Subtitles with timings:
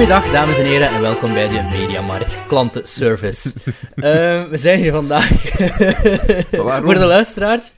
[0.00, 3.52] Goeiedag, dames en heren, en welkom bij de Mediamarkt Klantenservice.
[3.94, 5.28] Eh, we zijn hier vandaag
[6.84, 7.72] voor de luisteraars.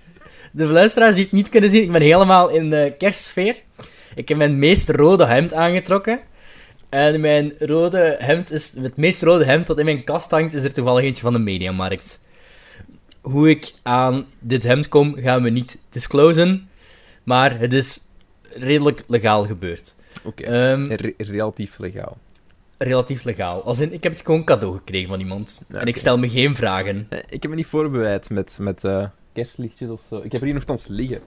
[0.53, 3.57] De luisteraars die het niet kunnen zien, ik ben helemaal in de kerstsfeer.
[4.15, 6.21] Ik heb mijn meest rode hemd aangetrokken.
[6.89, 8.75] En mijn rode hemd is...
[8.83, 11.39] Het meest rode hemd dat in mijn kast hangt, is er toevallig eentje van de
[11.39, 12.21] Mediamarkt.
[13.21, 16.69] Hoe ik aan dit hemd kom, gaan we niet disclosen.
[17.23, 18.01] Maar het is
[18.43, 19.95] redelijk legaal gebeurd.
[20.25, 22.17] Oké, Ehm, Re- relatief legaal.
[22.79, 23.63] relatief legaal.
[23.65, 25.61] Als in, ik heb het gewoon cadeau gekregen van iemand.
[25.69, 27.07] Ja, En ik stel me geen vragen.
[27.09, 30.17] Eh, Ik heb me niet voorbereid met, met eh, kerstlichtjes of zo.
[30.17, 31.21] Ik heb er hier nogthans liggen.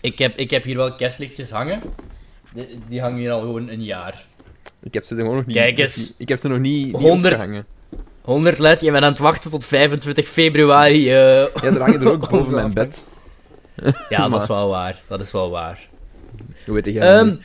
[0.00, 1.80] Ik heb, ik heb hier wel kerstlichtjes hangen.
[2.54, 4.24] Die, die hangen hier al gewoon een jaar.
[4.82, 5.56] Ik heb ze gewoon nog niet...
[5.56, 6.14] Kijk eens.
[6.18, 7.34] Ik heb ze nog niet, niet 100.
[7.34, 7.66] opgehangen.
[8.20, 10.98] 100 led, je bent aan het wachten tot 25 februari.
[11.10, 11.14] eh.
[11.14, 13.04] Ja, er hangen er ook boven mijn bed.
[14.08, 15.02] Ja, dat is wel waar.
[15.08, 15.88] Dat is wel waar.
[16.64, 17.38] Hoe weet jij Ehm, dat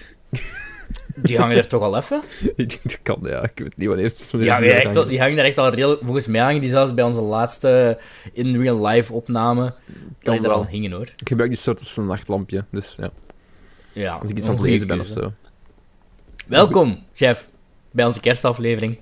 [1.15, 2.21] die hangen er toch al even?
[2.55, 3.43] Ik denk dat kan, ja.
[3.43, 6.01] Ik weet niet wanneer het Ja, die, echt, al- die hangen er echt al redelijk...
[6.03, 7.97] Volgens mij hangen die zelfs bij onze laatste
[8.33, 9.73] in real life opname.
[10.23, 11.01] Dat die er al hingen, hoor.
[11.17, 13.11] Ik gebruik die soort als een nachtlampje, dus ja.
[13.93, 15.31] Ja, Als ik iets aan het lezen ben of zo.
[16.47, 17.47] Welkom, chef,
[17.91, 18.97] bij onze kerstaflevering.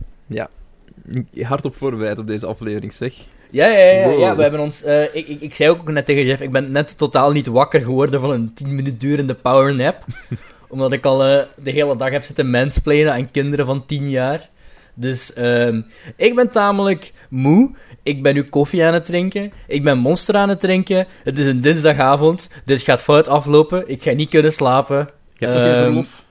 [1.42, 3.14] Hardop voorbereid op deze aflevering, zeg.
[3.52, 4.20] Ja, ja, ja, Wow.
[4.20, 4.84] ja we hebben ons...
[4.84, 7.82] eh, ik, ik, ik zei ook net tegen Jeff, ik ben net totaal niet wakker
[7.82, 10.06] geworden van een 10 minuten durende powernap.
[10.70, 14.50] omdat ik al eh, de hele dag heb zitten mansplainen aan kinderen van 10 jaar.
[14.94, 15.82] Dus ehm,
[16.16, 17.72] ik ben tamelijk moe.
[18.04, 19.54] Ik ben nu koffie aan het drinken.
[19.68, 21.08] Ik ben monster aan het drinken.
[21.24, 22.50] Het is een dinsdagavond.
[22.66, 23.90] Dit gaat fout aflopen.
[23.90, 25.10] Ik ga niet kunnen slapen.
[25.38, 26.24] Je hebt nog geen Ehm, verlof?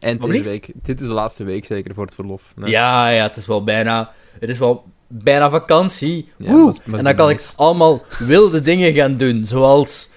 [0.00, 0.70] Wat deze week.
[0.74, 2.42] Dit is de laatste week zeker voor het verlof.
[2.56, 2.70] Nee.
[2.70, 4.12] Ja, ja, het is wel bijna...
[4.40, 6.28] Het is wel bijna vakantie.
[6.36, 7.52] Ja, en dan kan nice.
[7.52, 9.44] ik allemaal wilde dingen gaan doen.
[9.44, 10.08] Zoals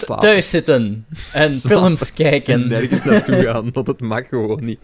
[0.00, 0.28] Slapen.
[0.28, 2.68] thuis zitten en films kijken.
[2.68, 4.80] Nergens naartoe gaan, want het mag gewoon niet.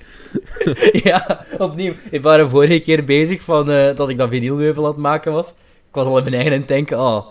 [1.05, 1.93] ja, opnieuw.
[2.11, 5.49] Ik was vorige keer bezig van, eh, dat ik dat vinylmeubel aan het maken was.
[5.89, 7.27] Ik was al in mijn eigen het denken, oh,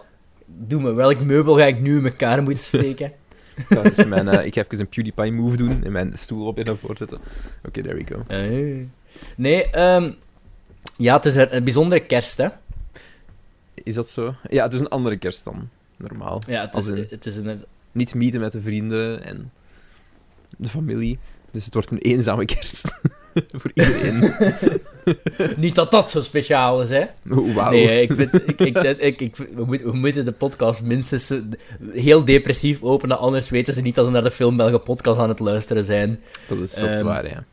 [0.46, 3.12] doe me, welk meubel ga ik nu in elkaar moeten steken?
[3.56, 6.48] Ik ga, dus mijn, eh, ik ga even een PewDiePie move doen en mijn stoel
[6.48, 7.20] op en naar voren zetten.
[7.66, 8.24] Oké, there we go.
[8.28, 8.86] Eh.
[9.36, 10.12] Nee, ehm,
[10.98, 12.48] ja, het is een, een bijzondere kerst, hè.
[13.74, 14.36] Is dat zo?
[14.50, 15.70] Ja, het is een andere kerst dan.
[16.02, 16.42] Normaal.
[16.48, 17.62] Ja, het is, in- het is een...
[17.92, 19.52] Niet meeten met de vrienden en
[20.58, 21.20] de familie.
[21.52, 22.94] Dus het wordt een eenzame kerst.
[23.60, 24.34] Voor iedereen.
[25.58, 27.04] Niet dat dat zo speciaal is, hè.
[27.70, 28.60] Nee, ik vind, ik,
[29.00, 31.32] ik, ik, we, moeten- we moeten de podcast minstens
[31.92, 35.30] heel depressief openen, anders weten ze niet dat ze naar de Film Belge podcast aan
[35.30, 36.20] het luisteren zijn.
[36.48, 37.44] Dat is, dat is Ehm, waar, ja.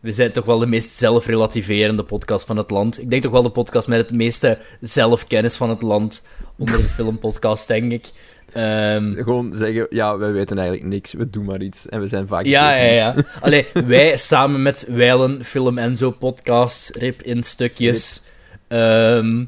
[0.00, 3.00] We zijn toch wel de meest zelfrelativerende podcast van het land.
[3.02, 6.28] Ik denk toch wel de podcast met het meeste zelfkennis van het land
[6.58, 8.04] onder de filmpodcast, denk ik.
[8.52, 11.88] Ehm, Gewoon zeggen, ja, wij weten eigenlijk niks, we doen maar iets.
[11.88, 12.44] En we zijn vaak...
[12.44, 13.14] ja, ja, ja.
[13.40, 18.22] Allee, wij samen met Wijlen Film en Zo podcast, rip in stukjes.
[18.68, 19.44] Ehm,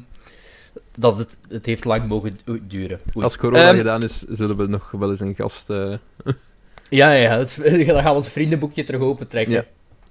[0.97, 2.99] dat het, het heeft lang mogen duren.
[3.15, 3.23] Oei.
[3.23, 5.69] Als corona Ehm, gedaan is, zullen we nog wel eens een gast...
[5.69, 5.93] eh,
[6.89, 7.37] Ja, ja.
[7.37, 9.53] Het dan gaan we ons vriendenboekje terug open trekken.
[9.53, 9.65] Ja.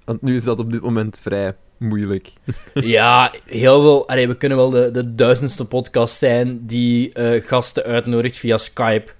[0.05, 2.31] Want nu is dat op dit moment vrij moeilijk.
[2.73, 4.07] Ja, heel veel.
[4.07, 9.11] Allee, we kunnen wel de, de duizendste podcast zijn die eh, gasten uitnodigt via Skype.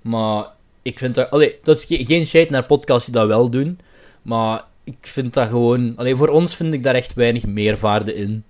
[0.00, 0.44] Maar
[0.82, 1.30] ik vind dat.
[1.30, 3.78] Allee, dat is ge- geen shade naar podcasts die dat wel doen.
[4.22, 5.92] Maar ik vind dat gewoon.
[5.96, 8.44] Allee, voor ons vind ik daar echt weinig meerwaarde in.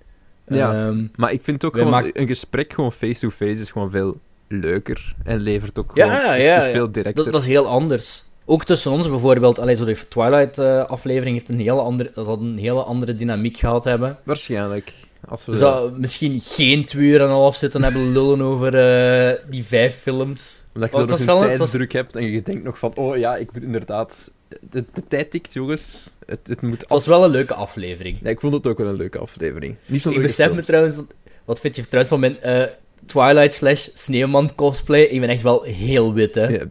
[0.47, 0.87] Ja.
[0.87, 5.15] Ehm, Maar ik vind ook gewoon, maken- een gesprek gewoon face-to-face is gewoon veel leuker.
[5.25, 6.09] En levert ook gewoon...
[6.09, 6.71] Ja, ja, is ja.
[6.73, 7.25] veel directer.
[7.25, 8.25] dat, dat is heel anders.
[8.45, 9.59] Ook tussen ons bijvoorbeeld.
[9.59, 14.19] Allee, zo de Twilight-aflevering heeft een hele andere, zal een hele andere dynamiek gehad hebben.
[14.23, 14.93] Waarschijnlijk.
[15.29, 15.91] Als we...
[15.97, 20.63] Misschien geen twee uur en een half zitten hebben lullen over eh, die vijf films.
[20.75, 23.17] Omdat je zo dat nog een was- tijdsdruk hebt en je denkt nog van, oh
[23.17, 24.31] ja, ik moet inderdaad...
[24.71, 26.15] De, de tijd tikt, jongens.
[26.27, 28.19] Het, het moet Het was wel een leuke aflevering.
[28.23, 29.77] Ja, ik vond het ook wel een leuke aflevering.
[29.87, 30.97] Niet zo Ik besef me trouwens...
[30.97, 31.05] Dat,
[31.45, 32.63] wat vind je trouwens van mijn eh,
[33.07, 35.01] Twilight slash Sneeuwman cosplay?
[35.03, 36.47] Ik ben echt wel heel wit, hè.
[36.47, 36.65] Ja.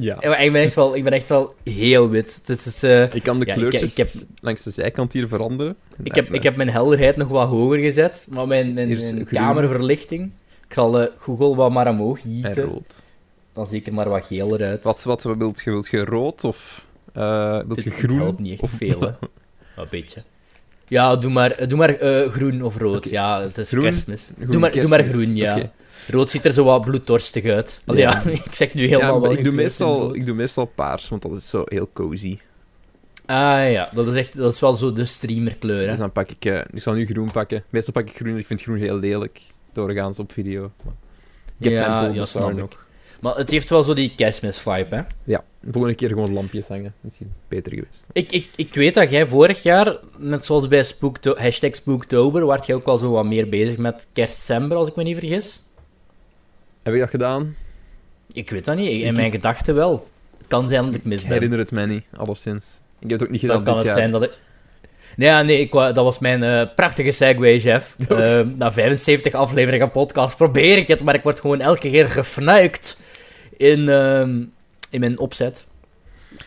[0.00, 0.22] Ja.
[0.38, 2.40] Ik ben echt wel, ik ben echt wel heel wit.
[2.46, 4.10] Is, eh, Ik kan de Ja, ik- kleurtjes ik heb-
[4.40, 5.76] langs de zijkant hier veranderen.
[6.02, 10.30] ik, heb, ik heb mijn helderheid nog wat hoger gezet, maar mijn, mijn, kamerverlichting...
[10.68, 12.62] Ik zal eh, Google wat maar omhoog En gieten.
[12.64, 12.94] rood.
[13.52, 14.84] Dan zeker maar wat geler uit.
[14.84, 15.70] Wat, wat wilt je?
[15.70, 18.18] Wilt je rood of eh wilt je groen?
[18.18, 19.10] helpt niet echt Of- veel, hè.
[19.82, 20.22] Een beetje.
[20.88, 23.08] Ja, doe maar, doe maar eh, groen of rood.
[23.10, 23.82] Ja, het is Groen?
[23.82, 24.30] kerstmis.
[24.36, 25.70] Groen doe, maar, doe maar groen, ja.
[26.10, 27.82] Rood ziet er zo wat bloeddorstig uit.
[27.86, 28.22] Allee, Ja.
[28.24, 28.30] ja.
[28.44, 31.36] ik zeg nu helemaal Ja, wel ik, doe meestal, ik doe meestal paars, want dat
[31.36, 32.38] is zo heel cozy.
[33.26, 35.80] Ah ja, dat is, echt, dat is wel zo de streamerkleur.
[35.82, 35.88] Hè?
[35.88, 36.44] Dus dan pak ik...
[36.44, 37.64] eh, ik zal nu groen pakken.
[37.70, 39.40] Meestal pak ik groen, ik vind groen heel lelijk.
[39.72, 40.70] Doorgaans op video.
[40.84, 40.94] Maar
[41.58, 42.56] Ik heb Ja, mijn ja, snap ik.
[42.56, 42.86] nog.
[43.20, 45.02] Maar het heeft wel zo die kerstmis-vibe, hè?
[45.24, 46.94] Ja, de volgende keer gewoon lampjes hangen.
[47.00, 48.06] Misschien beter geweest.
[48.12, 52.66] Ik, ik, ik weet dat jij vorig jaar, net zoals bij Spookto hashtag Spooktober, werd
[52.66, 55.62] jij ook al zo wat meer bezig met kerstcember, als ik me niet vergis.
[56.88, 57.56] Heb ik dat gedaan?
[58.32, 59.02] Ik weet dat niet.
[59.02, 60.08] In mijn gedachten wel.
[60.38, 62.80] Het kan zijn dat ik mis Ik herinner het mij niet, alleszins.
[62.98, 64.00] Ik heb het ook niet gedaan Dan kan dit het jaar.
[64.00, 64.38] zijn dat ik...
[65.16, 67.96] Nee, nee ik, dat was mijn eh, prachtige segue, chef.
[68.08, 73.00] Eh, na 75 afleveringen podcast probeer ik het, maar ik word gewoon elke keer gefnuikt
[73.56, 74.44] in, ehm,
[74.90, 75.66] in mijn opzet.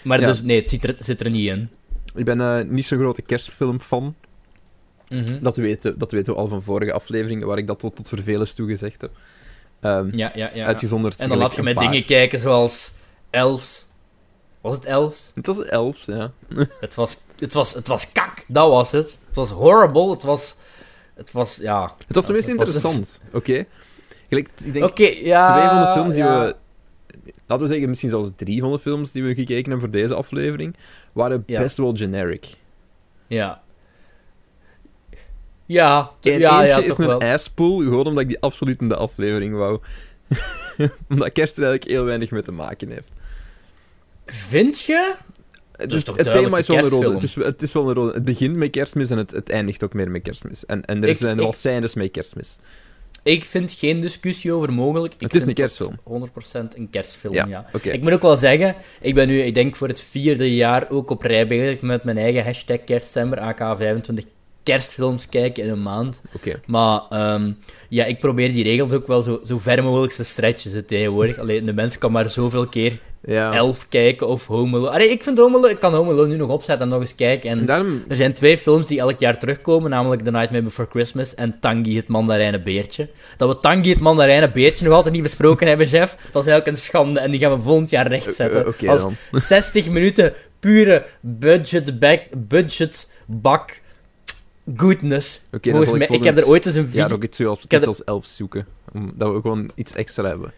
[0.03, 0.25] Maar Ja.
[0.25, 1.69] dus, nee, het zit er, zit er niet in.
[2.15, 4.15] Ik ben eh, niet zo'n grote kerstfilm-fan.
[5.09, 5.41] Mhm.
[5.41, 8.53] Dat weten, dat weten we al van vorige afleveringen, waar ik dat tot, tot vervelens
[8.53, 9.11] toe gezegd heb.
[9.81, 10.65] Ehm, Ja, ja, ja.
[10.65, 11.19] Uitgezonderd.
[11.19, 12.93] En dan laat je een dingen kijken zoals
[13.29, 13.85] Elves.
[14.61, 15.31] Was het Elves?
[15.33, 16.31] Het was elfs, ja.
[16.79, 19.19] Het was, het was, het was kak, dat was het.
[19.27, 20.55] Het was horrible, het was...
[21.13, 21.95] Het was, ja...
[22.07, 23.65] Het was tenminste interessant, oké?
[24.29, 25.53] Gelijk, Ik denk Oké, ja...
[25.55, 26.55] twee van de films die we...
[27.47, 30.15] Laten we zeggen, misschien zelfs drie van de films die we gekeken hebben voor deze
[30.15, 30.75] aflevering,
[31.11, 32.47] waren best wel generic.
[33.27, 33.61] Ja.
[35.71, 38.95] Ja, En ja, ja, is toch een ijspoel, gewoon omdat ik die absoluut in de
[38.95, 39.79] aflevering wou.
[41.09, 43.11] omdat kerst er eigenlijk heel weinig mee te maken heeft.
[44.25, 45.15] Vind je?
[45.71, 47.13] Het, toch thema is wel een rode.
[47.13, 48.13] Het is, het is wel een rode.
[48.13, 50.65] Het begint met kerstmis en het, het eindigt ook meer met kerstmis.
[50.65, 52.57] En, en er zijn wel scènes met kerstmis.
[53.23, 55.13] Ik vind geen discussie over mogelijk.
[55.13, 55.99] Ik Het is een kerstfilm.
[55.99, 57.65] 100% een kerstfilm, Ja.
[57.81, 61.09] Ik moet ook wel zeggen, ik ben nu, ik denk voor het vierde jaar ook
[61.09, 64.25] op rij bezig met mijn eigen hashtag kerstcember, AK 25
[64.63, 66.21] kerstfilms kijken in een maand.
[66.65, 67.51] Maar ehm,
[67.89, 71.37] ja, ik probeer die regels ook wel zo, zo ver mogelijk te stretchen ze tegenwoordig.
[71.37, 73.53] Alleen de mens kan maar zoveel keer Ja.
[73.53, 74.91] Elf kijken of Home Alone.
[74.91, 77.15] Allee, ik vind Home Alone, ik kan Home Alone nu nog opzetten en nog eens
[77.15, 77.49] kijken.
[77.49, 78.03] En daarom...
[78.07, 81.95] er zijn twee films die elk jaar terugkomen, namelijk The Nightmare Before Christmas en Tangi
[81.95, 83.09] het mandarijnen beertje.
[83.37, 86.67] Dat we Tangi het mandarijnen beertje nog altijd niet besproken hebben, chef, dat is eigenlijk
[86.67, 88.61] een schande en die gaan we volgend jaar rechtzetten.
[88.61, 89.15] Eh, Oké Als dan.
[89.41, 93.81] 60 minuten pure budget, back, budget bak
[94.75, 95.41] goodness.
[95.45, 97.01] Oké, dan Volgens zal mij, ik heb er ooit eens een video...
[97.01, 98.65] Ja, nog iets zoals, iets er- als elf zoeken.
[98.93, 100.53] Omdat we gewoon iets extra hebben.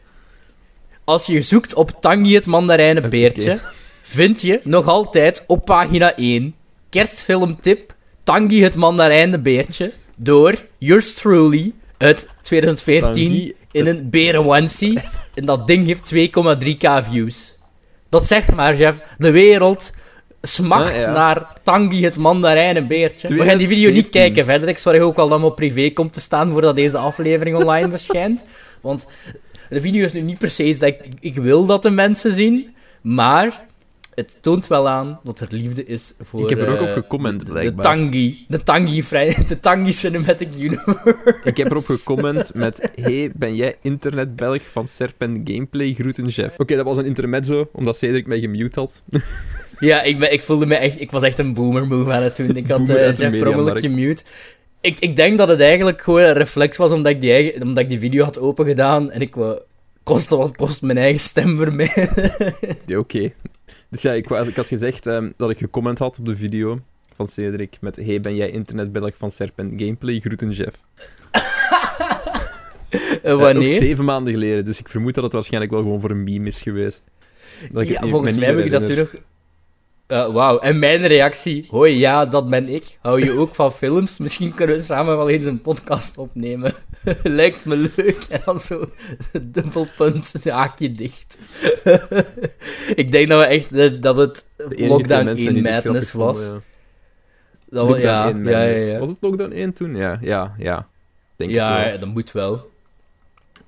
[1.03, 3.61] Als je zoekt op Tangi het mandarijnen beertje, Oké.
[4.01, 6.55] vind je nog altijd op pagina 1
[6.89, 14.99] kerstfilmtip Tangi het mandarijnen beertje door yours truly uit 2014 Tanguy, in het- een berenwansie.
[15.33, 17.57] En dat ding heeft 2,3k views.
[18.09, 18.99] Dat zegt maar, chef.
[19.17, 19.94] De wereld
[20.48, 21.12] smacht ja.
[21.12, 23.28] naar Tangi het mandarijnen beertje.
[23.28, 24.12] We gaan die video niet 2014.
[24.12, 24.69] kijken verder.
[24.69, 27.90] Ik zorg ook wel dat hem op privé komt te staan voordat deze aflevering online
[27.98, 28.44] verschijnt.
[28.81, 29.07] Want
[29.69, 32.34] de video is nu niet per se iets dat ik, ik wil dat de mensen
[32.34, 33.66] zien, maar
[34.16, 36.94] het toont wel aan dat er liefde is voor Ik heb er ook op eh,
[36.94, 37.84] gecomment, de, de blijkbaar.
[37.84, 41.42] Tangi, de Tangi, vrij- de Tangi Cinematic Universe.
[41.44, 45.94] Ik heb erop gecomment met Hey, ben jij internetbelg van Serpent Gameplay?
[45.94, 46.60] Groeten, chef.
[46.60, 49.01] Oké, dat was een intermezzo, omdat Cedric mij gemute had.
[49.79, 50.99] Ja, ik, ben, ik voelde me echt...
[50.99, 52.55] Ik was echt een boomer move aan het doen.
[52.55, 53.81] Ik had eh Jeff mediamarkt.
[53.81, 54.23] gemute.
[54.81, 57.83] Ik, ik denk dat het eigenlijk gewoon een reflex was omdat ik die, eigen, omdat
[57.83, 59.59] ik die video had opengedaan en ik wou...
[60.03, 62.09] Koste wat kost mijn eigen stem vermijden.
[62.85, 63.31] Ja, Oké.
[63.89, 66.79] Dus ja, ik, ik had gezegd ehm, dat ik gecomment had op de video
[67.15, 70.19] van Cedric met Hey, ben jij internetbelg van Serpent Gameplay?
[70.19, 70.80] Groeten, Jeff.
[73.23, 73.77] Ook wanneer?
[73.77, 76.61] zeven maanden geleden, dus ik vermoed dat het waarschijnlijk wel gewoon voor een meme is
[76.61, 77.03] geweest.
[77.71, 79.13] Dat ja, volgens mij heb ik dat toen nog...
[80.07, 81.68] Eh, Wauw, en mijn reactie...
[81.69, 82.98] Hoi, ja, dat ben ik.
[83.02, 84.18] Hou je ook van films?
[84.18, 86.74] Misschien kunnen we samen wel eens een podcast opnemen.
[87.24, 88.18] Lijkt me leuk.
[88.30, 88.90] En dan zo...
[89.42, 91.40] Dubbelpunt, haakje dicht.
[92.95, 93.72] ik denk dat we echt...
[93.72, 96.44] eh, Dat het Lockdown mensen 1 die dit madness was.
[96.44, 96.64] vonden,
[97.69, 97.94] Dat ja.
[97.94, 99.00] we, ja, Lockdown 1 ja, ja, ja.
[99.00, 99.95] Was het Lockdown 1 toen?
[99.95, 100.88] Ja, ja, ja.
[101.36, 102.72] Denk ik Ja, ja, dat moet wel.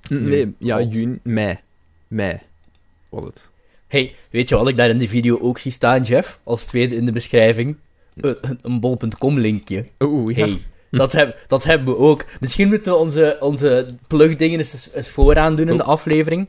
[0.10, 0.94] Nee, ja, God.
[0.94, 1.60] juni, mei.
[2.08, 2.40] Mei
[3.10, 3.50] was het.
[3.88, 6.40] Hey, weet je wat ik daar in de video ook zie staan, Jeff?
[6.44, 7.78] Als tweede in de beschrijving.
[8.16, 9.86] Een, een bol.com linkje.
[10.00, 10.46] Oeh, ja.
[10.46, 10.62] Hey,
[10.92, 12.26] dat, heb, dat hebben we ook.
[12.40, 15.90] Misschien moeten we onze, onze plugdingen eens, eens vooraan doen in de Oh.
[15.90, 16.48] aflevering.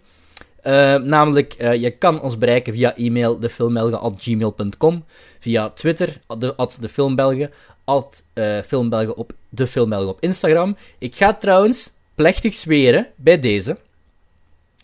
[0.60, 5.04] Eh, namelijk, eh, je kan ons bereiken via e-mail defilmbelgen.gmail.com,
[5.38, 7.50] via Twitter, de, at defilmbelgen,
[7.84, 10.76] at eh, filmbelgen op defilmbelgen op Instagram.
[10.98, 13.76] Ik ga trouwens plechtig zweren bij deze,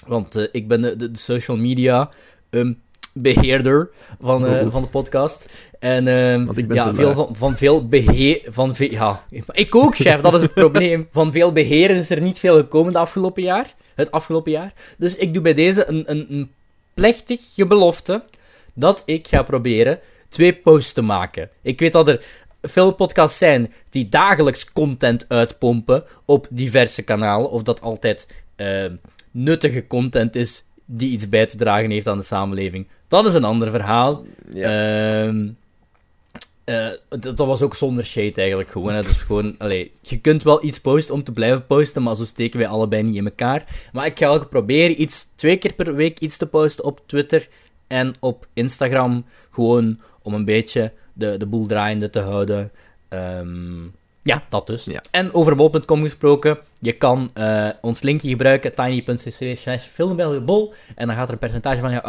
[0.07, 2.11] want eh, ik ben de, de, de social media
[2.53, 2.73] ehm,
[3.13, 3.91] beheerder
[4.21, 5.49] van, eh, van de podcast.
[5.79, 8.41] En ehm, ja, veel van, van veel beheer...
[8.45, 11.09] Van ve- ja, ik ook, chef, dat is het probleem.
[11.11, 14.73] Van veel beheer is er niet veel gekomen de afgelopen jaar, het afgelopen jaar.
[14.99, 16.51] Dus ik doe bij deze een, een, een
[16.95, 18.25] plechtige belofte
[18.75, 21.51] dat ik ga proberen twee posts te maken.
[21.63, 22.25] Ik weet dat er
[22.63, 28.85] veel podcasts zijn die dagelijks content uitpompen op diverse kanalen, of dat altijd eh,
[29.31, 32.87] nuttige content is die iets bij te dragen heeft aan de samenleving.
[33.09, 34.25] Dat is een ander verhaal.
[34.53, 35.25] Ja.
[35.25, 35.49] Ehm,
[36.65, 38.93] eh, dat, dat was ook zonder shade eigenlijk gewoon.
[38.93, 39.03] Hè.
[39.03, 42.59] Dus gewoon, allee, je kunt wel iets posten om te blijven posten, maar zo steken
[42.59, 43.89] wij allebei niet in elkaar.
[43.93, 47.49] Maar ik ga wel proberen iets, twee keer per week iets te posten op Twitter
[47.87, 49.25] en op Instagram.
[49.51, 52.71] Gewoon om een beetje de, de boel draaiende te houden.
[53.09, 53.85] Ehm,
[54.23, 54.85] ja, dat dus.
[54.85, 55.03] Ja.
[55.11, 61.17] En over bol.com gesproken, je kan eh, ons linkje gebruiken, tiny.cc slash filmbelgebol, en dan
[61.17, 62.01] gaat er een percentage van jouw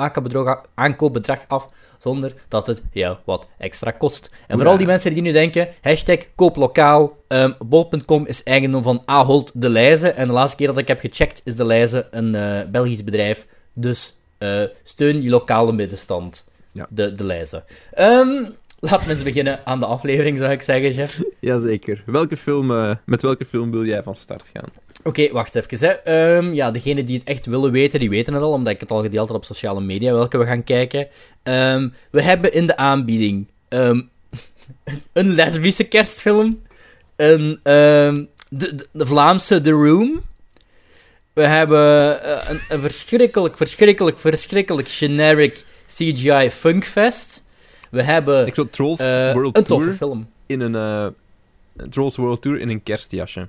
[0.75, 1.65] aankoopbedrag, af,
[1.99, 4.29] zonder dat het jou wat extra kost.
[4.47, 4.71] En voor Ja.
[4.71, 9.69] al die mensen die nu denken, hashtag kooplokaal, ehm, bol.com is eigendom van Ahold de
[9.69, 13.03] Leize, en de laatste keer dat ik heb gecheckt is de Leize een eh, Belgisch
[13.03, 16.87] bedrijf, dus eh, steun je lokale middenstand, Ja.
[16.89, 17.63] de, de Leize.
[17.93, 18.43] Ehm,
[18.89, 21.21] laten we eens beginnen aan de aflevering, zou ik zeggen, Jeff.
[21.39, 22.03] Jazeker.
[22.05, 24.69] Welke film, eh, met welke film wil jij van start gaan?
[25.03, 25.87] Oké, wacht even.
[25.87, 25.93] Hè.
[25.93, 28.91] Ehm, ja, degenen die het echt willen weten, die weten het al, omdat ik het
[28.91, 31.07] al gedeeld heb op sociale media, welke we gaan kijken.
[31.43, 34.01] Ehm, we hebben in de aanbieding ehm,
[35.13, 36.57] een lesbische kerstfilm,
[37.15, 40.21] een, de, de, de Vlaamse The Room.
[41.33, 47.43] We hebben eh, een, een verschrikkelijk, verschrikkelijk, verschrikkelijk generic CGI Funkfest.
[47.93, 50.27] We hebben Ik zou Trolls eh, World een toffe Tour film.
[50.45, 50.75] in een...
[50.75, 53.47] eh, Trolls World Tour in een kerstjasje.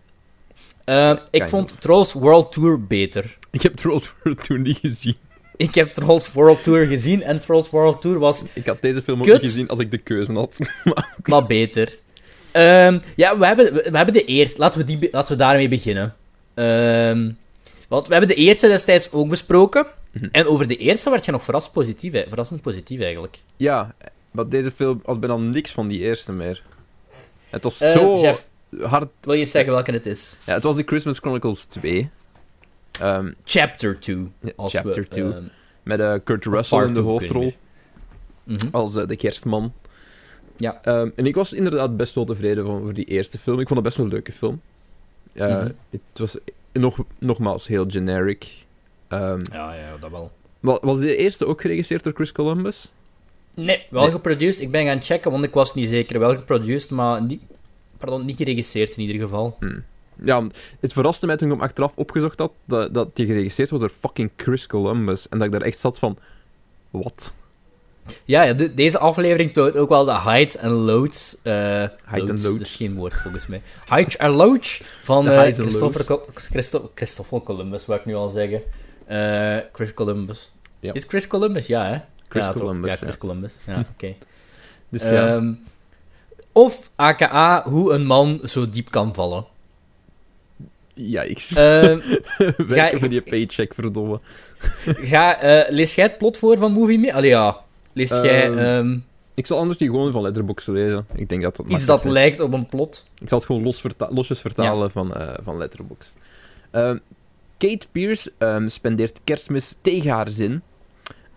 [0.85, 3.39] Ehm, ik vond Trolls World Tour beter.
[3.51, 5.17] Ik heb Trolls World Tour niet gezien.
[5.57, 9.19] Ik heb Trolls World Tour gezien en Trolls World Tour was Ik had deze film
[9.19, 9.41] ook Kut.
[9.41, 10.59] niet gezien als ik de keuze had.
[11.25, 11.99] maar beter.
[12.51, 14.59] Ehm, ja, we hebben, we, we hebben de eerste.
[14.59, 16.15] Laten we, die, laten we daarmee beginnen.
[16.55, 17.31] Ehm,
[17.89, 19.87] want we hebben de eerste destijds ook besproken.
[20.13, 20.29] Mhm.
[20.33, 23.39] En over de eerste werd je nog verrast positief, verrassend positief eigenlijk.
[23.57, 23.95] ja,
[24.35, 26.63] maar deze film had bijna niks van die eerste meer.
[27.51, 28.47] Het was Eh, zo Jeff,
[28.81, 29.09] hard...
[29.21, 30.39] wil je zeggen welke het is?
[30.47, 32.11] Ja, het was de Christmas Chronicles 2.
[33.01, 34.33] Ehm, Chapter 2.
[34.41, 35.25] Ja, als Chapter we, 2.
[35.33, 35.43] ehm,
[35.83, 37.53] met eh, Kurt Russell in de hoofdrol.
[38.45, 38.67] mhm.
[38.71, 39.73] Als eh, de kerstman.
[40.57, 40.79] Ja.
[40.83, 43.61] Ehm, en ik was inderdaad best wel tevreden van, over die eerste film.
[43.61, 44.61] Ik vond het best wel een leuke film.
[45.33, 45.69] Mhm.
[45.91, 46.37] Het was
[46.73, 48.47] nog, nogmaals heel generic.
[49.09, 50.31] Ja, ja, dat wel.
[50.61, 52.93] wa- was de eerste ook geregisseerd door Chris Columbus?
[53.57, 54.11] Nee, wel Nee.
[54.11, 54.61] geproduced.
[54.61, 56.19] Ik ben gaan checken, want ik was niet zeker.
[56.19, 57.43] Wel geproduced, maar niet,
[57.99, 59.57] pardon, niet geregisseerd in ieder geval.
[59.61, 59.79] Hm.
[60.25, 60.47] Ja,
[60.81, 63.93] het verraste mij toen ik hem achteraf opgezocht had, dat, dat die geregisseerd was door
[64.01, 65.29] fucking Chris Columbus.
[65.29, 66.19] En dat ik daar echt zat van...
[66.91, 67.35] Wat?
[68.25, 71.37] Ja, ja de- deze aflevering toont ook wel de heights en loads.
[71.43, 72.43] eh Height and loads.
[72.43, 73.63] Dat is geen woord volgens mij.
[73.89, 78.29] Heights en loads van eh, heights Christopher, Col- Christo- Christopher Columbus, wou ik nu al
[78.29, 78.63] zeggen.
[79.07, 80.51] Eh, Chris Columbus.
[80.81, 80.93] Ja.
[80.93, 81.67] Is Chris Columbus?
[81.67, 81.99] Ja, hè?
[82.29, 82.53] Chris ja?
[82.53, 83.19] Columbus, Ja, Chris ja.
[83.19, 83.59] Columbus.
[83.67, 84.15] Ja, oké.
[84.89, 85.53] Dus ja, Ehm,
[86.53, 89.45] of aka hoe een man zo diep kan vallen.
[90.95, 91.55] yikes.
[91.55, 91.99] Ehm,
[92.57, 94.21] Werken ga- voor die paycheck, verdomme.
[95.11, 97.13] ga, eh, lees jij het plot voor van Movie Me?
[97.15, 97.61] Allee, ja.
[97.93, 98.99] Lees jij Ehm,
[99.35, 101.07] Ik zal anders die gewoon van Letterboxd lezen.
[101.15, 102.11] Ik denk dat dat iets dat is.
[102.13, 103.05] lijkt op een plot?
[103.21, 106.17] Ik zal het gewoon los verta- losjes vertalen van, eh van Letterboxd.
[107.59, 108.33] Kate Pierce
[108.67, 110.63] spendeert kerstmis tegen haar zin.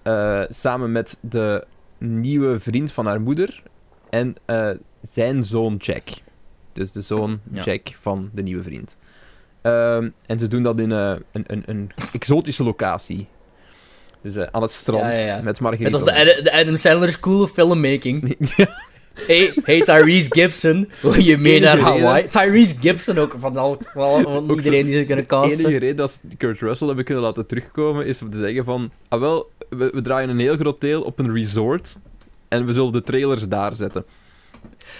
[0.07, 1.63] Eh, samen met de
[1.97, 3.61] nieuwe vriend van haar moeder.
[4.09, 4.69] En eh,
[5.09, 6.03] zijn zoon Jack.
[6.73, 7.63] Dus de zoon Ja.
[7.63, 8.97] Jack van de nieuwe vriend.
[9.61, 13.27] Ehm, en ze doen dat in eh, een, een, een exotische locatie.
[14.21, 15.35] Dus aan het strand Ja, ja, ja.
[15.35, 15.97] met Het Margarita.
[15.99, 18.35] was de, de Adam Sandler School of Filmmaking.
[19.27, 22.27] Hey, hey Tyrese Gibson, wil je mee naar Hawaii?
[22.27, 25.77] Tyrese Gibson ook, van, al, van, iedereen die ze kunnen De enige casten.
[25.77, 28.89] reden dat ze Kurt Russell hebben kunnen laten terugkomen is om te zeggen van...
[29.07, 31.97] Ah wel, we, we draaien een heel groot deel op een resort
[32.47, 34.05] en we zullen de trailers daar zetten.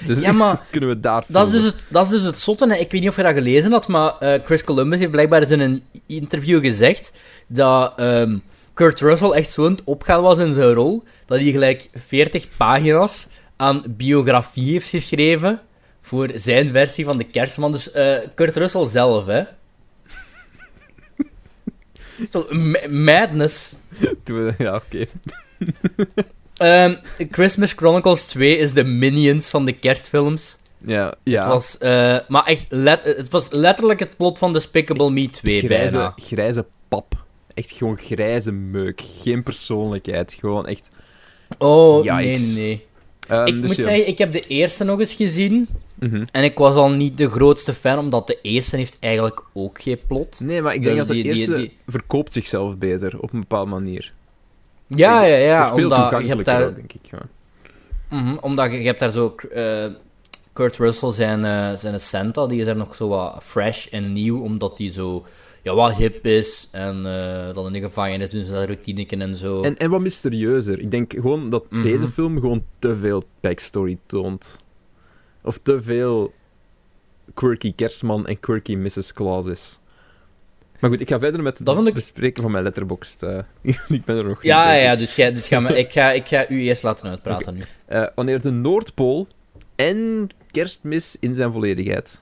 [0.06, 2.68] Dus Ja, maar kunnen we daar dat is, dus het, dat is dus het zotte.
[2.70, 2.76] hè.
[2.76, 5.52] Ik weet niet of je dat gelezen had, maar eh, Chris Columbus heeft blijkbaar eens
[5.52, 7.12] in een interview gezegd
[7.48, 8.38] dat ehm,
[8.74, 13.28] Kurt Russell echt zo'n opgaan was in zijn rol, dat hij gelijk 40 pagina's
[13.58, 15.62] aan biografie heeft geschreven
[16.02, 17.72] voor zijn versie van de kerstman.
[17.72, 19.44] Dus eh, Kurt Russell zelf, hè.
[22.18, 22.52] Is toch
[22.90, 23.74] madness.
[24.58, 25.06] Ja, oké.
[26.58, 26.96] Ehm,
[27.32, 30.58] Christmas Chronicles 2 is de Minions van de kerstfilms.
[30.86, 31.40] Ja, ja.
[31.40, 35.60] Het, was, eh, maar echt let, het was letterlijk het plot van Despicable Me 2
[35.62, 36.14] grijze, bijna.
[36.16, 37.26] grijze pap.
[37.54, 39.02] Echt gewoon grijze meuk.
[39.22, 40.34] Geen persoonlijkheid.
[40.34, 40.90] Gewoon echt...
[41.58, 42.86] Oh, nee, nee.
[43.28, 43.84] Ehm, ik dus moet ja.
[43.84, 45.68] zeggen, ik heb de eerste nog eens gezien.
[45.96, 46.24] Mhm.
[46.32, 50.00] En ik was al niet de grootste fan, omdat de eerste heeft eigenlijk ook geen
[50.08, 50.40] plot.
[50.40, 53.34] Nee, maar ik denk Dus dat de die- die- eerste die- verkoopt zichzelf beter, op
[53.34, 54.14] een bepaalde manier.
[54.88, 55.74] Ja, ja, ja.
[55.74, 57.02] Omdat je hebt daar, denk ik.
[57.12, 57.20] Ja.
[58.10, 59.36] Mhm, omdat je, je hebt daar zo...
[59.54, 59.86] eh,
[60.54, 64.42] Kurt Russell, zijn, eh, zijn Santa, die is er nog zo wat fresh en nieuw,
[64.42, 65.26] omdat hij zo
[65.68, 66.70] ja, wat hip is.
[66.72, 69.62] En uh, dan in de gevangenis doen ze dat routineken en zo.
[69.62, 70.80] En, en wat mysterieuzer.
[70.80, 71.82] Ik denk gewoon dat Mhm.
[71.82, 74.60] deze film gewoon te veel backstory toont.
[75.44, 76.34] Of te veel
[77.34, 79.14] quirky kerstman en quirky Mrs.
[79.14, 79.80] Claus is.
[80.80, 83.24] Maar goed, ik ga verder met Dat het ik- bespreken van mijn letterboxd.
[83.24, 83.40] eh.
[83.88, 86.50] ik ben er nog ja, ja, dus, jij, dus ga me, ik, ga, ik ga
[86.50, 87.62] u eerst laten uitpraten nu.
[87.86, 89.28] Eh, wanneer de Noordpool
[89.76, 92.22] en kerstmis in zijn volledigheid.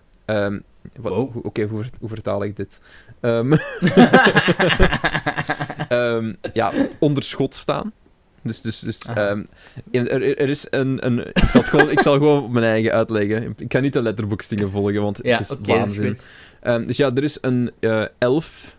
[0.99, 1.31] Wow.
[1.31, 1.63] hoe- Oké,
[1.99, 2.79] hoe vertaal ik dit?
[5.89, 7.93] Ehm, ja, onder schot staan.
[8.41, 9.43] Dus, dus, dus ehm,
[9.91, 11.05] er, is een...
[11.05, 13.53] een ik, zal gewoon, ik zal gewoon op mijn eigen uitleggen.
[13.57, 16.17] Ik ga niet de letterboxdingen volgen, want Ja, het is waanzin.
[16.61, 18.75] dus ja, er is een eh, elf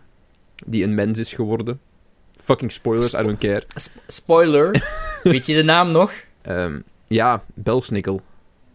[0.65, 1.79] die een mens is geworden.
[2.43, 3.63] Fucking spoilers, I don't care.
[3.75, 4.87] Sp- spoiler.
[5.23, 6.11] Weet je de naam nog?
[7.07, 8.21] Ja, Belsnickel.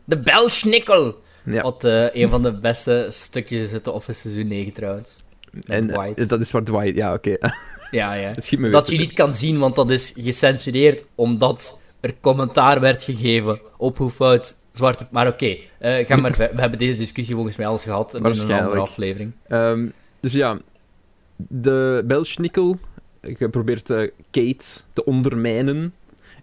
[0.04, 1.20] De Belschnikkel.
[1.44, 1.62] Ja.
[1.62, 5.16] Wat eh, een van de beste stukjes is de Office seizoen 9 trouwens.
[5.66, 6.20] En Dwight.
[6.20, 6.94] eh, dat is waar Dwight...
[6.96, 7.36] Ja, oké.
[7.90, 8.32] Ja, ja.
[8.70, 13.98] Dat je niet kan zien, want dat is gecensureerd omdat er commentaar werd gegeven op
[13.98, 15.06] hoe fout zwarte...
[15.10, 18.14] Maar oké, eh, ga maar ver- We hebben deze discussie volgens mij al eens gehad
[18.14, 19.32] in een andere aflevering.
[19.48, 19.88] Ehm,
[20.20, 20.58] dus ja,
[21.36, 22.78] de Belschnickel
[23.50, 25.94] probeert eh, Kate te ondermijnen.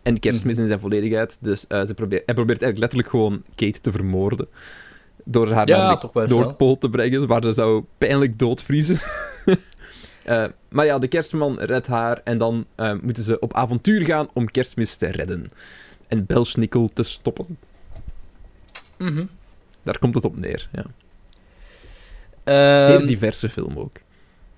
[0.04, 0.62] En kerstmis Mhm.
[0.62, 1.38] in zijn volledigheid.
[1.42, 4.48] Dus ze probeert, hij probeert eigenlijk letterlijk gewoon Kate te vermoorden.
[5.32, 6.28] Door haar Ja, naar de.
[6.28, 9.00] Noordpool te brengen, waar ze zou pijnlijk doodvriezen.
[10.24, 14.28] Eh, maar ja, de kerstman redt haar en dan eh, moeten ze op avontuur gaan
[14.34, 15.52] om kerstmis te redden.
[16.08, 17.58] En Belschnickel te stoppen.
[18.98, 19.26] Mhm.
[19.84, 20.70] Daar komt het op neer.
[20.72, 20.86] Ja.
[22.44, 23.98] Ehm, Zeer diverse film ook.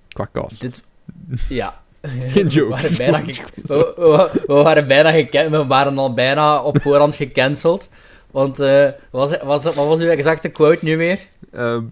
[0.08, 0.62] Qua cast.
[0.62, 0.84] dit...
[1.50, 1.82] Ja.
[2.01, 2.70] Geen We joke.
[2.70, 5.12] waren bijna, ge- we, we- we waren bijna
[5.50, 7.90] we waren al bijna op voorhand gecanceld.
[8.32, 11.20] Want, eh, was, was, wat was uw exacte quote nu weer?
[11.52, 11.84] Ehm,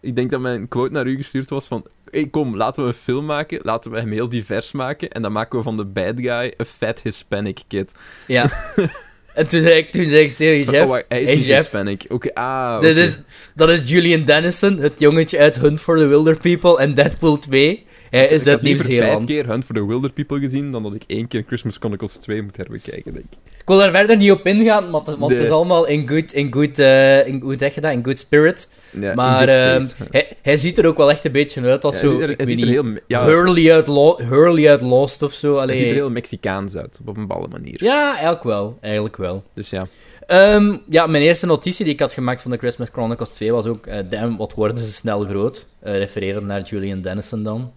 [0.00, 1.84] ik denk dat mijn quote naar u gestuurd was van...
[2.10, 3.58] Hey, kom, laten we een film maken.
[3.62, 5.10] Laten we hem heel divers maken.
[5.10, 7.92] En dan maken we van de bad guy een fat Hispanic kid.
[8.26, 8.50] Ja.
[9.34, 11.60] en toen zei ik, toen zei ik serieus, Jeff, oh, hij is hey, Jeff.
[11.60, 12.04] Hispanic.
[12.08, 13.00] Oké, ah, dit oké.
[13.00, 13.18] is,
[13.54, 17.86] dat is Julian Dennison, het jongetje uit Hunt for the Wilder People en Deadpool 2.
[18.16, 19.28] Hij is ik uit had liever vijf Nieuw-Zeeland.
[19.28, 22.42] keer Hunt for the Wilder People gezien, dan dat ik één keer Christmas Chronicles 2
[22.42, 23.38] moet herbekijken, denk ik.
[23.60, 26.78] Ik wil daar verder niet op ingaan, want, het- is allemaal in good, in good,
[26.78, 28.70] eh, in, hoe zeg je dat, in good spirit.
[28.90, 29.96] Ja, maar faith.
[30.10, 32.30] hij, hij ziet er ook wel echt een beetje uit als Ja, hij zo, er,
[32.30, 33.02] ik hij weet ziet er niet, heel...
[33.06, 35.52] Ja, Hurley, uit Lo- Hurley uit Lost of zo.
[35.54, 35.76] hij Allee.
[35.78, 37.84] ziet er heel Mexicaans uit, op een balle manier.
[37.84, 38.78] Ja, eigenlijk wel.
[38.80, 39.42] Eigenlijk wel.
[39.54, 39.82] Dus ja.
[40.26, 43.66] Ehm, ja, mijn eerste notitie die ik had gemaakt van de Christmas Chronicles 2 was
[43.66, 45.66] ook, eh damn, wat worden ze snel groot.
[45.82, 47.72] Eh refererend naar Julian Dennison dan.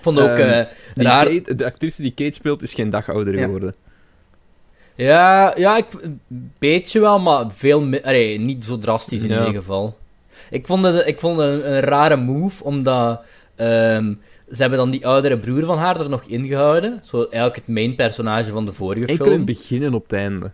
[0.00, 1.26] Ik vond ook Ehm, eh, Die raar...
[1.26, 3.44] Kate- de actrice die Kate speelt is geen dag ouder Ja.
[3.44, 3.74] geworden.
[4.94, 6.20] Ja, ja ik, een
[6.58, 9.38] beetje wel, maar veel allee, niet zo drastisch in Ja.
[9.46, 9.96] ieder geval.
[10.50, 13.20] Ik vond het, ik vond het een, een rare move, omdat
[13.56, 14.12] ehm,
[14.50, 17.00] ze hebben dan die oudere broer van haar er nog ingehouden.
[17.04, 19.36] Zo eigenlijk het main personage van de vorige Enkel in film.
[19.46, 20.50] het begin en op het einde.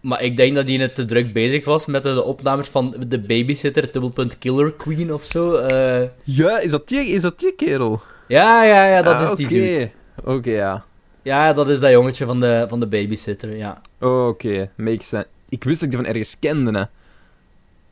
[0.00, 3.18] Maar ik denk dat hij net te druk bezig was met de, opnames van de
[3.20, 5.54] babysitter, dubbelpunt Killer Queen of zo.
[5.54, 6.08] eh.
[6.24, 8.00] Ja, is dat die, is dat die kerel?
[8.28, 9.90] Ja, ja, ja, dat Ah, is die dude.
[10.24, 10.84] Oké, ja.
[11.22, 13.80] Ja, dat is dat jongetje van de, van de babysitter, ja.
[14.00, 15.26] Oké, makes sense.
[15.48, 16.84] Ik wist dat ik die van ergens kende, hè.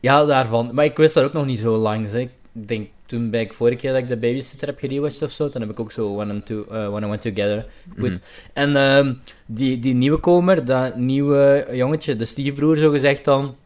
[0.01, 0.71] Ja, daarvan.
[0.73, 2.09] Maar ik wist dat ook nog niet zo lang.
[2.13, 5.49] Ik denk toen bij ik vorige keer dat ik de babysitter heb gerewatcht of zo,
[5.49, 7.67] toen heb ik ook zo When, I'm to, eh, When I Went Together
[7.99, 8.09] goed.
[8.11, 8.19] Mhm.
[8.53, 9.15] En ehm,
[9.47, 13.57] die, die nieuwe komer, dat nieuwe jongetje, de stiefbroer zo gezegd dan,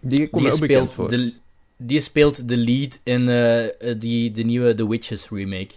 [0.00, 1.08] Die komt die speelt, voor.
[1.08, 1.32] de,
[1.76, 5.74] die speelt de lead in eh, die, de nieuwe The Witches remake.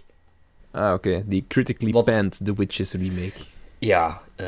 [0.70, 1.22] Ah, oké.
[1.26, 3.32] Die Critically Wat- Panned The Witches remake.
[3.78, 4.46] Ja, eh,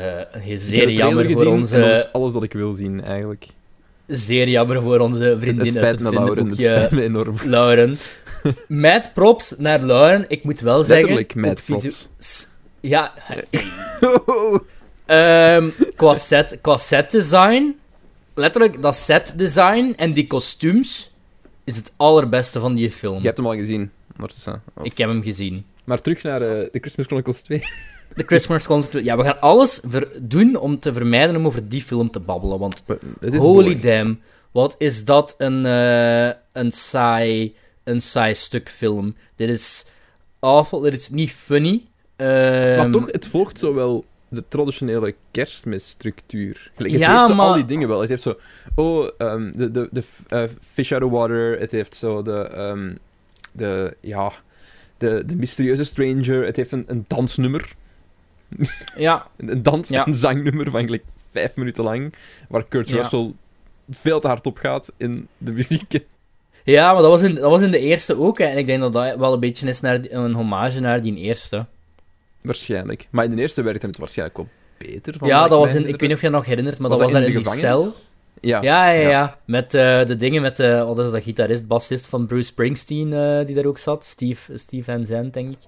[0.55, 1.77] zeer jammer voor onze...
[1.77, 3.45] is alles dat ik wil zien, eigenlijk.
[4.07, 6.47] Zeer jammer voor onze Het vriendin uit het me, Lauren.
[6.49, 7.35] Het spijt me enorm.
[7.45, 7.97] Lauren.
[8.67, 10.25] Mad props naar Lauren.
[10.27, 11.15] Ik moet wel zeggen...
[11.15, 12.47] Letterlijk, mad visu- props.
[12.79, 13.13] Ja,
[15.05, 17.75] ehm, qua, set, qua set design...
[18.33, 21.11] Letterlijk, dat set design en die kostuums
[21.63, 23.17] is het allerbeste van die film.
[23.19, 23.91] Je hebt hem al gezien.
[24.21, 25.65] Of- Ik heb hem gezien.
[25.83, 27.61] Maar terug naar eh, de Christmas Chronicles 2.
[28.15, 29.03] De Christmas Chronicles...
[29.03, 29.79] Ja, we gaan alles
[30.21, 32.83] doen om te vermijden om over die film te babbelen, want
[33.19, 33.81] is Holy boring.
[33.81, 34.19] damn,
[34.51, 39.15] wat is dat een, eh, een, saai, een saai stuk film.
[39.35, 39.85] Dit is
[40.39, 41.83] awful, dit is niet funny.
[42.17, 42.27] Maar
[42.77, 46.71] Ehm, toch, het volgt zo wel de traditionele kerstmisstructuur.
[46.75, 47.99] Gelijk, Het Ja, heeft zo maar- al die dingen wel.
[47.99, 48.37] Het heeft zo...
[48.75, 51.59] Oh, ehm, de, de, de eh, fish out of water.
[51.59, 52.37] Het heeft zo de...
[52.37, 52.93] ehm,
[53.51, 54.31] de ja...
[55.01, 56.45] De, de mysterieuze stranger.
[56.45, 57.75] Het heeft een, een dansnummer.
[58.97, 60.05] Ja, Een dans- Ja.
[60.05, 62.13] en zangnummer van eigenlijk vijf minuten lang.
[62.49, 62.95] Waar Kurt Ja.
[62.95, 63.33] Russell
[63.89, 65.99] veel te hard op gaat in de muziek.
[66.63, 68.37] Ja, maar dat was, in, dat was in de eerste ook.
[68.37, 68.45] Hè.
[68.45, 71.65] En ik denk dat dat wel een beetje is naar, een hommage naar die eerste.
[72.41, 73.07] Waarschijnlijk.
[73.09, 75.15] Maar in de eerste werkte het waarschijnlijk wel beter.
[75.17, 76.99] Van ja, dat was in, ik weet niet of je dat nog herinnert, maar dat
[76.99, 77.93] was daar in, die cel.
[78.41, 79.09] Ja, ja, ja.
[79.09, 79.37] ja.
[79.45, 83.55] Met uh, de dingen met de, is dat, gitarist, bassist van Bruce Springsteen, uh, die
[83.55, 84.05] daar ook zat.
[84.05, 85.59] Steve, Steve Van Zandt, denk ik.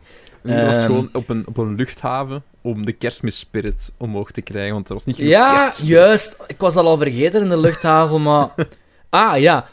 [0.44, 4.74] Die was um, gewoon op een, op een luchthaven om de kerstmisspirit omhoog te krijgen,
[4.74, 6.38] want er was niet genoeg Ja, juist.
[6.48, 8.50] Ik was dat al vergeten in de luchthaven, maar...
[9.10, 9.68] ah, ja.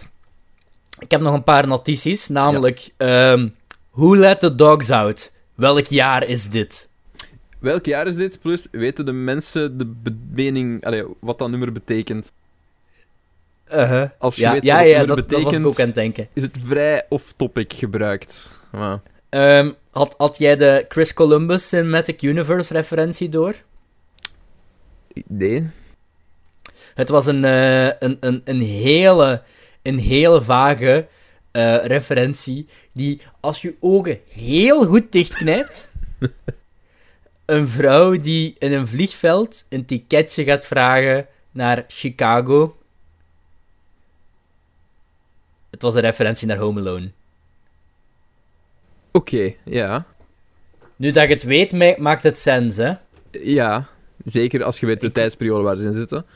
[0.98, 2.90] Ik heb nog een paar notities, namelijk...
[2.96, 3.32] Ja.
[3.32, 3.54] Um,
[3.90, 5.32] Who let the dogs out?
[5.54, 6.88] Welk jaar is dit?
[7.58, 8.40] Welk jaar is dit?
[8.40, 12.32] Plus, weten de mensen de mening, allee, wat dat nummer betekent?
[13.72, 14.08] Uh -huh.
[14.18, 16.28] Als je ja, weet ja, ja, dat, betekent, dat was ik ook aan het denken.
[16.32, 18.50] is het vrij off-topic gebruikt.
[18.70, 19.00] Maar...
[19.30, 23.54] Um, had, had jij de Chris Columbus Cinematic Universe referentie door?
[25.26, 25.70] Nee.
[26.94, 29.42] Het was een, uh, een, een, een, hele,
[29.82, 31.06] een hele vage
[31.52, 35.90] uh, referentie die, als je ogen heel goed dichtknijpt,
[37.46, 42.76] een vrouw die in een vliegveld een ticketje gaat vragen naar Chicago.
[45.80, 47.10] Het was een referentie naar Home Alone.
[49.12, 50.06] Oké, ja.
[50.96, 52.92] Nu dat je het weet, maakt het sens, hè?
[53.30, 53.86] Ja,
[54.24, 55.12] zeker als je weet de ik...
[55.12, 56.26] tijdsperiode waar ze in zitten.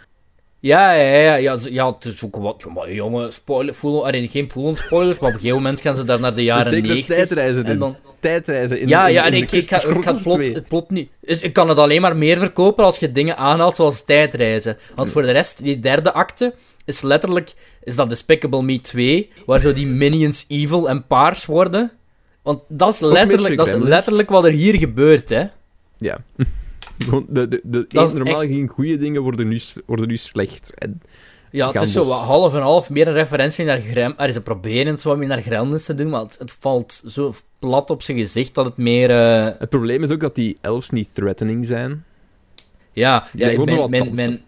[0.60, 4.76] Ja, ja, ja, ja, ja, het is ook wat, maar jongen, spoiler, voel, geen voelen
[4.76, 7.16] spoilers, maar op een gegeven moment gaan ze daar naar de jaren dus 90.
[7.16, 7.96] tijdreizen en dan...
[8.20, 10.90] Tijdreizen in Ja, in, ja, en ik, ik, ga, ik ga het, plot, het plot
[10.90, 11.10] niet...
[11.20, 14.78] Ik kan het alleen maar meer verkopen als je dingen aanhaalt zoals tijdreizen.
[14.94, 17.54] Want voor de rest, die derde acte is letterlijk...
[17.82, 21.92] Is dat Despicable Me 2, waar zo die minions evil en paars worden.
[22.42, 25.44] Want dat is letterlijk, dat is letterlijk wat er hier gebeurt, hè.
[25.98, 26.18] Ja.
[27.28, 28.52] De, de, normaal echt...
[28.52, 30.74] geen goede dingen worden nu, worden nu slecht.
[30.74, 31.00] En
[31.50, 34.14] ja, het is zo wat half en half, meer een referentie naar Grem...
[34.16, 37.02] Er is een proberen zo wat meer naar Gremlins te doen, maar het, het, valt
[37.06, 39.10] zo plat op zijn gezicht dat het meer...
[39.10, 39.48] Uh...
[39.58, 42.04] Het probleem is ook dat die elves niet threatening zijn.
[42.92, 44.42] Ja, ja ik, mijn, mijn, mijn,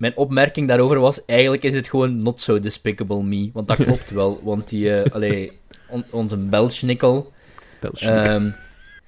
[0.00, 3.50] mijn, opmerking daarover was, eigenlijk is het gewoon not so despicable me.
[3.52, 4.84] Want dat klopt wel, want die...
[4.84, 5.52] Uh, allee,
[5.88, 7.32] on, onze Belschnickel...
[8.04, 8.54] Um,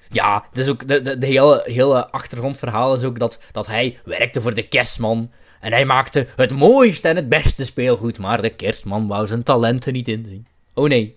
[0.08, 4.40] ja, dus ook de, de, de, hele, hele achtergrondverhaal is ook dat, dat hij werkte
[4.40, 5.30] voor de kerstman.
[5.60, 9.92] En hij maakte het mooiste en het beste speelgoed, maar de kerstman wou zijn talenten
[9.92, 10.46] niet inzien.
[10.74, 11.16] Oh nee.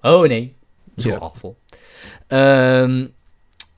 [0.00, 0.54] Oh nee.
[0.96, 1.16] Zo ja.
[1.16, 1.56] afval.
[2.28, 3.12] Um,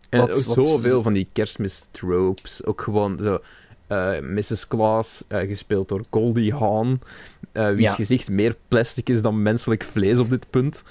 [0.08, 2.64] en wat, zoveel van die kerstmis-tropes.
[2.64, 3.40] Ook gewoon zo...
[3.92, 4.68] Uh, Mrs.
[4.68, 7.00] Claus, uh, gespeeld door Goldie Hawn,
[7.52, 7.94] wie's ja.
[7.94, 10.82] gezicht meer plastic is dan menselijk vlees op dit punt.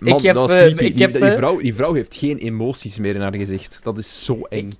[0.00, 2.98] Man, ik heb, dat uh, ik die, heb, die, vrouw, die vrouw heeft geen emoties
[2.98, 3.80] meer in haar gezicht.
[3.82, 4.68] Dat is zo eng.
[4.68, 4.76] Ik,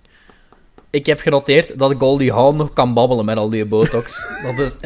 [0.91, 4.23] ik heb genoteerd dat Goldie Hawn nog kan babbelen met al die botox.
[4.57, 4.77] dat is...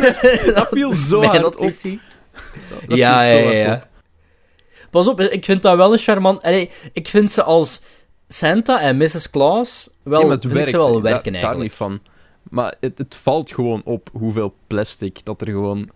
[0.54, 2.00] dat viel zo hard notitie.
[2.32, 2.88] op.
[2.88, 3.88] Dat ja, ja, ja, ja.
[4.90, 6.42] Pas op, ik vind dat wel een charmant...
[6.42, 7.80] Allee, ik vind ze als
[8.28, 9.30] Santa en Mrs.
[9.30, 11.42] Claus wel, vind werkt, ze wel werken, daar, eigenlijk.
[11.42, 12.00] Daar niet van.
[12.50, 15.90] Maar het, het valt gewoon op hoeveel plastic dat er gewoon...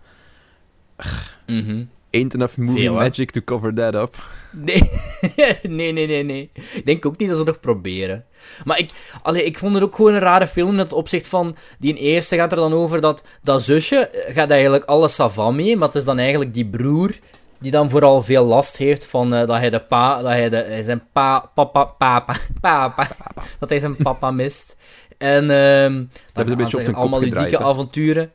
[1.45, 1.89] Mm -hmm.
[2.11, 4.23] Ain't enough movie Veel, magic to cover that up.
[4.51, 4.81] Nee.
[5.63, 6.49] nee, nee, nee, nee.
[6.53, 8.25] Ik denk ook niet dat ze nog proberen.
[8.65, 8.89] Maar ik,
[9.21, 11.55] allee, ik vond het ook gewoon een rare film in het opzicht van...
[11.79, 15.87] Die eerste gaat er dan over dat dat zusje gaat eigenlijk alles savan mee, maar
[15.87, 17.15] het is dan eigenlijk die broer
[17.59, 20.21] die dan vooral veel last heeft van uh, dat hij de pa...
[20.21, 21.51] Dat hij, de, hij zijn pa...
[21.55, 21.83] Papa...
[21.83, 22.35] Papa...
[22.61, 23.07] Papa...
[23.59, 24.77] Dat hij zijn papa mist.
[25.17, 25.49] En...
[25.49, 28.31] Um, dat hebben ze een beetje op allemaal ludieke avonturen.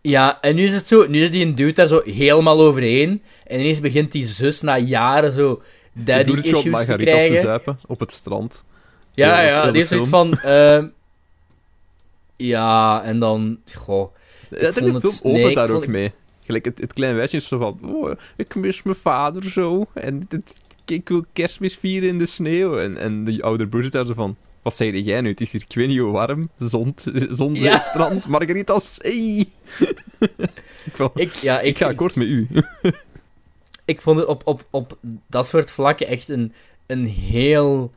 [0.00, 3.22] Ja, en nu is het zo, nu is die een dude daar zo helemaal overheen.
[3.46, 7.40] En ineens begint die zus na jaren zo daddy issues te margaritas te krijgen.
[7.40, 8.64] zuipen op het strand.
[9.12, 10.38] Ja, ja, die heeft zoiets van...
[10.38, 10.86] ehm,
[12.36, 13.58] ja, en dan...
[13.74, 14.14] Goh,
[14.50, 16.12] Ja, de vond film opent nee, ik daar vond- ook mee.
[16.44, 17.78] Gelijk, het, het kleine wijsje is zo van...
[17.82, 19.86] Oh, ik mis mijn vader zo.
[19.94, 22.78] En het, ik wil kerstmis vieren in de sneeuw.
[22.78, 24.36] En, en de oude broer zit daar zo van...
[24.62, 25.28] Wat zei jij nu?
[25.30, 26.48] Het is hier ik weet niet hoe warm.
[26.56, 26.94] Zon,
[27.28, 27.78] zon Ja.
[27.78, 28.96] strand, margaritas.
[28.98, 29.38] Hey.
[30.84, 32.48] ik, wel- ik, ja, ik ik, ga akkoord met u.
[33.84, 36.52] ik vond het op, op, op dat soort vlakken echt een,
[36.86, 37.92] een heel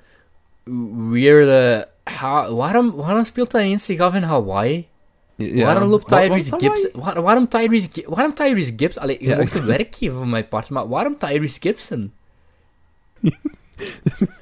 [1.09, 1.87] weirde...
[2.03, 4.87] Ha, waarom, waarom speelt dat eens zich af in Hawaii?
[5.37, 5.63] Ja.
[5.65, 6.89] waarom loopt Tyrese Gibson...
[7.01, 9.01] Waar, waarom Tyrese, waarom Tyrese Gibson...
[9.01, 12.11] Allee, je Ja, mocht ik- een werk geven van mijn part, maar waarom Tyrese Gibson?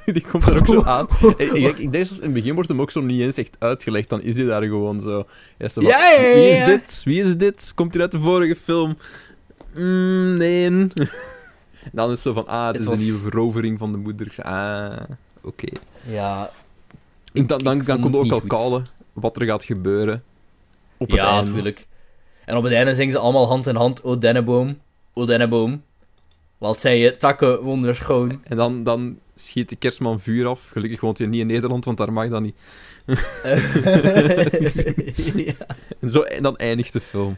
[0.05, 1.08] Die komt er ook zo aan.
[1.38, 4.10] Ik, ik, ik denk, in het begin wordt hem ook zo niet eens echt uitgelegd.
[4.10, 5.25] Dan is hij daar gewoon zo.
[5.58, 7.01] Ja, zo van, Ja, ja, ja, Wie is dit?
[7.03, 7.71] Wie is dit?
[7.75, 8.97] Komt hij uit de vorige film?
[9.75, 10.65] Mm, nee.
[10.65, 10.91] en
[11.93, 13.97] dan is het zo van, ah, het, Het is was- de nieuwe verovering van de
[13.97, 14.27] moeder.
[14.27, 14.97] Ik Ah,
[15.41, 15.67] oké.
[16.08, 16.51] Ja,
[17.34, 20.23] En Dan, dan, ik dan kon het ook al callen wat er gaat gebeuren.
[20.97, 21.49] Op het ja, einde.
[21.49, 21.88] natuurlijk.
[22.45, 24.79] En op het einde zingen ze allemaal hand in hand, O Denneboom.
[25.13, 25.84] Odenneboom.
[26.58, 27.15] Wat zei je?
[27.15, 28.41] Takken wonderschoon.
[28.43, 30.69] En dan, dan schiet de kerstman vuur af.
[30.71, 32.55] Gelukkig woont hij niet in Nederland, want daar mag dat niet.
[35.45, 35.53] ja.
[35.99, 37.38] En, zo, en dan eindigt de film.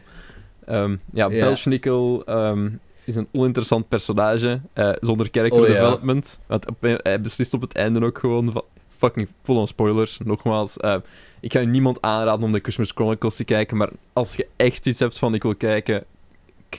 [0.64, 1.38] Ehm, ja, Ja.
[1.44, 2.68] Belschnickel ehm,
[3.04, 5.74] is een oninteressant personage, eh, zonder character Oh, ja.
[5.74, 6.40] development.
[6.46, 8.62] Want op, hij beslist op het einde ook gewoon van...
[8.98, 10.76] Fucking full on spoilers, nogmaals.
[10.76, 10.96] eh,
[11.40, 14.98] ik ga niemand aanraden om de Christmas Chronicles te kijken, maar als je echt iets
[14.98, 16.04] hebt van ik wil kijken,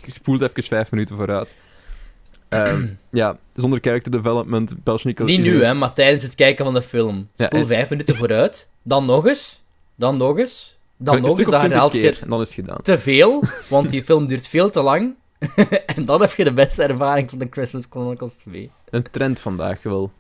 [0.08, 1.56] spoel even vijf minuten vooruit.
[2.50, 5.26] Ehm, ja, zonder character development, Belschnickel...
[5.26, 7.30] Niet nu, hè, maar tijdens het kijken van de film.
[7.36, 8.70] Spoel vijf minuten vooruit.
[8.84, 9.62] Dan nog eens.
[9.96, 10.78] Dan nog eens.
[10.98, 11.48] Dan een nog eens.
[11.48, 12.82] Dan 20 herhaalt je keer, en dan is het gedaan.
[12.82, 15.16] te veel, want die film duurt veel te lang.
[15.96, 18.72] en dan heb je de beste ervaring van de Christmas Chronicles 2.
[18.90, 20.12] Een trend vandaag wel.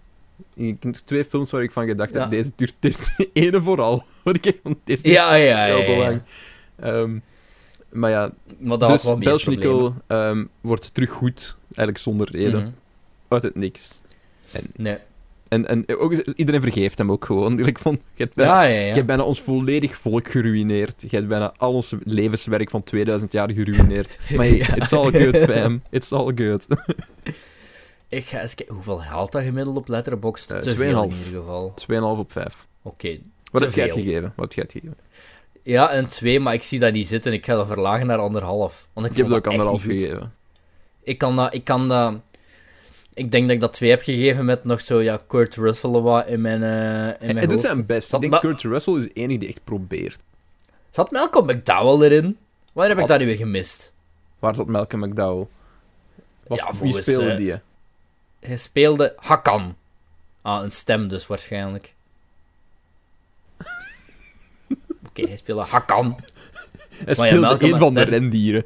[0.55, 2.19] Ik- Twee films waar ik van gedacht Ja.
[2.19, 4.03] heb, deze duurt deze ene vooral.
[4.23, 5.75] Waar ik deze Ja, ja, ja.
[5.75, 6.21] heel lang.
[6.79, 7.17] Ehm,
[7.89, 9.03] maar ja, Maar dat dus
[10.07, 12.69] ehm, wordt terug goed, eigenlijk zonder reden, Mhm.
[13.27, 14.01] uit het niks.
[14.75, 14.97] Nee.
[15.47, 17.59] En, en ook, iedereen vergeeft hem ook gewoon.
[17.67, 18.93] Ik vond, je hebt bijna, Ja, ja, je ja.
[18.93, 21.01] hebt bijna ons volledig volk geruineerd.
[21.01, 24.17] Je hebt bijna al ons levenswerk van 2000 jaar geruineerd.
[24.35, 25.81] Maar hey, it's all good, fam.
[25.89, 26.67] It's all good.
[28.09, 28.75] Ik ga eens kijken.
[28.75, 30.51] Hoeveel haalt dat gemiddeld op Letterboxd?
[30.51, 31.25] Eh, te veel in 2,5.
[31.25, 31.73] ieder geval.
[31.75, 32.67] 2,5 op 5.
[32.81, 33.19] Oké.
[33.51, 34.33] Wat heb jij het gegeven?
[34.35, 34.97] Wat heb jij het gegeven?
[35.63, 37.33] Ja, een 2, maar ik zie dat niet zitten.
[37.33, 38.87] Ik ga dat verlagen naar anderhalf.
[38.93, 40.33] Want ik Ik heb vond het ook anderhalf gegeven.
[41.03, 41.53] Ik kan dat...
[41.53, 42.13] Ik kan dat...
[43.13, 46.27] Ik denk dat ik dat 2 heb gegeven met nog zo, ja, Kurt Russell wat
[46.27, 48.13] in mijn, eh in Hij, mijn hij doet zijn best.
[48.13, 50.19] Ik denk Kurt Russell is de enige die echt probeert.
[50.89, 52.37] Zat Malcolm McDowell erin?
[52.73, 53.07] Waar heb ik Wat?
[53.07, 53.93] dat nu weer gemist?
[54.39, 55.47] Waar zat Malcolm McDowell?
[56.47, 57.55] Was, Ja, wie speelde eh, die?
[58.39, 59.75] Hij speelde Hakan.
[60.41, 61.93] Ah, een stem dus waarschijnlijk.
[65.09, 66.17] Oké, hij speelde Hakan.
[66.89, 68.65] Hij maar speelde een van de rendieren.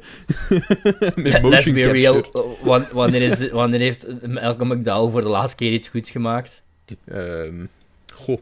[1.14, 2.24] Met Let's be real.
[2.62, 6.62] Wan- Wanneer, is, wanneer heeft Malcolm McDowell voor de laatste keer iets goeds gemaakt?
[7.04, 7.66] Ehm,
[8.12, 8.40] goh.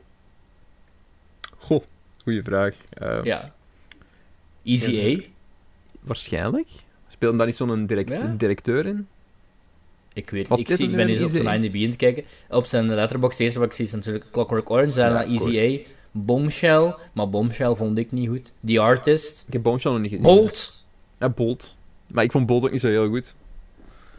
[1.59, 1.85] Goh,
[2.23, 2.75] goeie vraag.
[2.93, 3.53] Ehm, Ja.
[4.65, 5.31] Easy A?
[6.01, 6.69] Waarschijnlijk.
[7.09, 8.35] Speelde daar niet zo'n direct, Ja?
[8.37, 9.09] directeur in?
[10.15, 12.25] Ik weet Wat ik, zie, ik ben eens op zijn IMDb aan het kijken.
[12.49, 15.91] Op zijn letterbox eerste wat ik zie is natuurlijk Clockwork Orange, daarna Ja, Easy A,
[16.11, 18.53] Bombshell, maar Bombshell vond ik niet goed.
[18.67, 20.27] The Artist, Ik heb Bombshell nog niet gezien.
[20.27, 20.85] Bolt,
[21.21, 21.77] Ja, Bolt.
[22.07, 23.35] Maar ik vond Bolt ook niet zo heel goed.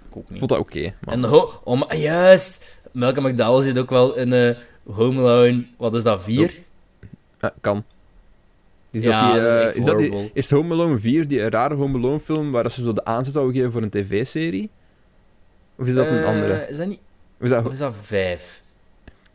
[0.10, 0.38] ik ook niet.
[0.40, 0.94] vond dat oké.
[1.02, 5.66] maar- En ho oh, maar juist, Malcolm McDowell zit ook wel in eh Home Alone,
[5.78, 6.60] wat is dat, 4?
[7.42, 7.84] Ja, kan.
[8.92, 11.76] Is Ja, dat die, dat is eh, dat die- is Home Alone 4 die rare
[11.76, 14.70] Home Alone film waar ze zo de aanzet zouden geven voor een tv-serie?
[15.78, 16.66] Of is dat een Eh, andere?
[16.70, 17.00] Is dat niet,
[17.38, 17.66] Of is dat...
[17.66, 18.62] of is dat 5?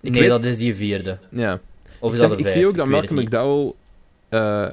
[0.00, 1.18] Ik Nee, weet- dat is die vierde.
[1.30, 1.60] Ja.
[1.98, 2.56] Of is ik, dat zeg- ik vijf?
[2.56, 3.20] zie ook dat Malcolm.
[3.22, 3.72] McDowell
[4.28, 4.68] eh,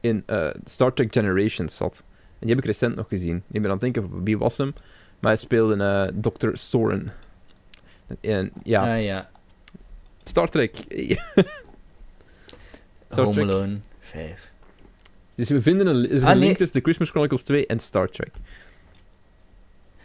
[0.00, 2.02] in eh, Star Trek Generations zat.
[2.08, 3.36] En die heb ik recent nog gezien.
[3.36, 4.74] Ik ben aan het denken, wie was hem?
[5.18, 6.48] Maar hij speelde eh Dr.
[6.52, 7.06] Soren.
[8.20, 9.28] En ja, Ah ja,
[10.24, 10.74] Star Trek.
[13.08, 13.44] Star Home Trek.
[13.48, 14.50] Alone 5.
[15.34, 16.38] Dus we vinden een, er is een Ah, nee.
[16.44, 18.30] link tussen The Christmas Chronicles 2 en Star Trek.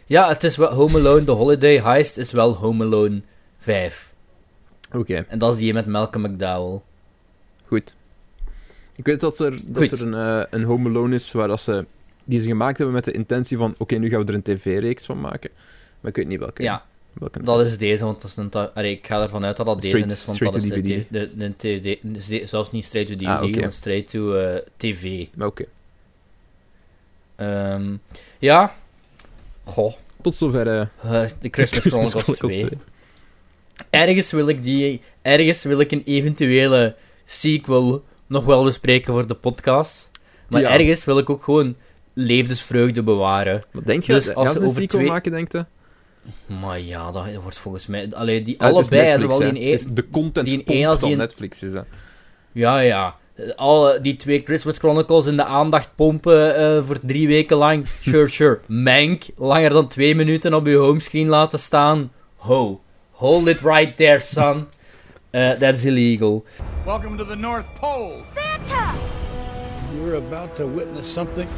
[0.08, 3.20] Ja, het is wel Home Alone, The Holiday Heist is wel Home Alone
[3.58, 4.12] 5.
[4.92, 6.80] Oké, En dat is die met Malcolm McDowell.
[7.66, 7.96] goed.
[8.96, 11.84] Ik weet dat er, dat er een, eh, een Home Alone is waar dat ze,
[12.24, 15.04] die ze gemaakt hebben met de intentie van oké, nu gaan we er een tv-reeks
[15.06, 15.50] van maken.
[16.00, 16.62] Maar ik weet niet welke.
[16.62, 18.50] Ja, welke dat is deze, want dat is een...
[18.74, 21.80] Allee, ik ga ervan uit dat dat deze is, want dat is de, de, de,
[22.02, 25.26] de- zelfs niet straight to DVD, Ah, gewoon straight to eh, TV.
[25.34, 25.64] Maar Oké.
[27.36, 27.96] Ehm,
[28.38, 28.74] ja.
[29.68, 30.68] Goh, Tot zover.
[31.02, 32.68] eh, de Christmas Chronicles 2.
[33.90, 35.00] Ergens wil ik die...
[35.22, 40.10] Ergens wil ik een eventuele sequel nog wel bespreken voor de podcast.
[40.48, 40.70] Maar Ja.
[40.78, 41.76] ergens wil ik ook gewoon
[42.12, 43.62] levensvreugde bewaren.
[43.72, 44.12] Wat denk je?
[44.12, 45.64] Dus als ze over sequel twee- maken, denkt je?
[46.60, 48.08] Maar ja, dat wordt volgens mij...
[48.14, 49.52] Allee, die allebei, Netflix, zowel hè.
[49.52, 51.84] die in Het is de content die in één als die in- Netflix is dat.
[52.52, 53.16] Ja, ja.
[53.56, 57.86] Alle, die twee Christmas Chronicles in de aandacht pompen eh, voor drie weken lang.
[58.00, 58.60] Sure, sure.
[58.66, 62.12] Mank, langer dan twee minuten op je homescreen laten staan.
[62.36, 62.80] Ho.
[63.10, 64.68] Hold it right there, son.
[65.30, 66.44] Eh, that's illegal.
[66.86, 68.22] Welcome to the North Pole.
[68.34, 68.92] Santa!
[69.94, 71.48] You're about to witness something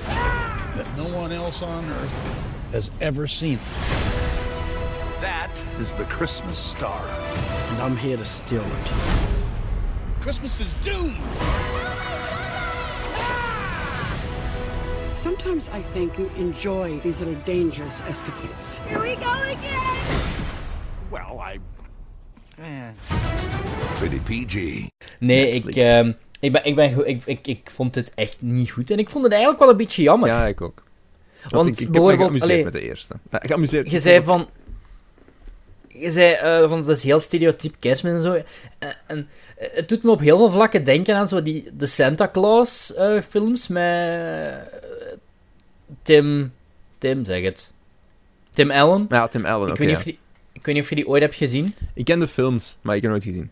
[0.77, 3.59] that no one else on earth has ever seen.
[5.21, 7.03] That is the Christmas star.
[7.71, 9.40] and I'm here to steal it.
[10.21, 11.17] Christmas is doomed.
[15.17, 18.79] Sometimes I think you enjoy these little dangerous escapades.
[18.89, 20.21] Here we go again!
[21.11, 21.59] Well, I.
[22.59, 22.93] Eh.
[24.03, 24.89] Rated PG.
[25.19, 28.91] Nee, ik, ehm, ik, ben, ik, ben, ik, ik, ik vond het echt niet goed.
[28.91, 30.29] En ik vond het eigenlijk wel een beetje jammer.
[30.29, 30.83] Ja, ik ook.
[31.49, 33.15] Want, ik, ik heb me bijvoorbeeld, geamuseerd allee, met de eerste.
[33.31, 33.91] Ja, geamuseerd.
[33.91, 34.49] Je zei van...
[36.01, 38.33] Je zei eh, van, dat is heel stereotyp kerstmis en zo.
[38.33, 41.87] Eh, en eh, het doet me op heel veel vlakken denken aan zo die, de
[41.87, 42.93] Santa Claus
[43.29, 44.55] films met
[46.03, 46.53] Tim...
[46.99, 47.73] Tim, zeg het.
[48.53, 49.07] Tim Allen.
[49.09, 49.97] Ja, Tim Allen, ik, weet niet ja.
[49.97, 50.19] of die,
[50.53, 51.75] ik weet niet of je die ooit hebt gezien.
[51.95, 53.51] Ik ken de films, maar ik heb nooit gezien.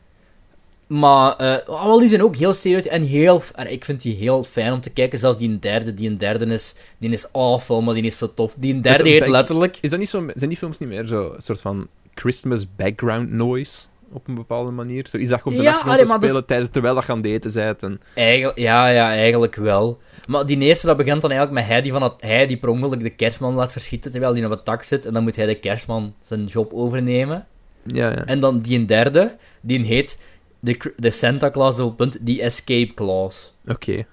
[0.89, 3.43] Maar eh, oh, wel, die zijn ook heel stereotyp en heel...
[3.69, 5.19] Ik vind die heel fijn om te kijken.
[5.19, 5.95] Zelfs die derde.
[5.95, 6.75] Die een derde is...
[6.99, 8.55] Die is awful, maar die is zo tof.
[8.59, 9.79] Die een derde heet letterlijk...
[9.81, 13.31] Is dat niet zo, zijn die films niet meer zo een soort van Christmas background
[13.31, 13.79] noise?
[14.13, 15.07] Op een bepaalde manier?
[15.11, 17.27] Zo iets dat op de Ja, allee, is- spelen tijdens, terwijl dat je aan het
[17.27, 17.83] eten bent.
[17.83, 18.01] En...
[18.15, 19.99] Eigenlijk, ja, ja, eigenlijk wel.
[20.27, 22.69] Maar die eerste, dat begint dan eigenlijk met hij die, van het, hij die per
[22.69, 25.07] ongeluk de kerstman laat verschieten terwijl hij op het dak zit.
[25.07, 27.47] En dan moet hij de kerstman zijn job overnemen.
[27.83, 28.25] Ja, ja.
[28.25, 30.23] En dan die een derde, die heet
[30.61, 33.49] de, de Santa Claus, punt, die escape clause.
[33.67, 34.07] Oké.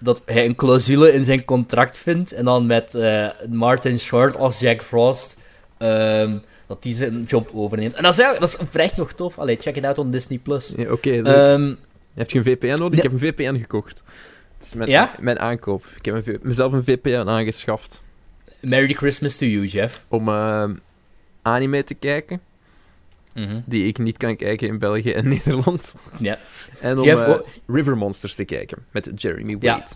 [0.00, 2.32] Dat hij een clausule in zijn contract vindt.
[2.32, 5.40] En dan met eh, Martin Short als Jack Frost.
[5.78, 7.94] ehm, dat die zijn job overneemt.
[7.94, 9.38] En dat is, dat is oprecht nog tof.
[9.38, 10.38] Allee, check it out on Disney+.
[10.38, 10.72] Plus.
[10.76, 11.22] Ja, Oké.
[11.22, 11.74] Ehm,
[12.14, 12.96] Heb je een VPN nodig?
[12.98, 14.02] Ik heb een VPN gekocht.
[14.58, 15.14] Dat is mijn, Ja?
[15.20, 15.84] mijn aankoop.
[15.96, 18.02] Ik heb mezelf een VPN aangeschaft
[18.60, 20.04] Merry Christmas to you, Jeff.
[20.08, 20.64] om eh,
[21.42, 22.40] anime te kijken,
[23.34, 23.60] Mhm.
[23.66, 25.94] die ik niet kan kijken in België en Nederland.
[26.18, 26.38] Ja.
[26.80, 29.86] En om eh, oh- River Monsters te kijken, met Jeremy Ja.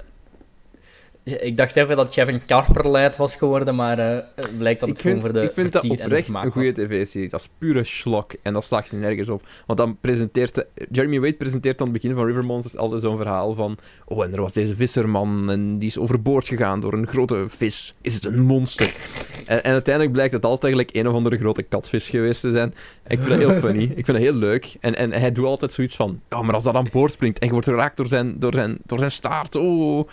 [1.37, 4.99] Ik dacht even dat Jeff een karperleid was geworden, maar eh, het blijkt dat het
[4.99, 7.29] Ik gewoon vind, voor de ik vind dat oprecht een goede tv-serie.
[7.29, 9.47] Dat is pure slok en dat slaagt er nergens op.
[9.67, 10.65] Want dan presenteert...
[10.91, 13.77] Jeremy Wade presenteert aan het begin van River Monsters altijd zo'n verhaal van...
[14.05, 17.95] Oh, en er was deze visserman en die is overboord gegaan door een grote vis.
[18.01, 18.95] Is het een monster?
[19.47, 22.75] En, en uiteindelijk blijkt het altijd eigenlijk een of andere grote katvis geweest te zijn.
[23.07, 23.83] Ik vind dat heel funny.
[23.83, 24.77] Ik vind dat heel leuk.
[24.81, 26.21] En, en hij doet altijd zoiets van...
[26.29, 28.79] Ja, maar als dat aan boord springt en je wordt geraakt door zijn, door zijn,
[28.87, 29.57] door zijn staart...
[29.57, 30.09] Oh...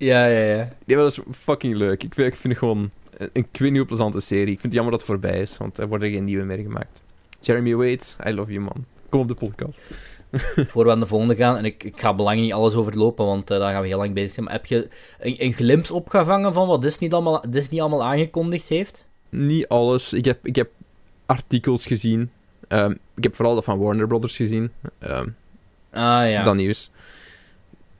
[0.00, 0.68] Ja, ja, ja.
[0.86, 2.02] Ja, dat is fucking leuk.
[2.02, 4.52] Ik vind, ik vind het gewoon een, een plezante serie.
[4.52, 7.02] Ik vind het jammer dat het voorbij is, want er worden geen nieuwe meer gemaakt.
[7.40, 8.84] Jeremy Wade, I love you, man.
[9.08, 9.82] Kom op de podcast.
[10.70, 13.50] Voor we aan de volgende gaan, en ik, ik ga belangrijk niet alles overlopen, want
[13.50, 14.44] eh, daar gaan we heel lang bezig zijn.
[14.46, 19.06] Maar heb je een, een glimps opgevangen van wat Disney allemaal, Disney allemaal aangekondigd heeft?
[19.28, 20.12] Niet alles.
[20.12, 20.70] Ik heb, ik heb
[21.26, 22.30] artikels gezien.
[22.68, 24.70] Ehm, ik heb vooral dat van Warner Brothers gezien.
[24.98, 25.28] Ehm,
[25.92, 26.42] Ah ja.
[26.42, 26.90] Dat nieuws.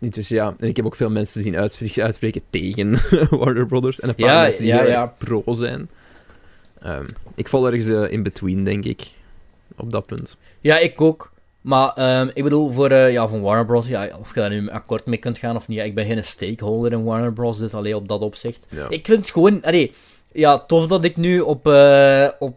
[0.01, 2.99] Dus ja, en ik heb ook veel mensen zien uits- zich uitspreken tegen
[3.39, 4.01] Warner Brothers.
[4.01, 5.15] En een paar Ja, mensen die ja, ja.
[5.19, 5.89] pro zijn.
[6.83, 9.03] Ehm, ik val ergens eh, in between, denk ik.
[9.77, 10.37] Op dat punt.
[10.61, 11.33] Ja, ik ook.
[11.61, 13.87] Maar ehm, ik bedoel, voor eh, ja, van Warner Bros.
[13.89, 15.79] Ja, of je daar nu akkoord mee kunt gaan of niet.
[15.79, 17.59] Ja, ik ben geen stakeholder in Warner Bros.
[17.59, 18.67] Dus alleen op dat opzicht.
[18.71, 18.87] Ja.
[18.89, 19.63] Ik vind het gewoon.
[19.63, 19.93] Allee,
[20.33, 22.57] ja, tof dat ik nu op, eh, op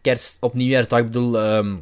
[0.00, 1.38] kerst, op nieuwjaarsdag, ik bedoel.
[1.40, 1.74] ehm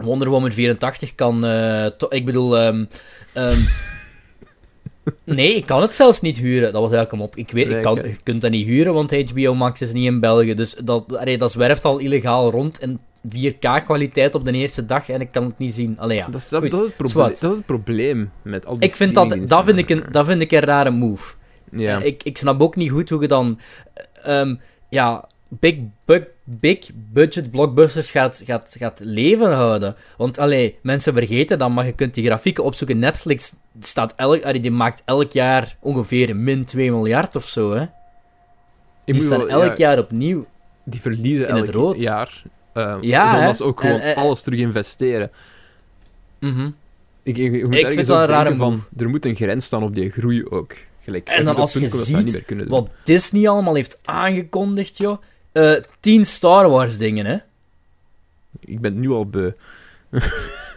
[0.00, 1.44] Wonder Woman 84 kan.
[1.44, 2.58] eh, ik bedoel.
[2.58, 2.84] ehm,
[3.32, 3.60] ehm,
[5.24, 6.72] nee, ik kan het zelfs niet huren.
[6.72, 7.36] Dat was eigenlijk een op.
[7.36, 8.12] Ik weet, ik kan, Lekker.
[8.12, 10.54] je kunt dat niet huren, want HBO Max is niet in België.
[10.54, 12.80] Dus dat, allee, dat zwerft al illegaal rond.
[12.80, 15.98] in 4K-kwaliteit op de eerste dag en ik kan het niet zien.
[15.98, 16.26] Allee, ja.
[16.26, 18.88] Dat is, dat, Goed, dat is het probleem, dat is het probleem met al die
[18.88, 21.34] Ik vind dat, dat, vind ik een, dat vind ik een rare move.
[21.70, 22.00] Ja.
[22.00, 23.60] Eh, Ik, ik snap ook niet goed hoe je dan
[24.22, 24.54] ehm,
[24.88, 29.96] ja, big, big, big budget blockbusters gaat, gaat, gaat leven houden.
[30.16, 32.98] Want allee, mensen vergeten dat, maar je kunt die grafieken opzoeken.
[32.98, 37.72] Netflix staat elk, allee, die maakt elk jaar ongeveer min 2 miljard of zo.
[37.72, 37.82] Hè?
[39.04, 40.46] Ik Die staan wel- elk ja, jaar opnieuw.
[40.84, 42.02] Die verliezen in het rood.
[42.02, 42.42] jaar.
[42.74, 45.30] Um, Ja, dan dat ook gewoon En, eh, alles terug investeren.
[46.40, 46.70] Mhm.
[47.22, 49.64] Ik, ik, je moet Ik vind dat ook een rare van, er moet een grens
[49.64, 50.74] staan op die groei ook.
[51.04, 52.42] Gelijk, En dan als je ziet.
[52.68, 55.22] Wat Disney allemaal heeft aangekondigd, joh.
[55.58, 57.36] Eh 10 Star Wars dingen, hè.
[58.60, 59.50] Ik ben nu al beu.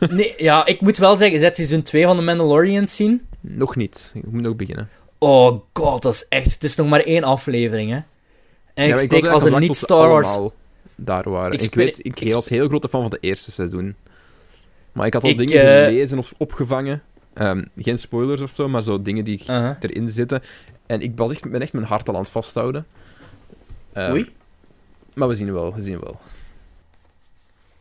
[0.09, 3.27] Nee, ja, ik moet wel zeggen, zet seizoen 2 van The Mandalorian zien.
[3.39, 4.11] Nog niet.
[4.15, 4.89] Ik moet nog beginnen.
[5.17, 6.53] Oh god, dat is echt...
[6.53, 7.99] Het is nog maar één aflevering, hè.
[8.73, 10.37] En Ja, ik spreek als een niet-Star Wars...
[10.95, 11.53] daar waren.
[11.53, 13.95] Ik Ik, weet, ik, ik was heel grote fan van het eerste seizoen.
[14.91, 17.01] Maar ik had al Ik, dingen eh, gelezen of opgevangen.
[17.33, 19.43] Ehm, geen spoilers of zo, maar zo dingen die
[19.79, 20.43] erin zitten.
[20.85, 22.85] En ik was echt, ben echt mijn hart al aan het vasthouden.
[23.93, 24.31] Ehm, Oei.
[25.13, 26.19] Maar we zien wel, we zien wel.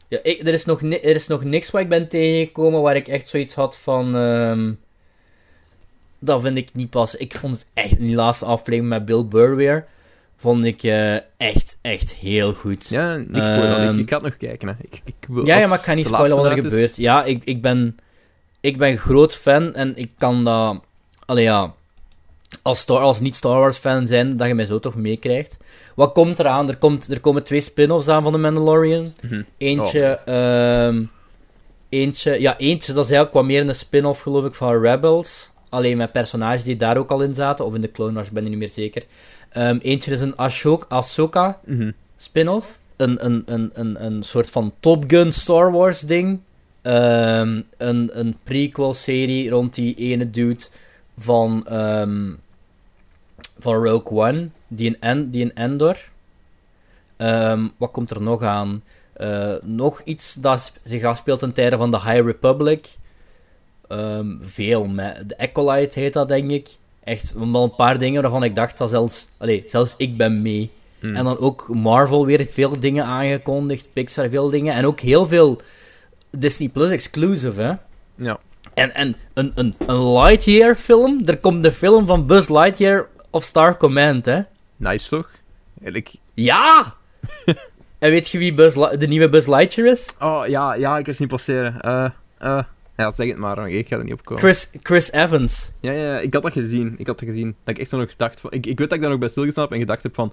[0.09, 2.97] Ja, ik, er, is nog ni- er is nog niks waar ik ben tegengekomen waar
[2.97, 4.17] ik echt zoiets had van...
[4.17, 4.73] ehm,
[6.19, 7.15] dat vind ik niet pas...
[7.17, 9.87] Ik vond het echt in die laatste aflevering met Bill Burr weer...
[10.37, 12.89] Vond ik eh, echt, echt heel goed.
[12.89, 13.77] Ja, niks spoilen.
[13.77, 14.69] Ehm, ik, ik het nog kijken.
[14.69, 14.75] Hè.
[14.81, 16.91] Ik, ik wil, Ja, ja, maar ik ga niet spoilen wat er gebeurt.
[16.91, 17.99] is- Ja, ik, ik, ben,
[18.61, 20.81] ik ben groot fan en ik kan dat...
[21.27, 21.75] Allee, ja...
[22.63, 25.57] Als, Star, als niet-Star Wars-fan zijn, dat je mij zo toch meekrijgt.
[25.95, 26.69] Wat komt eraan?
[26.69, 29.15] Er, komt, er komen twee spin-offs aan van The Mandalorian.
[29.23, 29.43] Mhm.
[29.59, 30.19] Eentje...
[30.25, 31.03] ehm,
[31.89, 32.41] eentje...
[32.41, 35.51] Ja, eentje, dat is eigenlijk wat meer een spin-off, geloof ik, van Rebels.
[35.69, 37.65] Alleen met personages die daar ook al in zaten.
[37.65, 39.03] Of in de Clone Wars, ben ik niet meer zeker.
[39.51, 41.91] Ehm, eentje is een Ashok, Ahsoka Mhm.
[42.17, 42.79] spin-off.
[42.97, 46.41] Een, een, een, een, een soort van Top Gun Star Wars ding.
[46.83, 50.65] Ehm, een, een prequel-serie rond die ene dude
[51.23, 52.33] van, ehm,
[53.59, 54.49] van Rogue One.
[54.69, 55.97] Die een, en, die Endor.
[57.17, 58.83] Ehm, wat komt er nog aan?
[59.13, 62.89] Eh, nog iets dat zich afspeelt ten tijde van de High Republic.
[63.89, 64.87] Ehm, veel.
[64.87, 66.69] Met, de Acolyte heet dat, denk ik.
[67.05, 69.29] Echt wel een paar dingen waarvan ik dacht dat zelfs...
[69.39, 70.71] Allee, zelfs ik ben mee.
[71.01, 71.15] Hmm.
[71.15, 73.89] En dan ook Marvel weer veel dingen aangekondigd.
[73.93, 74.75] Pixar veel dingen.
[74.75, 75.61] En ook heel veel
[76.31, 77.75] Disney Plus exclusive, hè.
[78.15, 78.39] Ja.
[78.81, 81.21] En, en een, een, een Lightyear film.
[81.25, 84.41] Er komt de film van Buzz Lightyear of Star Command, hè.
[84.77, 85.31] Nice toch?
[85.83, 86.15] Eigenlijk...
[86.35, 86.95] Ja!
[87.99, 90.11] en weet je wie Buzz de nieuwe Buzz Lightyear is?
[90.21, 91.81] Oh, ja, ja, ik kan het niet passeren.
[91.81, 92.05] Eh,
[92.39, 92.63] eh,
[92.97, 94.43] ja, zeg het maar, ik ga er niet op komen.
[94.43, 95.73] Chris, Chris Evans.
[95.81, 96.95] Ja, ja, ik had dat gezien.
[96.99, 97.57] Ik had dat gezien.
[97.65, 98.53] Dat ik echt nog gedacht van...
[98.53, 100.33] Ik, ik weet dat ik daar nog bij stilgestaan heb en gedacht heb van...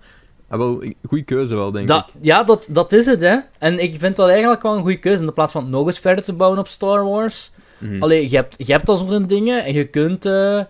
[0.49, 2.23] Ah, wel, goede keuze wel, denk Dat, ik.
[2.23, 3.37] ja, dat, dat is het, hè.
[3.57, 5.23] En ik vind dat eigenlijk wel een goede keuze.
[5.23, 7.51] In plaats van nog eens verder te bouwen op Star Wars.
[7.77, 8.01] Mhm.
[8.03, 10.25] Allee, je hebt, je hebt al zo'n dingen en je kunt...
[10.25, 10.61] eh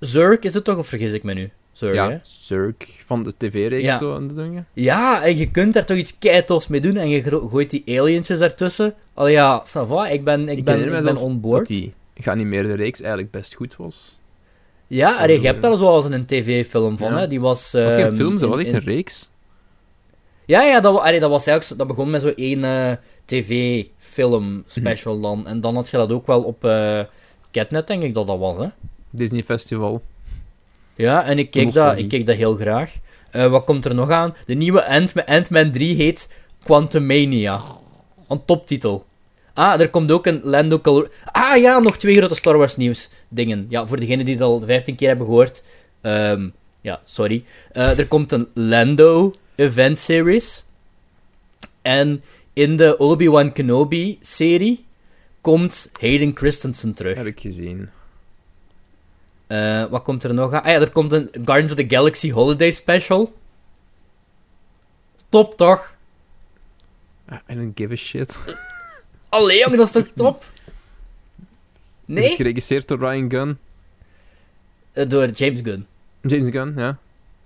[0.00, 0.76] Zurk, is het toch?
[0.78, 1.50] Of vergis ik me nu?
[1.72, 2.02] Zurk, hè?
[2.08, 3.98] ja, Zurk van de tv-reeks Ja.
[3.98, 4.66] zo aan de dingen.
[4.72, 8.38] Ja, en je kunt daar toch iets keitofs mee doen en je gooit die alientjes
[8.38, 8.94] daartussen.
[9.14, 11.58] Allee, ja, ça va, ik ben, ik ben, herinner ik ben on board.
[11.58, 14.18] Dat die geanimeerde reeks eigenlijk best goed was.
[14.86, 17.18] Ja, allee, je hebt daar zoals een tv-film van, Ja.
[17.18, 17.26] hè.
[17.26, 17.70] Die was...
[17.70, 19.28] Dat was geen ehm, film, dat in- was echt in- een reeks.
[20.46, 21.64] Ja, ja, dat, allee, dat was eigenlijk...
[21.64, 22.64] zo- Dat begon met zo'n één
[23.28, 25.22] tv-film special Mhm.
[25.22, 25.46] dan.
[25.46, 27.00] En dan had je dat ook wel op eh
[27.52, 28.68] Catnet, denk ik dat dat was, hè.
[29.10, 30.02] Disney Festival.
[30.94, 32.94] Ja, en ik keek, dat, ik keek dat heel graag.
[33.30, 34.34] Eh, wat komt er nog aan?
[34.46, 37.60] De nieuwe Ant- Ant-Man 3 heet Quantumania.
[38.28, 39.06] Een toptitel.
[39.54, 41.10] Ah, er komt ook een Lando Calor...
[41.24, 43.66] Ah ja, nog twee grote Star Wars nieuws dingen.
[43.68, 45.62] Ja, voor degenen die het al 15 keer hebben gehoord.
[46.00, 46.48] ehm,
[46.80, 47.44] ja, sorry.
[47.72, 50.62] Eh, er komt een Lando Event Series.
[51.82, 52.22] En
[52.58, 54.84] in de Obi-Wan Kenobi serie
[55.40, 57.16] komt Hayden Christensen terug.
[57.16, 57.90] Heb ik gezien.
[59.46, 60.62] Eh, wat komt er nog aan?
[60.62, 63.32] Ah ja, er komt een Guardians of the Galaxy Holiday Special.
[65.28, 65.94] Top toch?
[67.28, 68.38] Ah, I don't give a shit.
[69.28, 70.40] Allee, jongen, dat is toch top?
[70.40, 70.46] Is
[72.04, 72.34] het Nee?
[72.34, 73.58] geregisseerd door Ryan Gunn?
[74.92, 75.86] Eh, door James Gunn.
[76.22, 76.98] James Gunn, ja.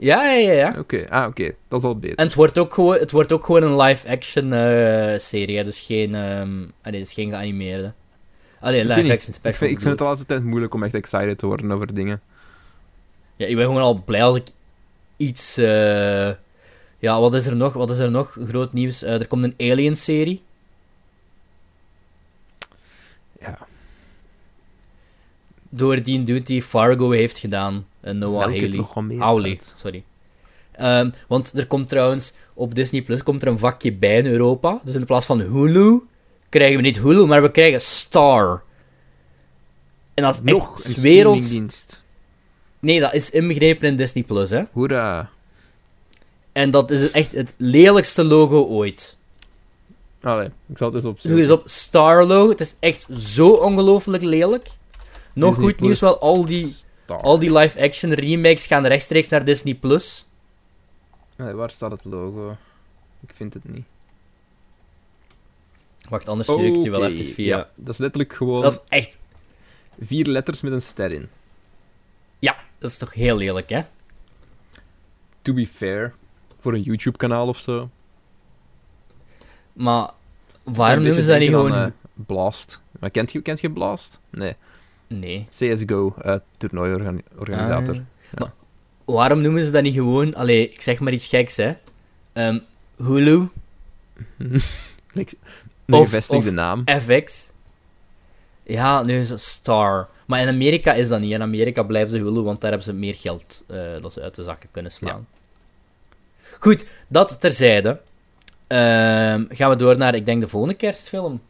[0.03, 0.53] Ja, ja, ja.
[0.53, 0.75] ja.
[0.79, 1.53] Oké, ah, oké.
[1.69, 2.17] Dat is al beter.
[2.19, 5.81] En het wordt ook gewoon, het wordt ook gewoon een live-action eh, serie, hè, dus
[5.81, 6.51] geen, ehm
[6.83, 7.93] allee, dus geen geanimeerde.
[8.61, 9.51] Allee, live-action special.
[9.53, 11.95] Ik vind, ik vind het de laatste tijd moeilijk om echt excited te worden over
[11.95, 12.21] dingen.
[13.37, 14.47] Ja, ik ben gewoon al blij als ik
[15.17, 15.57] iets...
[15.57, 16.31] eh,
[16.99, 17.73] Ja, wat is er nog?
[17.73, 18.37] Wat is er nog?
[18.49, 19.03] Groot nieuws.
[19.03, 20.43] Eh, er komt een Alien-serie.
[23.41, 23.59] Ja.
[25.69, 27.87] Door die dude die Fargo heeft gedaan.
[28.03, 29.19] Noah Haley.
[29.19, 30.05] Hawley, sorry.
[30.73, 34.81] Ehm, want er komt trouwens op Disney Plus komt er een vakje bij in Europa.
[34.85, 36.01] Dus in plaats van Hulu
[36.49, 38.63] krijgen we niet Hulu, maar we krijgen Star.
[40.15, 41.61] En dat is Nog echt een werelds...
[42.79, 44.63] Nee, dat is inbegrepen in Disney Plus, hè.
[44.73, 45.31] Hoera.
[46.53, 49.17] En dat is echt het lelijkste logo ooit.
[50.23, 51.41] Allee, ik zal het eens Zoek opzoeken.
[51.41, 52.49] eens op Star logo.
[52.49, 54.69] Het is echt zo ongelooflijk lelijk.
[55.33, 56.75] Nog Disney goed nieuws, wel al die.
[57.07, 60.27] Al die live-action remakes gaan rechtstreeks naar Disney Plus.
[61.37, 62.57] Waar staat het logo?
[63.21, 63.85] Ik vind het niet.
[66.09, 67.57] Wacht, anders stuur ik het je wel even via.
[67.57, 69.19] Ja, dat is letterlijk gewoon Dat is echt...
[70.01, 71.29] vier letters met een ster in.
[72.39, 73.83] Ja, dat is toch heel lelijk, hè?
[75.43, 76.15] To be fair.
[76.59, 77.91] Voor een YouTube-kanaal of zo.
[79.73, 80.11] Maar
[80.63, 81.75] waarom noemen ze dat niet gewoon...
[81.75, 82.81] eh, Blast.
[83.01, 84.21] Maar kent je, kent je Blast?
[84.31, 84.55] Nee.
[85.19, 85.47] Nee.
[85.51, 87.95] CSGO, eh toernooiorganisator.
[87.95, 88.01] Ah.
[88.39, 88.53] Maar
[89.05, 90.35] waarom noemen ze dat niet gewoon...
[90.35, 91.73] Allee, ik zeg maar iets geks, hè.
[92.33, 92.59] Ehm,
[92.97, 93.49] Hulu,
[95.13, 95.37] Like,
[95.87, 96.85] een Of- gevestigde of- naam.
[97.01, 97.53] FX.
[98.63, 100.09] Ja, nu is het Star.
[100.27, 101.33] Maar in Amerika is dat niet.
[101.33, 104.35] In Amerika blijven ze Hulu, want daar hebben ze meer geld eh, dat ze uit
[104.35, 105.27] de zakken kunnen slaan.
[106.61, 108.01] Goed, dat terzijde.
[108.67, 111.41] Ehm, gaan we door naar, ik denk, de volgende kerstfilm.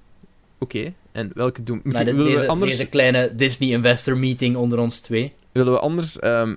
[0.59, 1.81] Oké, en welke doen...
[1.85, 5.33] Misschien de- willen, deze, we anders, deze kleine Disney Investor Meeting onder ons twee.
[5.53, 6.55] willen we anders ehm,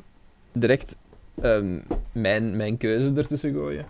[0.54, 0.96] direct
[1.42, 1.80] ehm,
[2.12, 3.86] mijn, mijn keuze ertussen gooien?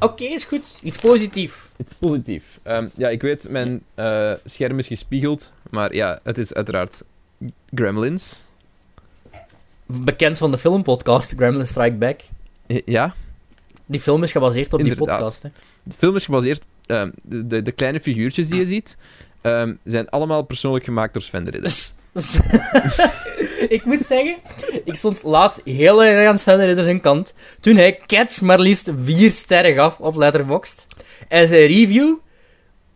[0.00, 0.78] Oké, is goed.
[0.82, 1.58] Iets positiefs.
[1.76, 2.60] Het is positief.
[2.62, 7.02] Ehm, ja, ik weet, mijn eh, scherm is gespiegeld, maar ja, het is uiteraard
[7.74, 8.44] Gremlins.
[9.86, 12.20] Bekend van de filmpodcast Gremlin Strike Back.
[12.84, 13.14] Ja,
[13.86, 15.42] Die film is gebaseerd op die podcast.
[15.42, 15.48] Hè.
[15.82, 16.64] de film is gebaseerd...
[16.86, 18.96] de, de, de kleine figuurtjes die je ziet,
[19.44, 21.70] ehm, zijn allemaal persoonlijk gemaakt door Sven de Ridder.
[21.70, 21.94] Dus-
[23.76, 24.36] ik moet zeggen,
[24.84, 27.34] ik stond laatst heel erg aan Sven Ridder zijn kant.
[27.60, 30.86] Toen hij Cats maar liefst vier sterren gaf op Letterboxd.
[31.28, 32.16] En zijn review,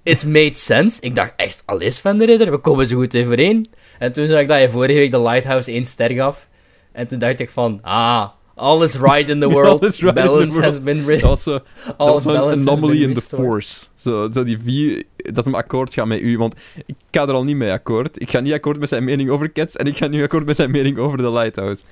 [0.03, 1.01] it made sense.
[1.01, 3.67] Ik dacht echt, alles Sven de Ridder, we komen zo goed overeen.
[3.99, 6.49] En toen zag ik dat hij vorige week The Lighthouse één ster gaf.
[6.93, 8.29] En toen dacht ik van, ah,
[8.59, 9.83] all is right in the world.
[9.83, 10.65] Is right the balance world.
[10.75, 11.61] has been was zo-
[11.97, 13.87] all has anomaly in the force.
[13.95, 16.39] Zo, zo die vier, dat hem akkoord gaat met u.
[16.39, 16.55] Want
[16.87, 18.21] ik ga er al niet mee akkoord.
[18.21, 20.57] Ik ga niet akkoord met zijn mening over Cats en ik ga niet akkoord met
[20.57, 21.83] zijn mening over The Lighthouse.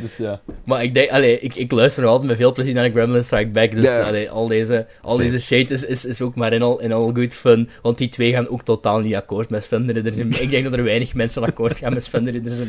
[0.00, 0.40] Dus ja.
[0.64, 3.24] Maar ik denk, allee, ik, ik luister nog altijd met veel plezier naar de Gremlin
[3.24, 3.70] Strike Back.
[3.70, 5.22] Dus allee, al deze, al Same.
[5.22, 7.68] deze shade is, is, is ook maar in all, in good fun.
[7.82, 10.38] Want die twee gaan ook totaal niet akkoord met mening.
[10.38, 12.10] Ik denk dat er weinig mensen akkoord gaan met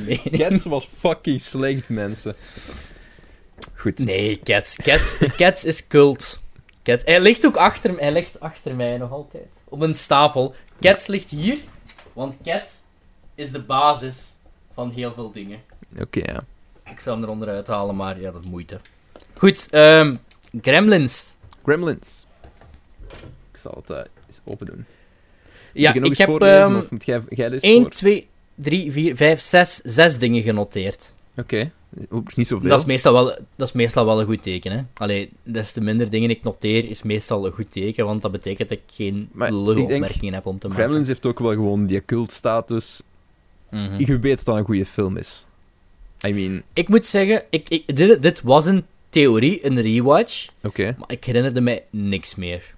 [0.05, 0.37] mening.
[0.37, 2.35] Cats was fucking slecht, mensen.
[3.81, 3.99] Goed.
[3.99, 4.75] Nee, Cats.
[4.75, 6.41] Cats, Cats is cult.
[6.83, 7.03] Cats.
[7.05, 9.47] Hij ligt ook achter, hij ligt achter mij nog altijd.
[9.69, 10.55] Op een stapel.
[10.79, 11.57] Cats ligt hier,
[12.13, 12.83] want Cats
[13.35, 14.35] is de basis
[14.73, 15.59] van heel veel dingen.
[15.99, 16.43] Oké, ja.
[16.91, 18.79] Ik zou hem eronder uithalen, maar ja, dat is moeite.
[19.33, 20.15] Goed, ehm,
[20.61, 21.35] Gremlins.
[21.63, 22.25] Gremlins.
[23.51, 24.85] Ik zal het eh, eens open doen.
[25.73, 27.91] Ja, Moet ik, nog ik heb voorlezen, ehm of moet jij, jij dus 1, voor?
[27.91, 31.13] 2, 3, 4, 5, 6, 6 dingen genoteerd.
[31.37, 31.71] Oké.
[32.09, 32.69] Ook Niet zoveel.
[32.69, 33.25] Dat is, meestal wel,
[33.55, 34.71] dat is meestal wel een goed teken.
[34.71, 34.81] Hè?
[34.93, 38.69] Allee, des te minder dingen ik noteer, is meestal een goed teken, want dat betekent
[38.69, 40.83] dat ik geen lullige opmerkingen heb om te maken.
[40.83, 43.01] Gremlins heeft ook wel gewoon die cultstatus.
[43.69, 43.99] Mhm.
[43.99, 45.45] Je weet dat dat een goede film is.
[46.27, 50.95] I mean, Ik moet zeggen, ik, ik, dit, dit was een theorie, een rewatch, oké.
[50.99, 52.73] maar ik herinnerde mij niks meer.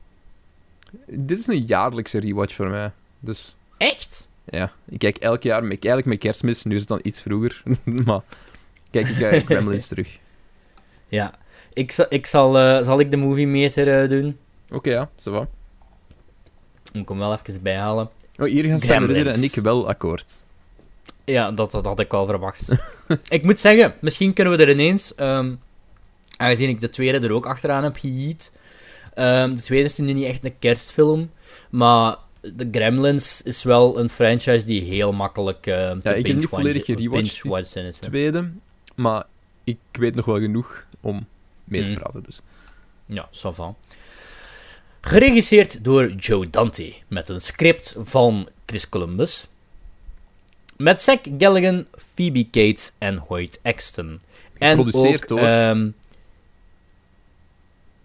[1.05, 2.91] Dit is een jaarlijkse rewatch voor mij.
[3.20, 4.30] Dus Echt?
[4.45, 7.64] ja, ik kijk elk jaar, ik eigenlijk met kerstmis, nu is het dan iets vroeger.
[8.05, 8.22] maar
[8.94, 10.20] kijk ik uh, Gremlins terug.
[11.08, 11.34] Ja.
[11.74, 14.38] Ik, zal, ik zal, eh, zal ik de movie meter eh, doen?
[14.70, 15.48] Oké, ja, zo wat.
[16.94, 18.10] Moet ik hem wel even bijhalen.
[18.38, 20.34] Oh, hier gaan Sven en ik wel akkoord.
[21.26, 22.70] Ja, dat, dat had ik wel verwacht.
[23.30, 25.56] ik moet zeggen, misschien kunnen we er ineens, ehm,
[26.38, 28.52] aangezien ik de tweede er ook achteraan heb gejiet.
[29.14, 31.32] ehm, de tweede is nu niet echt een kerstfilm,
[31.70, 36.48] maar de Gremlins is wel een franchise die heel makkelijk uh, Ja, ik heb niet
[36.48, 37.91] volledig gerewatcht, hè.
[37.91, 38.50] Tweede,
[38.96, 39.24] maar
[39.64, 41.26] ik weet nog wel genoeg om
[41.64, 41.96] mee te Mm.
[41.96, 42.24] praten.
[42.24, 42.39] Dus.
[43.06, 43.76] Ja, ça va.
[45.02, 49.48] Geregisseerd door Joe Dante, met een script van Chris Columbus.
[50.78, 51.86] Met Zach Galligan,
[52.16, 54.20] Phoebe Cates en Hoyt Axton.
[54.58, 55.89] En Geproduceerd ook, door ehm,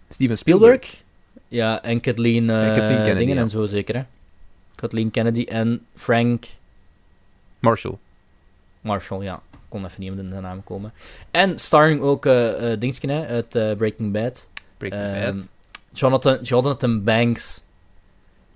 [0.09, 0.83] Steven Spielberg.
[0.83, 1.03] Spielberg.
[1.47, 3.41] Ja, en Kathleen, eh, En Kathleen Kennedy, dingen ja.
[3.41, 4.03] en zo zeker, hè.
[4.75, 6.45] Kathleen Kennedy en Frank
[7.59, 7.97] Marshall.
[8.81, 9.41] Marshall, ja.
[9.69, 10.93] Ik kon even niet op de naam komen.
[11.31, 12.23] En starring ook
[12.79, 14.49] Dingetje, hè, uit eh, Breaking Bad.
[14.77, 15.47] Breaking Ehm, Bad.
[15.93, 17.61] Jonathan, Jonathan Banks.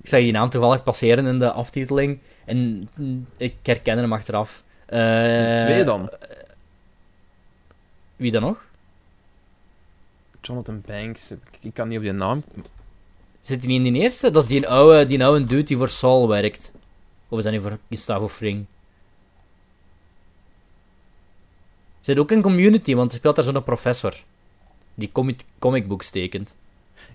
[0.01, 2.19] Ik zag die naam toevallig passeren in de aftiteling.
[2.45, 4.63] En mm, ik herkende hem achteraf.
[4.85, 6.09] Twee dan.
[8.15, 8.65] Wie dan nog?
[10.41, 11.31] Jonathan Banks.
[11.31, 12.43] Ik, ik kan niet op die naam.
[13.41, 14.31] Zit hij niet in die eerste?
[14.31, 16.71] Dat is die oude, die oude dude die voor Saul werkt.
[17.29, 18.65] Of is dat niet voor Gustavo Fring?
[22.03, 24.13] Zit ook in Community, want hij speelt daar zo'n professor.
[24.95, 26.55] Die comic, comic books tekent.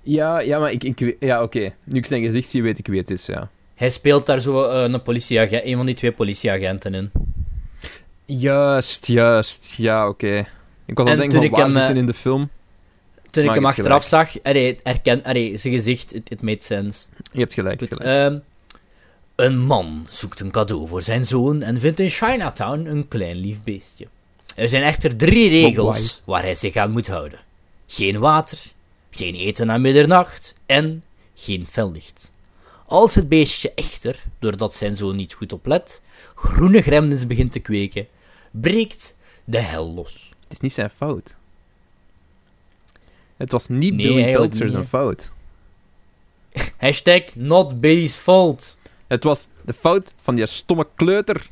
[0.02, 1.72] Ja, ja maar ik, ik Ja, oké.
[1.84, 3.50] Nu ik zijn gezicht zie, weet ik wie het is, ja.
[3.74, 7.10] Hij speelt daar zo eh, een politieagent, een van die twee politieagenten in.
[8.24, 9.74] Juist, juist.
[9.76, 10.46] Ja, oké.
[10.86, 12.48] Ik was aan En het denken ik waar hem, zitten eh, in de film.
[13.30, 17.06] Toen ik hem achteraf zag, allee, herken, allee, zijn gezicht, it, it made sense.
[17.32, 18.32] Je hebt gelijk, Goed, gelijk.
[18.32, 18.38] ehm,
[19.34, 23.62] een man zoekt een cadeau voor zijn zoon en vindt in Chinatown een klein lief
[23.62, 24.06] beestje.
[24.58, 27.40] Er zijn echter drie regels waar hij zich aan moet houden.
[27.86, 28.58] Geen water,
[29.10, 31.04] geen eten na middernacht en
[31.34, 32.32] geen fellicht.
[32.86, 36.02] Als het beestje echter, doordat zijn zoon niet goed oplet,
[36.34, 38.06] groene gremlins begint te kweken,
[38.50, 40.32] breekt de hel los.
[40.42, 41.36] Het is niet zijn fout.
[43.36, 45.32] Het was niet Nee, Billy zijn fout.
[46.76, 48.76] Hashtag not Billy's fault.
[49.06, 51.48] Het was de fout van die stomme kleuter.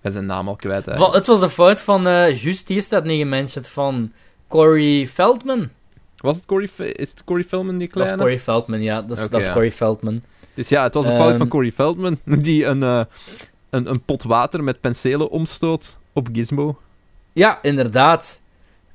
[0.00, 3.18] Ben zijn naam al kwijt, het was de fout van, eh juist hier staat niet
[3.20, 4.12] gementiond, van
[4.48, 5.68] Corey Feldman.
[6.16, 6.68] Was het Corey...
[6.76, 8.14] Is het Corey Feldman, die Dat kleine?
[8.16, 9.02] is Corey Feldman, ja.
[9.02, 9.52] Dat is, Oké, dat is ja.
[9.52, 10.22] Corey Feldman.
[10.54, 11.38] Dus ja, het was de fout Ehm.
[11.38, 13.04] van Corey Feldman, die een, eh,
[13.70, 16.78] een, een pot water met penselen omstoot op Gizmo.
[17.32, 18.40] Ja, inderdaad.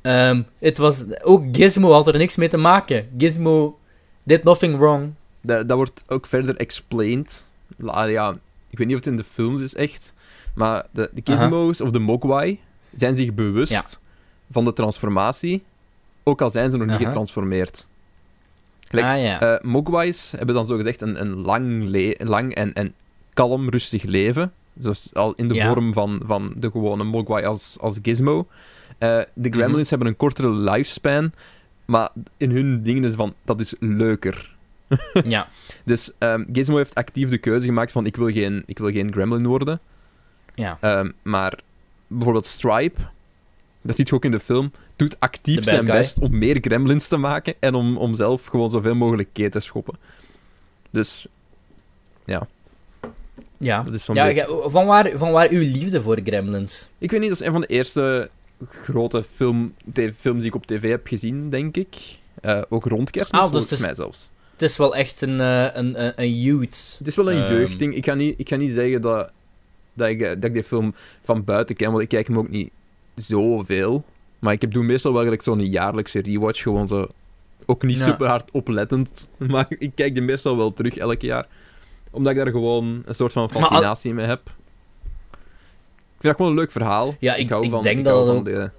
[0.02, 3.08] Ehm, het was, ook Gizmo had er niks mee te maken.
[3.18, 3.80] Gizmo
[4.24, 5.14] did nothing wrong.
[5.42, 7.46] Dat, dat wordt ook verder explained.
[7.78, 8.38] La- ja,
[8.70, 10.14] ik weet niet of het in de films is echt,
[10.56, 12.60] maar de, de Gizmo's of de Mogwai
[12.96, 13.84] zijn zich bewust Ja.
[14.52, 15.64] van de transformatie,
[16.24, 17.06] ook al zijn ze nog niet Aha.
[17.06, 17.88] getransformeerd.
[18.88, 19.40] Gelijk, ah ja.
[19.42, 21.84] Eh, Mogwais hebben dan zogezegd een, een lang,
[22.18, 22.94] lang en, en
[23.34, 24.54] kalm, rustig leven.
[24.74, 25.68] Dus al in de Ja.
[25.74, 28.48] vorm van, van de gewone Mogwai als, als Gizmo.
[28.98, 29.58] Eh, de Mhm.
[29.58, 31.32] Gremlins hebben een kortere lifespan,
[31.86, 34.56] maar in hun dingen is van, dat is leuker.
[35.26, 35.48] Ja.
[35.84, 39.12] Dus ehm, Gizmo heeft actief de keuze gemaakt van, ik wil geen, ik wil geen
[39.12, 39.80] Gremlin worden.
[40.56, 40.78] Ja.
[40.82, 41.60] Ehm, maar
[42.08, 43.02] bijvoorbeeld Stripe,
[43.82, 45.96] dat ziet je ook in de film, doet actief zijn guy.
[45.98, 49.60] best om meer gremlins te maken en om, om zelf gewoon zoveel mogelijk kee te
[49.60, 49.96] schoppen.
[50.90, 51.28] Dus
[53.58, 53.82] Ja.
[53.84, 54.62] dat is zo'n ja, beetje...
[54.64, 56.88] ja, van, waar, van waar uw liefde voor Gremlins?
[56.98, 58.30] Ik weet niet, dat is een van de eerste
[58.70, 59.74] grote film,
[60.18, 61.96] films die ik op tv heb gezien, denk ik.
[62.42, 64.30] Eh, ook rond kerstmis, Ah, dus volgens is- mij zelfs.
[64.52, 66.96] Het is wel echt een, eh, een, een, een youth.
[66.98, 67.54] Het is wel een Ehm.
[67.54, 67.96] jeugdding.
[67.96, 69.32] Ik ga niet, ik ga niet zeggen dat,
[69.96, 70.94] dat, ik, eh, dat ik die film
[71.24, 72.70] van buiten ken, want ik kijk hem ook niet
[73.16, 74.04] zoveel.
[74.40, 77.08] Maar ik heb doe meestal wel gelijk zo'n jaarlijkse rewatch, gewoon zo...
[77.66, 78.04] Ook niet Ja.
[78.04, 81.48] super hard oplettend, maar ik kijk die meestal wel terug elk jaar.
[82.12, 84.42] Omdat ik daar gewoon een soort van Maar fascinatie mee heb.
[84.46, 87.16] Ik vind dat gewoon een leuk verhaal.
[87.20, 88.70] Ja, ik- hou ik van, denk ik dat hou het van de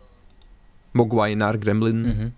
[0.90, 2.00] Mogwai naar Gremlin.
[2.00, 2.28] Mhm.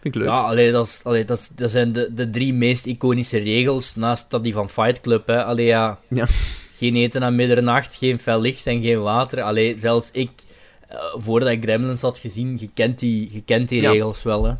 [0.00, 0.28] Vind ik leuk.
[0.30, 3.94] Ja, allee, dat, is, allee, dat, is, dat zijn de, de drie meest iconische regels,
[3.94, 5.26] naast dat die van Fight Club.
[5.26, 5.44] Hè.
[5.44, 6.26] Allee, ja, Ja.
[6.82, 9.42] Geen eten aan middernacht, geen fel licht en geen water.
[9.42, 10.30] Allee, zelfs ik,
[10.88, 13.90] eh, voordat ik Gremlins had gezien, je kent die, je kent die Ja.
[13.90, 14.44] regels wel.
[14.44, 14.54] Hè.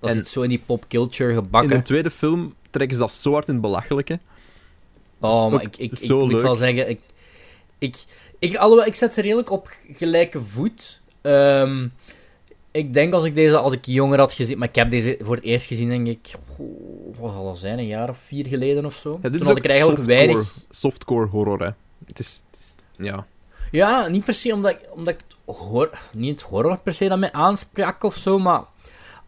[0.00, 1.76] Dat En- zit zo in die popculture In gebakken.
[1.76, 4.18] de tweede film trekken ze dat zo hard in het belachelijke.
[5.20, 6.40] Oh, maar ik, ik, ik moet leuk.
[6.40, 7.00] wel zeggen, ik,
[7.78, 7.96] ik,
[8.38, 11.00] ik, alhoewel, ik zet ze redelijk op gelijke voet.
[11.20, 11.88] Ehm,
[12.72, 15.34] ik denk als ik deze als ik jonger had gezien, maar ik heb deze voor
[15.34, 16.34] het eerst gezien, denk ik,
[17.18, 19.18] wat zal dat zijn, een jaar of vier geleden of zo.
[19.22, 20.54] Ja, dit Toen had ik eigenlijk softcore, weinig...
[20.70, 21.70] softcore horror, hè.
[22.06, 22.42] Het is...
[22.50, 23.26] Het is ja.
[23.70, 27.08] Ja, niet per se omdat ik, omdat ik het hoor, niet het horror per se
[27.08, 28.62] dat mij aansprak of zo, maar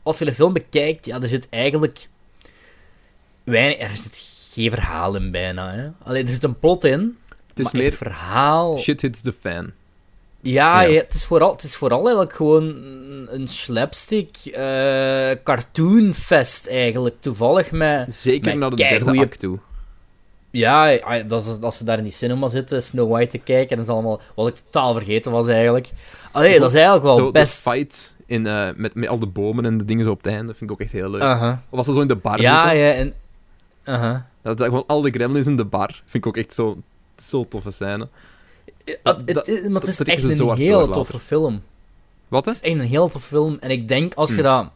[0.03, 2.09] als je de film bekijkt, ja, er zit eigenlijk
[3.45, 5.73] weinig, er zit geen verhaal in bijna.
[5.73, 5.89] Hè.
[6.03, 7.19] Alleen er zit een plot in,
[7.49, 8.79] Het is maar meer echt verhaal.
[8.79, 9.73] shit hits the fan.
[10.45, 10.89] Ja, Ja.
[10.89, 12.65] ja, het, is vooral, het is vooral eigenlijk gewoon
[13.31, 17.15] een- slapstick eh cartoonfest eigenlijk.
[17.21, 18.15] Toevallig met...
[18.15, 19.59] Zeker Met naar de derde act toe.
[20.51, 20.89] Ja,
[21.47, 24.21] is, als ze daar in die cinema zitten, Snow White te kijken, dat is allemaal...
[24.35, 25.91] Wat ik totaal vergeten was eigenlijk.
[26.33, 27.65] Allee, dat is eigenlijk wel Zo, best...
[27.65, 30.33] de fight in, eh, met, met al de bomen en de dingen zo op het
[30.33, 31.23] einde vind ik ook echt heel leuk.
[31.23, 31.53] Uh-huh.
[31.71, 32.79] Of als ze zo in de bar Ja, zitten.
[32.79, 33.15] ja, en...
[33.85, 34.17] Uh-huh.
[34.43, 36.03] Dat is gewoon al de gremlins in de bar.
[36.07, 36.77] Vind ik ook echt zo,
[37.17, 38.09] zo toffe scène.
[38.85, 41.63] Het- Dat- het, is- maar het is echt een hele door toffe film.
[42.29, 42.51] Wat, hè?
[42.53, 43.57] Het is echt een heel toffe film.
[43.61, 44.45] En ik denk, als je Hmm.
[44.45, 44.69] dat...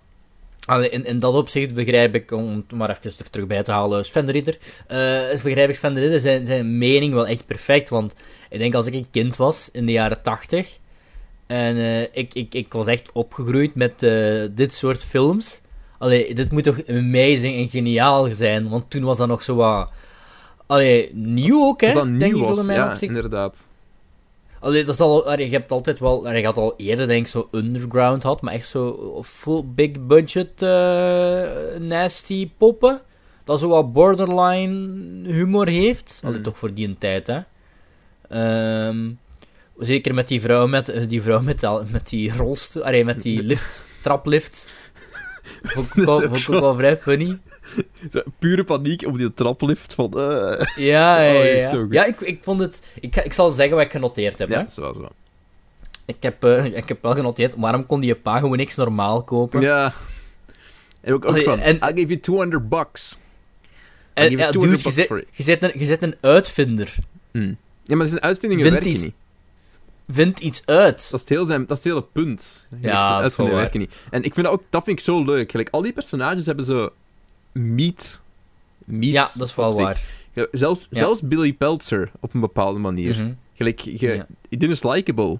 [0.67, 3.71] Allee, in, in dat opzicht begrijp ik, om het maar even er terug bij te
[3.73, 4.59] halen, Sven de Ridder.
[4.87, 7.89] eh, begrijp ik Sven de Ridder zijn, zijn mening wel echt perfect.
[7.89, 8.15] Want
[8.51, 10.79] ik denk, als ik een kind was, in de jaren tachtig...
[11.47, 15.61] En eh, ik, ik, ik was echt opgegroeid met eh, dit soort films.
[15.99, 18.69] Allee, dit moet toch amazing en geniaal zijn.
[18.69, 19.93] Want toen was dat nog zo wat...
[20.67, 21.93] Allee, nieuw ook, hè?
[21.93, 23.15] Dat denk nieuw ik was, ja, opzicht.
[23.17, 23.68] inderdaad.
[24.61, 27.21] Allee, dat is al, allee, je hebt altijd wel, allee, je had al eerder denk
[27.25, 33.01] ik zo underground had, maar echt zo full big budget eh, nasty poppen.
[33.45, 36.21] Dat zo wat borderline humor heeft.
[36.23, 36.45] Allee, Hmm.
[36.45, 37.41] toch voor die een tijd, hè.
[38.29, 39.11] Ehm,
[39.79, 43.23] zeker met die vrouw met, eh, die, vrouw met, al- met die rolstoel, allee, met
[43.23, 44.71] die lift, traplift.
[45.63, 47.39] Vond ik ook wel vrij funny.
[48.13, 50.13] Zo, pure paniek op die traplift van...
[50.19, 50.67] eh.
[50.77, 51.71] Ja, ja, Oh, ja.
[51.73, 51.87] ja.
[51.91, 52.89] ja ik, ik vond het...
[53.01, 54.55] Ik, ik zal zeggen wat ik genoteerd heb, hè.
[54.55, 55.09] Ja, zo, zo.
[56.05, 59.61] Ik heb, eh, ik heb wel genoteerd, waarom kon die pa gewoon niks normaal kopen?
[59.61, 59.93] Ja.
[61.01, 63.19] En ook, ook Allee, van, en- I'll give you 200 bucks.
[64.15, 65.27] en, give you ja, 200 dude, je bucks for it.
[65.37, 66.95] je, zit een, je zit een uitvinder.
[67.31, 67.57] Hmm.
[67.83, 69.15] Ja, maar zijn uitvindingen werken iets- niet.
[70.11, 70.97] Vind iets uit.
[70.97, 72.67] Dat is het, heel zijn, dat is het hele punt.
[72.81, 73.93] Ja, dat is werken niet.
[74.11, 75.51] En ik vind dat ook, dat vind ik zo leuk.
[75.51, 76.91] Gelijk, al die personages hebben zo
[77.53, 78.21] meat.
[78.85, 80.05] meat Ja, dat is wel waar.
[80.53, 80.99] Zelfs, Ja.
[80.99, 83.15] zelfs Billy Peltzer op een bepaalde manier.
[83.15, 84.27] Mhm, Gelijk, je, Ja.
[84.49, 85.39] dit is likable.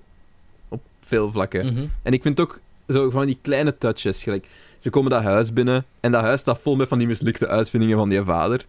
[0.69, 1.67] Op veel vlakken.
[1.73, 1.87] mhm.
[2.03, 4.23] En ik vind ook zo van die kleine touches.
[4.23, 4.49] Gelijk,
[4.79, 7.97] ze komen dat huis binnen en dat huis staat vol met van die mislukte uitvindingen
[7.99, 8.67] van die vader.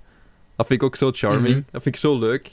[0.56, 1.56] Dat vind ik ook zo charming.
[1.56, 1.64] Mhm.
[1.72, 2.52] Dat vind ik zo leuk.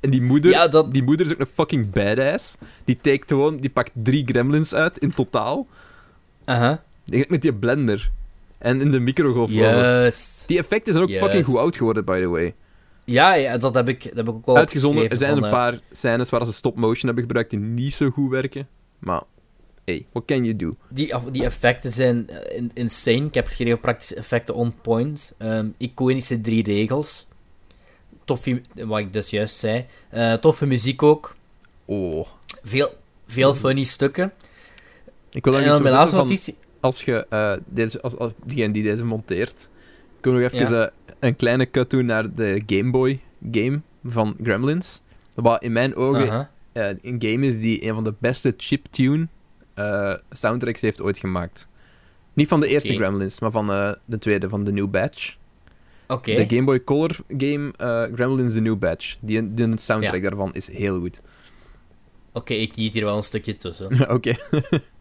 [0.00, 2.56] En die moeder, Ja, dat- die moeder is ook een fucking badass.
[2.84, 5.66] Die take gewoon, die pakt drie gremlins uit in totaal.
[6.44, 6.82] Aha.
[7.04, 8.10] Die gaat met die blender.
[8.58, 9.54] En in de microgolfoven.
[9.54, 10.48] Juist.
[10.48, 11.24] Die effecten zijn ook Juist.
[11.24, 12.54] fucking goed oud geworden, by the way.
[13.04, 15.44] Ja, ja, dat heb ik, dat heb ik ook wel Uitgezonden, er zijn van, een
[15.44, 18.68] eh, paar scènes waar ze stop-motion hebben gebruikt die niet zo goed werken.
[18.98, 19.22] Maar,
[19.84, 20.74] hey, what can you do?
[20.88, 23.24] Die, die effecten zijn eh, in- insane.
[23.26, 25.34] Ik heb geschreven praktische effecten on point.
[25.38, 27.26] Ehm, iconische drie regels.
[28.24, 29.86] Toffe, wat ik dus juist zei.
[30.08, 31.36] Eh, toffe muziek ook.
[31.84, 32.26] Oh.
[32.62, 32.92] Veel,
[33.26, 34.32] veel funny stukken.
[35.30, 36.56] Ik wil En dan mijn laatste van, notitie.
[36.86, 39.68] Als je eh, deze, als, als diegene die deze monteert,
[40.20, 40.84] kunnen we nog even Ja.
[40.86, 43.20] eh, een kleine cut doen naar de Game Boy
[43.50, 45.00] game van Gremlins.
[45.34, 49.28] Wat in mijn ogen eh, een game is die een van de beste chiptune
[50.30, 51.68] soundtracks heeft ooit gemaakt.
[52.32, 52.94] Niet van de eerste.
[52.94, 53.66] Gremlins, maar van
[54.04, 55.36] de tweede, van The New Batch.
[56.22, 57.72] De Game Boy Color game
[58.14, 59.16] Gremlins The New Batch.
[59.20, 60.28] Die, die soundtrack Ja.
[60.28, 61.20] daarvan is heel goed.
[62.32, 64.10] Oké, ik kiet hier wel een stukje tussen.
[64.16, 64.34] Oké.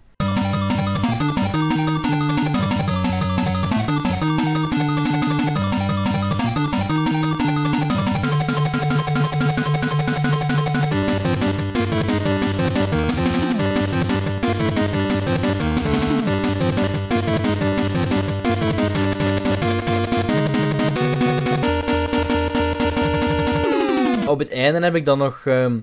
[24.65, 25.79] einde heb ik dan nog ehm,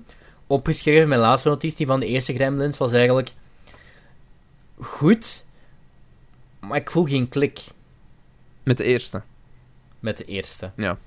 [0.47, 3.33] opgeschreven, mijn laatste notitie van de eerste Gremlins was eigenlijk
[4.79, 5.45] goed,
[6.59, 7.59] maar ik voel geen klik
[8.63, 9.21] Met de eerste.
[9.99, 10.71] met de eerste.
[10.75, 10.97] Ja.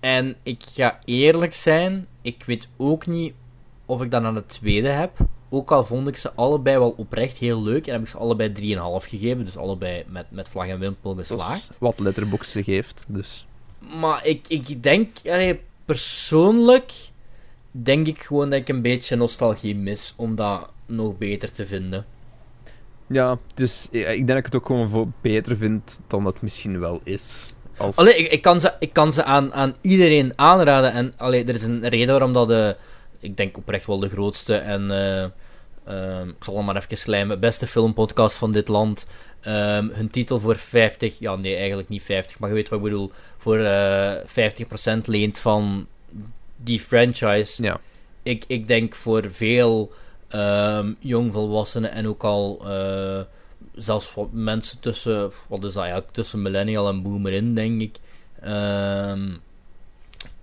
[0.00, 3.34] En ik ga eerlijk zijn, ik weet ook niet
[3.86, 5.16] of ik dat aan de tweede heb.
[5.48, 8.52] Ook al vond ik ze allebei wel oprecht heel leuk en heb ik ze allebei
[9.02, 11.76] 3,5 gegeven, dus allebei met, met vlag en wimpel geslaagd.
[11.80, 13.04] wat Letterboxd ze geeft.
[13.08, 13.46] Dus.
[13.78, 16.92] Maar ik, ik denk, allee, persoonlijk,
[17.70, 22.06] denk ik gewoon dat ik een beetje nostalgie mis om dat nog beter te vinden.
[23.06, 26.32] Ja, dus ja, ik denk dat ik het ook gewoon voor beter vind dan dat
[26.32, 27.54] het misschien wel is.
[27.76, 27.96] Als...
[27.96, 30.92] Allee, ik, ik kan ze, ik kan ze aan, aan iedereen aanraden.
[30.92, 32.76] En allee, er is een reden waarom dat de,
[33.20, 35.28] ik denk oprecht wel de grootste en, eh,
[35.86, 39.06] ehm, ik zal hem maar even slijmen, beste filmpodcast van dit land,
[39.40, 42.84] ehm, hun titel voor 50, ja nee, eigenlijk niet 50, maar je weet wat ik
[42.84, 45.86] bedoel, voor eh 50% leent van
[46.56, 47.62] die franchise.
[47.62, 47.80] Ja.
[48.22, 49.92] Ik, ik denk voor veel
[50.28, 53.20] ehm, jongvolwassenen en ook al eh,
[53.74, 57.96] zelfs voor mensen tussen, wat is dat eigenlijk, tussen millennial en boomer in, denk ik.
[58.40, 59.28] ehm,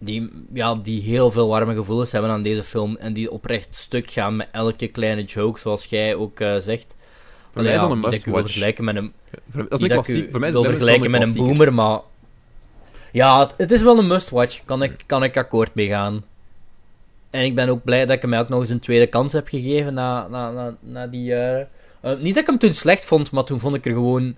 [0.03, 4.11] die, ja, die heel veel warme gevoelens hebben aan deze film en die oprecht stuk
[4.11, 6.95] gaan met elke kleine joke, zoals jij ook eh, zegt.
[7.51, 8.43] Voor mij is dat een wil must-watch.
[8.43, 9.13] vergelijken met een,
[9.51, 10.31] Voor- Dat is niet klassiek.
[10.31, 11.99] Voor mij is vergelijken met een boomer, maar...
[13.11, 14.61] Ja, het, het is wel een must-watch.
[14.65, 16.23] Kan ik, kan ik akkoord mee gaan.
[17.29, 19.47] En ik ben ook blij dat ik hem ook nog eens een tweede kans heb
[19.47, 21.67] gegeven na, na, na, na die jaren.
[22.01, 24.35] Eh, niet dat ik hem toen slecht vond, maar toen vond ik er gewoon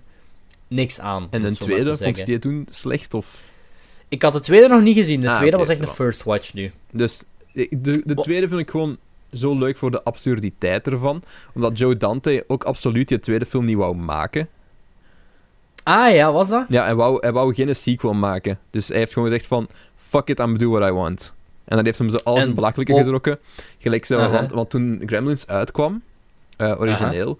[0.68, 1.26] niks aan.
[1.30, 3.14] En een tweede, vond je die toen slecht?
[3.14, 3.50] Of...
[4.08, 5.20] Ik had de tweede nog niet gezien.
[5.20, 6.72] De Ah, tweede was echt een first watch nu.
[6.90, 8.96] Dus de, de, de tweede vind ik gewoon
[9.32, 11.22] zo leuk voor de absurditeit ervan.
[11.54, 14.48] Omdat Joe Dante ook absoluut die tweede film niet wou maken.
[15.82, 16.64] Ah ja, was dat?
[16.68, 18.58] Ja, hij wou, hij wou geen sequel maken.
[18.70, 19.68] Dus hij heeft gewoon gezegd van...
[19.96, 21.34] Fuck it, I'm do what I want.
[21.64, 23.38] En dan heeft hem zo alles En in belachelijke gedrokken.
[23.78, 26.02] Gelijk zo, want, want toen Gremlins uitkwam,
[26.56, 27.38] eh, origineel,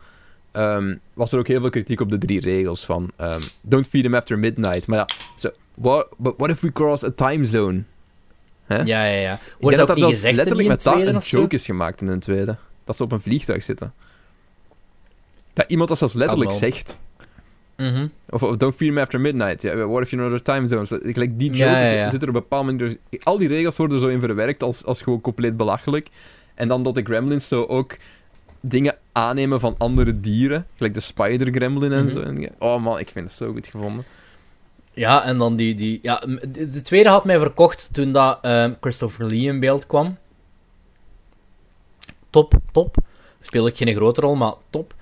[0.57, 3.11] ehm, was er ook heel veel kritiek op de drie regels van...
[3.17, 4.87] ehm, don't feed him after midnight.
[4.87, 4.99] Maar
[5.37, 5.51] ja.
[5.75, 7.83] What, but what if we cross a time zone?
[8.67, 8.77] Hè?
[8.77, 9.33] Ja, ja, ja.
[9.35, 12.07] Ik Wordt dat ook dat niet gezegd letterlijk met dat een joke is gemaakt in
[12.09, 12.57] een tweede.
[12.85, 13.93] Dat ze op een vliegtuig zitten.
[15.53, 16.99] Dat iemand dat zelfs letterlijk zegt.
[17.77, 18.07] Mhm.
[18.29, 19.63] Of, of don't feed me after midnight.
[19.63, 20.87] Ja, what if you're another time zone?
[20.87, 22.11] Zo, Gelijk die joke Ja, ja, is- ja.
[22.11, 22.97] zit er op een bepaalde manier...
[23.23, 26.09] Al die regels worden zo in verwerkt als, als gewoon compleet belachelijk.
[26.55, 27.97] En dan dat de gremlins zo ook
[28.69, 30.67] dingen aannemen van andere dieren.
[30.77, 32.43] Gelijk de spider gremlin en Mhm.
[32.43, 32.49] zo.
[32.59, 34.05] Oh man, ik vind het zo goed gevonden.
[34.93, 35.75] Ja, en dan die...
[35.75, 39.87] die ja, de, de tweede had mij verkocht toen dat ehm, Christopher Lee in beeld
[39.87, 40.17] kwam.
[42.31, 42.97] Top, top.
[43.41, 44.95] Speel ik geen grote rol, maar top.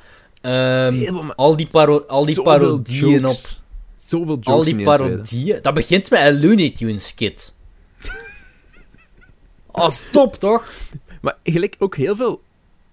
[0.43, 3.21] Maar al die, paro al die parodieën op...
[3.21, 3.63] jokes.
[3.97, 5.59] Zoveel jokes Al die parodieën...
[5.63, 7.55] Dat begint met een Looney Tunes skit.
[9.71, 10.73] Als top, toch?
[11.21, 12.43] Maar gelijk ook heel veel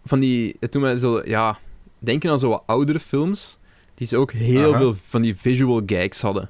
[0.06, 0.58] van die...
[0.70, 1.22] Toen wij zo...
[1.26, 1.58] Ja,
[2.00, 3.58] denken aan zo wat oudere films,
[3.96, 4.78] die ze ook heel Aha.
[4.78, 6.50] veel van die visual gags hadden.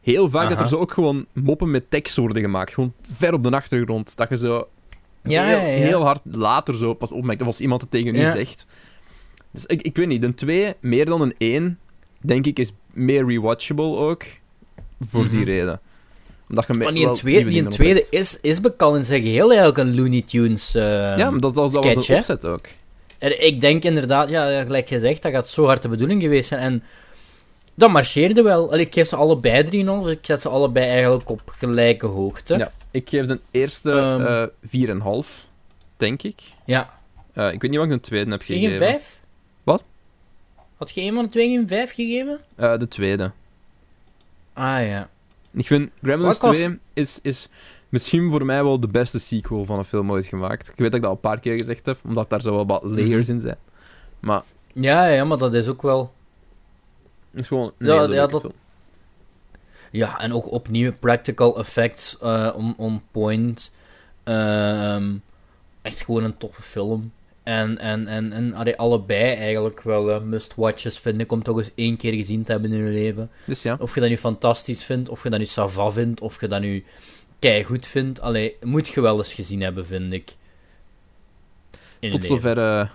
[0.00, 2.74] Heel vaak dat er zo ook gewoon moppen met tekst worden gemaakt.
[2.74, 4.16] Gewoon ver op de achtergrond.
[4.16, 4.68] Dat je zo
[5.22, 5.66] Ja, heel, ja, ja.
[5.66, 7.40] heel hard later zo pas opmerkt.
[7.40, 8.32] Of als iemand het tegen u Ja.
[8.32, 8.66] zegt.
[9.50, 10.22] Dus ik, ik weet niet.
[10.22, 11.78] Een 2, meer dan een 1,
[12.20, 14.22] denk ik, is meer rewatchable ook.
[15.00, 15.48] Voor die Mhm.
[15.48, 15.80] reden.
[16.52, 19.04] Omdat je me- Maar die, een wel tweede, die een tweede is, is bekend in
[19.04, 20.82] zijn geheel eigenlijk een Looney Tunes eh,
[21.16, 22.18] Ja, maar dat, dat, dat was sketch, een hè?
[22.20, 22.64] opzet ook.
[23.18, 26.60] En ik denk inderdaad, ja, gelijk gezegd, dat gaat zo hard de bedoeling geweest zijn.
[26.60, 26.82] En
[27.74, 28.70] dat marcheerde wel.
[28.70, 32.56] Allee, ik geef ze allebei 3 dus ik zet ze allebei eigenlijk op gelijke hoogte.
[32.56, 34.26] Ja, ik geef de eerste Ehm.
[34.26, 34.46] eh
[35.24, 35.46] 4,5,
[35.96, 36.40] denk ik.
[36.64, 36.90] Ja.
[37.32, 38.68] Eh, ik weet niet wat ik de tweede heb gegeven.
[38.68, 39.20] geen 5?
[39.62, 39.82] Wat?
[40.76, 42.38] Had je een van de twee geen 5 gegeven?
[42.54, 43.30] Eh, de tweede.
[44.52, 45.08] Ah ja.
[45.54, 47.48] Ik vind Gremlins Wat kost- 2 is, is
[47.88, 50.68] misschien voor mij wel de beste sequel van een film ooit gemaakt.
[50.68, 52.66] Ik weet dat ik dat al een paar keer gezegd heb, omdat daar zo wel
[52.66, 53.36] wat layers Mhm.
[53.36, 53.58] in zijn.
[54.20, 54.42] Maar
[54.72, 56.12] Ja, ja, maar dat is ook wel.
[57.30, 58.52] het is gewoon een Ja, ja, dat- film.
[59.90, 63.76] Ja, en ook opnieuw practical effects eh, on, on point.
[64.24, 65.14] Ehm,
[65.82, 67.12] echt gewoon een toffe film.
[67.42, 71.70] En, en, en, en allee, allebei eigenlijk wel eh, must-watches vind ik om toch eens
[71.74, 73.30] één keer gezien te hebben in je leven.
[73.44, 73.76] Dus ja.
[73.78, 76.60] Of je dat nu fantastisch vindt, of je dat nu sava vindt, of je dat
[76.60, 76.84] nu
[77.64, 78.20] goed vindt.
[78.20, 80.36] Allee, moet je wel eens gezien hebben, vind ik.
[81.98, 82.88] In Tot zover eh,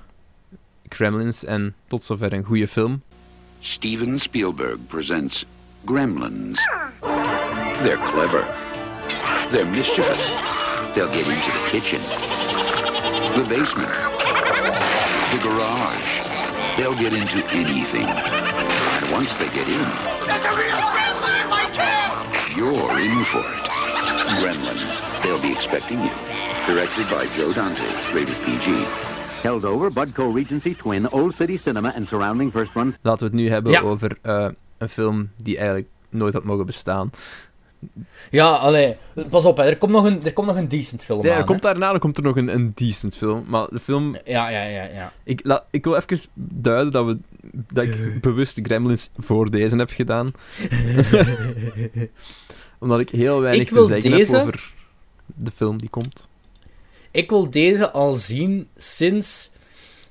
[0.89, 3.01] Gremlins en tot zover een goede film.
[3.59, 5.45] Steven Spielberg presents
[5.85, 6.59] Gremlins.
[7.81, 8.45] They're clever.
[9.51, 10.19] They're mischievous.
[10.93, 12.01] They'll get into the kitchen,
[13.35, 14.16] the basement,
[15.31, 16.09] the garage.
[16.77, 18.05] They'll get into anything.
[18.07, 19.87] And once they get in,
[22.55, 23.65] you're in for it.
[24.41, 25.21] Gremlins.
[25.23, 26.11] They'll be expecting you.
[26.67, 27.83] Directed by Joe Dante.
[28.13, 28.85] Rated PG.
[29.41, 32.95] Held over Budco Regency Twin, Old City Cinema and surrounding first run.
[33.01, 33.81] Laten we het nu hebben Ja.
[33.81, 34.47] over eh,
[34.77, 37.09] een film die eigenlijk nooit had mogen bestaan.
[38.31, 38.95] Ja, allee,
[39.29, 39.63] pas op, hè.
[39.63, 41.39] Er, komt nog een, er komt nog een decent film Ja, aan.
[41.39, 43.43] er komt daarna komt er nog een, een decent film.
[43.47, 44.17] Maar de film...
[44.25, 45.13] Ja, ja, ja, ja.
[45.23, 47.17] Ik, la, ik wil even duiden dat, we,
[47.73, 50.31] dat ik bewust Gremlins voor deze heb gedaan.
[52.79, 54.73] Omdat ik heel weinig Ik te zeggen deze- heb over
[55.25, 56.27] de film die komt.
[57.11, 59.49] Ik wil deze al zien sinds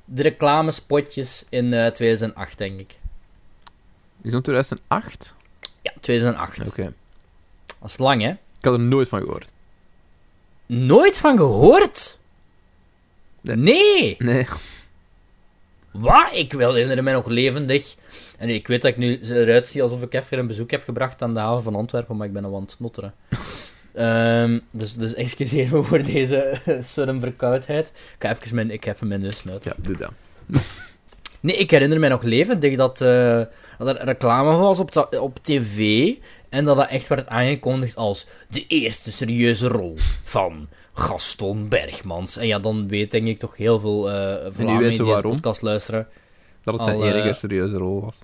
[0.04, 2.98] de reclamespotjes in eh, 2008, denk ik.
[4.22, 5.34] Is dat 2008?
[5.82, 6.68] Ja, 2008.
[6.68, 6.92] Oké.
[7.80, 8.30] Dat is lang, hè?
[8.30, 9.48] Ik had er nooit van gehoord.
[10.66, 12.18] Nooit van gehoord?
[13.40, 13.56] Nee.
[13.56, 14.16] Nee!
[14.18, 14.46] Nee.
[15.90, 16.28] Wat?
[16.32, 17.94] Ik wil herinner mij nog levendig.
[18.38, 21.22] En ik weet dat ik nu eruit zie alsof ik even een bezoek heb gebracht
[21.22, 23.14] aan de haven van Antwerpen, maar ik ben al aan het snotteren.
[23.96, 27.88] Ehm, dus, dus excuseer me voor deze sudden verkoudheid.
[27.88, 29.72] Ik ga even mijn, ik ga even mijn neus snuiten.
[29.76, 30.10] Ja, doe dat.
[31.40, 33.40] Nee, ik herinner mij nog levendig dat, eh,
[33.78, 36.12] dat er reclame was op, op tv
[36.48, 42.36] en dat dat echt werd aangekondigd als de eerste serieuze rol van Gaston Bergmans.
[42.36, 45.62] En ja, dan weet denk ik toch heel veel eh weet Vlamingen die deze podcast
[45.62, 46.08] luisteren.
[46.62, 48.18] Dat het zijn Al, eh, enige serieuze rol was.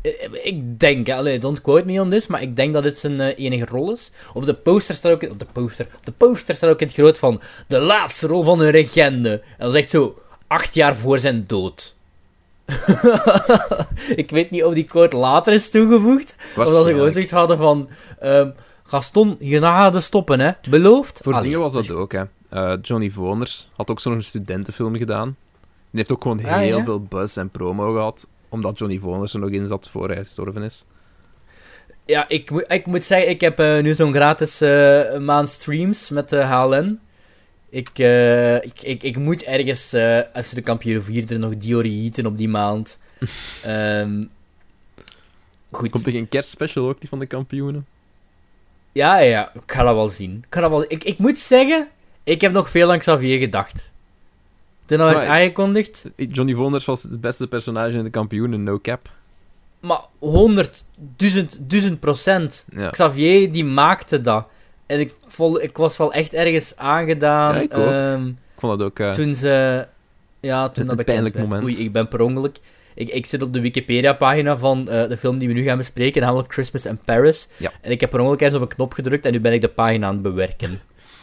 [0.00, 3.20] Eh, Ik denk, allee, don't quote me on this, maar ik denk dat dit zijn
[3.20, 4.10] eh, enige rol is.
[4.34, 6.96] Op de poster staat ook, op de poster, op de poster staat ook in het
[6.96, 9.30] groot van de laatste rol van een legende.
[9.30, 11.94] En dat is echt zo acht jaar voor zijn dood.
[14.22, 17.56] ik weet niet of die quote later is toegevoegd, of dat ze gewoon zoiets hadden
[17.58, 17.88] van
[18.20, 18.50] ehm,
[18.84, 20.50] Gaston, je gaat stoppen, hè?
[20.70, 21.20] Beloofd?
[21.22, 22.22] Voor Allee, dingen was dat ook, hè.
[22.50, 25.36] Eh, Johnny Voners had ook zo'n studentenfilm gedaan.
[25.90, 26.84] Die heeft ook gewoon Ah, heel ja?
[26.84, 30.62] veel buzz en promo gehad, omdat Johnny Voners er nog in zat voor hij gestorven
[30.62, 30.84] is.
[32.06, 36.10] Ja, ik, moet- ik moet zeggen, ik heb eh, nu zo'n gratis eh, maand streams
[36.10, 37.00] met HLN.
[37.74, 42.36] Ik, eh, ik, ik, ik moet ergens eh FC de kampioen vierde nog Diorieten op
[42.36, 42.98] die maand.
[43.62, 44.24] Ehm
[45.70, 45.90] goed.
[45.90, 47.86] Komt er geen kerstspecial ook, die van de kampioenen?
[48.92, 50.36] Ja, ja, ik ga dat wel zien.
[50.36, 50.84] Ik, ga dat wel...
[50.88, 51.88] ik, ik moet zeggen,
[52.24, 53.92] ik heb nog veel aan Xavier gedacht.
[54.84, 59.10] Toen dat werd aangekondigd, Johnny Voners was het beste personage in de kampioenen, no cap.
[59.80, 60.84] maar honderd,
[61.16, 62.66] duizend, duizend procent.
[62.70, 62.90] Ja.
[62.90, 64.46] Xavier, die maakte dat.
[64.86, 67.54] En ik, vol, ik was wel echt ergens aangedaan.
[67.54, 67.90] Ja, ik ook.
[67.90, 68.98] ehm, Ik vond dat ook...
[68.98, 69.86] eh, toen ze...
[70.40, 71.62] Ja, toen dat pijnlijk moment.
[71.62, 72.56] Oei, ik ben per ongeluk...
[72.94, 76.22] Ik, ik zit op de Wikipedia-pagina van eh, de film die we nu gaan bespreken,
[76.22, 77.48] namelijk Christmas in Paris.
[77.56, 77.72] Ja.
[77.80, 79.68] En ik heb per ongeluk ergens op een knop gedrukt en nu ben ik de
[79.68, 80.80] pagina aan het bewerken.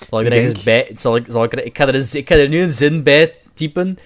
[0.09, 0.89] Zal ik er denk- ergens bij...
[0.95, 3.03] Zal ik, zal ik, er, ik, ga er een, ik ga er nu een zin
[3.03, 3.97] bij typen.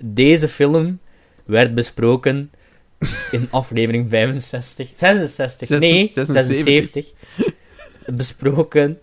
[0.00, 0.98] Deze film
[1.44, 2.50] werd besproken
[3.30, 4.88] in aflevering 65...
[4.96, 5.68] 66?
[5.68, 6.34] Nee, 76.
[6.56, 7.12] 76.
[8.06, 8.98] Besproken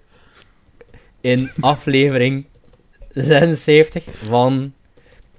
[1.21, 2.45] in aflevering
[3.13, 4.73] 76 van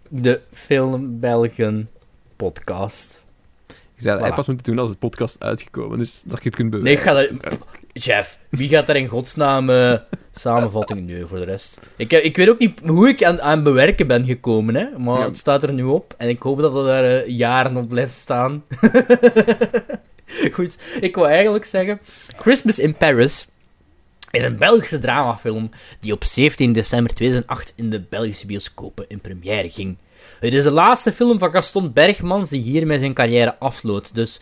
[0.09, 1.89] de Film Belgen
[2.37, 3.25] podcast.
[3.69, 4.35] Ik zou dat Voilà.
[4.35, 7.03] pas moeten doen als de podcast uitgekomen is, dat je het kunt Nee, bewijzen.
[7.35, 7.59] ik ga dat...
[7.93, 9.99] Jeff, wie gaat er in godsnaam eh,
[10.35, 11.81] samenvatting nu voor de rest?
[11.97, 15.19] Ik, heb- ik weet ook niet hoe ik aan, aan bewerken ben gekomen, hè, maar
[15.19, 15.25] Ja.
[15.25, 18.13] het staat er nu op en ik hoop dat het daar eh, jaren op blijft
[18.15, 18.65] staan.
[20.55, 22.01] Goed, ik wil eigenlijk zeggen:
[22.37, 23.47] Christmas in Paris
[24.31, 25.71] is een Belgische dramafilm
[26.01, 29.97] die op 17 december 2008 in de Belgische bioscopen in première ging.
[30.41, 34.15] Het is de laatste film van Gaston Bergmans die hiermee zijn carrière afsloot.
[34.15, 34.41] Dus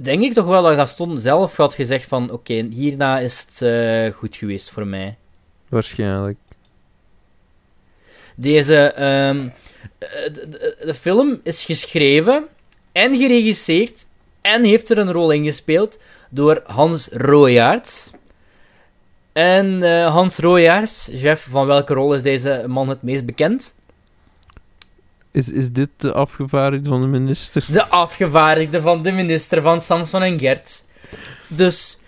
[0.00, 4.14] denk ik toch wel dat Gaston zelf had gezegd van oké, hierna is het eh,
[4.16, 5.16] goed geweest voor mij.
[5.68, 6.38] Waarschijnlijk.
[8.36, 9.48] Deze, ehm,
[9.98, 12.44] eh, de, de- de film is geschreven
[12.92, 14.06] en geregisseerd
[14.44, 15.98] en heeft er een rol in gespeeld
[16.30, 18.10] door Hans Royaerts.
[19.32, 23.72] En eh, Hans Royaerts, chef, van welke rol is deze man het meest bekend?
[25.30, 27.64] Is, is dit de afgevaardigde van de minister?
[27.68, 30.84] De afgevaardigde van de minister van Samson en Gert.
[31.48, 31.98] Dus,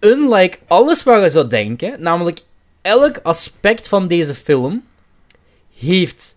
[0.00, 2.40] unlike alles wat je zou denken, namelijk
[2.82, 4.84] elk aspect van deze film
[5.78, 6.36] heeft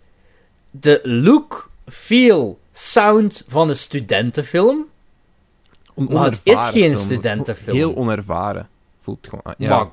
[0.71, 4.87] de look, feel, sound van een studentenfilm.
[6.07, 6.95] Maar het is geen film.
[6.95, 7.77] studentenfilm.
[7.77, 8.67] Heel onervaren.
[9.01, 9.43] Voelt gewoon...
[9.43, 9.69] ah, Ja.
[9.69, 9.87] Maar,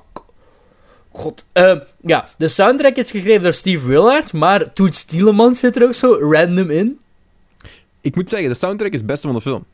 [1.11, 5.83] god, eh, ja, de soundtrack is geschreven door Steve Willard, maar Toet Stielemans zit er
[5.83, 6.99] ook zo random in.
[8.01, 9.65] Ik moet zeggen, de soundtrack is het beste van de film.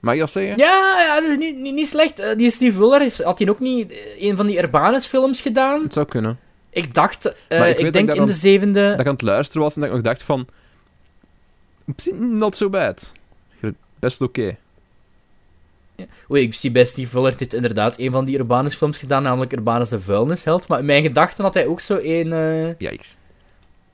[0.00, 0.56] Mag je dat zeggen?
[0.58, 2.20] Ja, ja dat is niet, niet, niet slecht.
[2.20, 5.82] Eh, die Steve Willard had hij ook niet eh, een van die Urbanus films gedaan?
[5.82, 6.38] Het zou kunnen.
[6.70, 8.90] Ik dacht, ik ik, denk ik in de zevende...
[8.90, 10.46] Dat ik aan het luisteren was en dat ik nog dacht van...
[12.14, 13.12] Not so bad.
[13.98, 14.56] Best oké.
[16.30, 19.52] Oei, ik zie bij Steve Willard heeft inderdaad een van die Urbanus films gedaan, namelijk
[19.52, 20.68] Urbanus de vuilnisheld.
[20.68, 22.32] Maar in mijn gedachten had hij ook zo een...
[22.32, 23.16] eh, Yikes.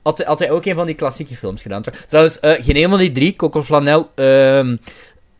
[0.01, 1.81] had, hij- had hij ook een van die klassieke films gedaan.
[1.81, 4.77] Tr- Trouwens, eh, geen een van die drie, Coco Flanel, ehm,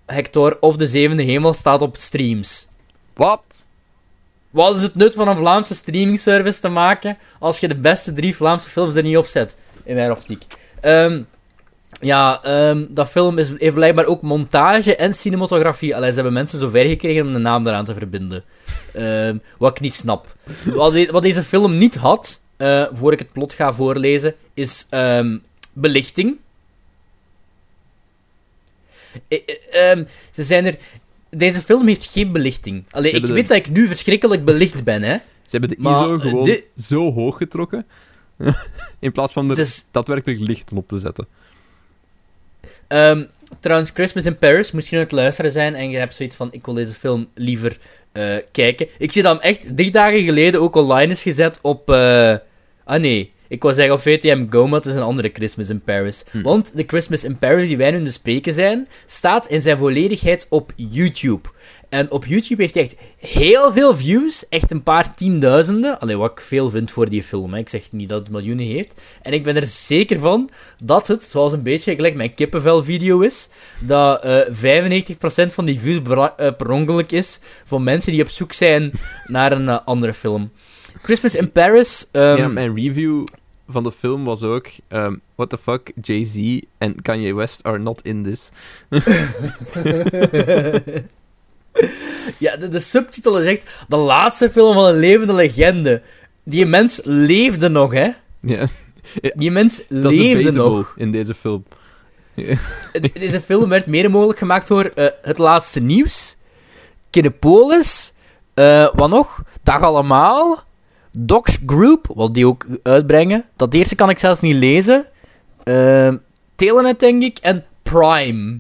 [0.06, 2.68] Hector of De Zevende Hemel, staat op streams.
[3.14, 3.42] Wat?
[4.50, 8.36] Wat is het nut van een Vlaamse streamingservice te maken als je de beste drie
[8.36, 9.58] Vlaamse films er niet op zet?
[9.84, 10.44] In mijn optiek.
[10.82, 11.22] Ehm,
[12.02, 15.96] ja, ehm, dat film is, heeft blijkbaar ook montage en cinematografie.
[15.96, 18.44] Allee, ze hebben mensen zover gekregen om de naam eraan te verbinden.
[18.94, 20.36] Ehm, wat ik niet snap.
[20.66, 24.88] Wat, de- wat deze film niet had, eh, voor ik het plot ga voorlezen, is
[24.90, 25.38] ehm,
[25.74, 26.38] belichting.
[29.28, 29.40] Eh,
[29.72, 30.76] ehm, ze zijn er...
[31.30, 32.84] Deze film heeft geen belichting.
[32.90, 35.14] Allee, ik de- weet dat ik nu verschrikkelijk belicht ben, hè.
[35.18, 37.86] Ze hebben de Maar, ISO gewoon zo hoog getrokken.
[39.00, 41.28] In plaats van er daadwerkelijk lichten op te zetten.
[42.92, 43.24] Ehm,
[43.60, 46.66] trouwens, Christmas in Paris, nu aan het luisteren zijn en je hebt zoiets van, ik
[46.66, 47.78] wil deze film liever
[48.12, 48.88] eh, kijken.
[48.98, 51.90] Ik zie dat hem echt drie dagen geleden ook online is gezet op...
[51.90, 52.36] eh,
[52.84, 55.82] ah nee, ik wou zeggen op VTM Go, maar het is een andere Christmas in
[55.82, 56.24] Paris.
[56.44, 60.72] Want de Christmas in Paris die wij nu bespreken zijn, staat in zijn volledigheid op
[60.76, 61.50] YouTube.
[61.92, 66.00] En op YouTube heeft hij echt heel veel views, echt een paar tienduizenden.
[66.00, 67.60] Alleen wat ik veel vind voor die film, hè.
[67.60, 69.02] ik zeg niet dat het miljoenen heeft.
[69.22, 70.50] En ik ben er zeker van
[70.84, 75.98] dat het, zoals een beetje gelijk mijn kippenvel-video is, dat eh 95% van die views
[75.98, 76.28] eh,
[76.58, 78.92] per ongeluk is van mensen die op zoek zijn
[79.28, 80.52] naar een eh, andere film.
[81.02, 82.08] Christmas in Paris.
[82.12, 83.24] ehm, ja, mijn review
[83.68, 84.68] van de film was ook...
[84.88, 88.50] ehm, what the fuck, Jay-Z en Kanye West are not in this.
[92.38, 96.02] Ja, de, de subtitel is echt de laatste film van een levende legende.
[96.44, 98.10] Die mens leefde nog, hè?
[98.40, 98.68] Ja,
[99.36, 100.94] Die mens dat leefde nog.
[100.98, 101.64] in deze film.
[103.14, 106.38] Deze film werd mede mogelijk gemaakt door eh, Het Laatste Nieuws,
[107.10, 108.14] Kinepolis,
[108.54, 109.44] eh, wat nog?
[109.64, 110.64] Dag Allemaal,
[111.12, 113.46] Docs Group, wat die ook uitbrengen.
[113.56, 115.06] Dat eerste kan ik zelfs niet lezen.
[115.64, 116.14] Eh,
[116.56, 118.60] Telenet, denk ik, en Prime.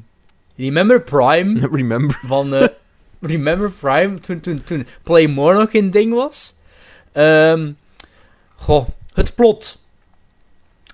[0.58, 1.68] Remember Prime?
[1.78, 2.20] Remember?
[2.26, 2.68] van eh,
[3.22, 6.56] Remember Prime, toen, toen, toen Playmore nog geen ding was.
[7.12, 7.72] Ehm
[8.56, 9.80] goh, het plot.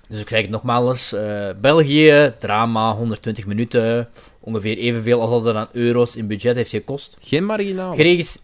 [0.08, 4.08] Dus ik zeg het nogmaals, eh, België, drama, 120 minuten,
[4.40, 7.18] ongeveer evenveel als dat er aan euro's in budget heeft gekost.
[7.20, 7.96] Geen marginale.
[7.96, 8.38] Geregis...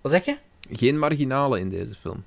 [0.00, 0.36] Wat zeg je?
[0.70, 2.24] Geen marginale in deze film.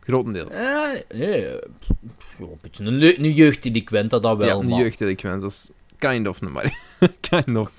[0.00, 0.54] Grotendeels.
[0.54, 1.44] Eh, nee,
[1.78, 4.46] pff, pff, een beetje een, een jeugddelinquent, dat, dat wel.
[4.46, 5.40] ja, een maar- jeugddelinquent.
[5.40, 5.68] Dat is
[5.98, 6.72] kind of een
[7.30, 7.74] kind of.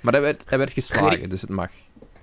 [0.00, 1.70] Maar hij werd, hij werd geslagen, dus het mag.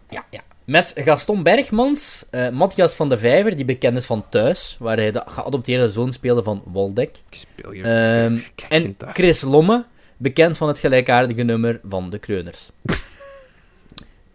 [0.10, 0.42] Ja, ja.
[0.64, 5.12] Met Gaston Bergmans, eh, Matthias van de Vijver, die bekend is van Thuis, waar hij
[5.12, 7.16] de geadopteerde zoon speelde van Waldeck.
[7.30, 7.84] Ik speel je.
[7.84, 8.96] Ehm, ik kijk en.
[9.14, 9.86] Chris Lomme,
[10.18, 12.70] bekend van het gelijkaardige nummer van de Kreuners.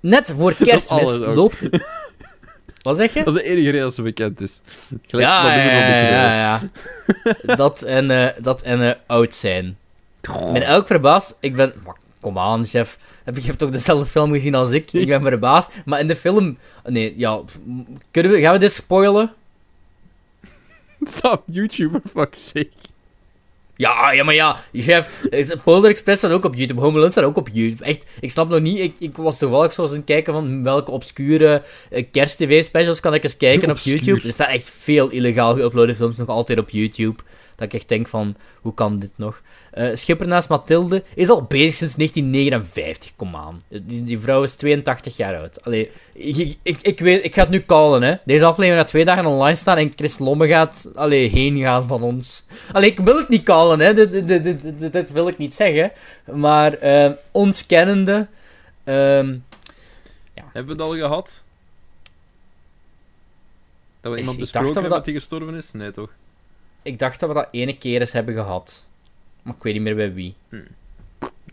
[0.00, 1.68] Net voor kerstmis loopt...
[2.82, 3.24] Wat zeg je?
[3.24, 4.60] Dat is de enige reden dat ze bekend is.
[5.06, 6.10] Gelijk Ja, dat ja, ja, Kreuners.
[6.10, 6.60] ja,
[7.46, 7.54] ja.
[7.54, 9.78] Dat en, eh, dat en eh, oud zijn.
[10.20, 11.36] Ik ben elk verbaasd.
[11.40, 11.72] Ik ben...
[12.20, 12.98] Kom aan, chef.
[13.24, 14.92] Heb je hebt toch dezelfde film gezien als ik?
[14.92, 15.70] Ik ben verbaasd.
[15.84, 16.58] Maar in de film...
[16.84, 17.40] Nee, ja...
[18.10, 18.40] Kunnen we...
[18.40, 19.32] Gaan we dit spoilen?
[21.00, 22.68] Het staat op YouTube, for fuck's sake.
[23.76, 27.24] Ja, ja, maar ja, chef, is- Polar Express staat ook op YouTube, Home Alone staat
[27.24, 27.84] ook op YouTube.
[27.84, 30.62] Echt, ik snap nog niet, ik, ik was toevallig zo eens aan het kijken van
[30.62, 33.76] welke obscure eh, kerst-tv-specials kan ik eens kijken op.
[33.78, 34.20] YouTube.
[34.28, 37.22] Er staan echt veel illegaal geüploade films nog altijd op YouTube.
[37.60, 39.42] Dat ik echt denk van, hoe kan dit nog?
[39.70, 43.62] Eh, Schipper naast Mathilde is al bezig sinds 1959, kom aan.
[43.68, 45.64] Die, die vrouw is 82 jaar oud.
[45.64, 48.14] Allee, ik, ik, ik, weet, ik ga het nu callen, hè.
[48.24, 52.02] Deze aflevering gaat twee dagen online staan en Chris Lomme gaat allee, heen gaan van
[52.02, 52.44] ons.
[52.72, 53.94] Allee, ik wil het niet callen, hè.
[53.94, 54.42] Dit, dit,
[54.78, 55.92] dit, dit, wil ik niet zeggen.
[56.32, 58.26] Maar eh, ons kennende...
[58.84, 59.36] ehm,
[60.34, 61.42] Hebben we het al gehad?
[64.00, 65.72] Dat we iemand besproken dat hebben dat- dat hij gestorven is?
[65.72, 66.10] Nee, toch?
[66.82, 68.86] Ik dacht dat we dat ene keer eens hebben gehad.
[69.42, 70.34] Maar ik weet niet meer bij wie.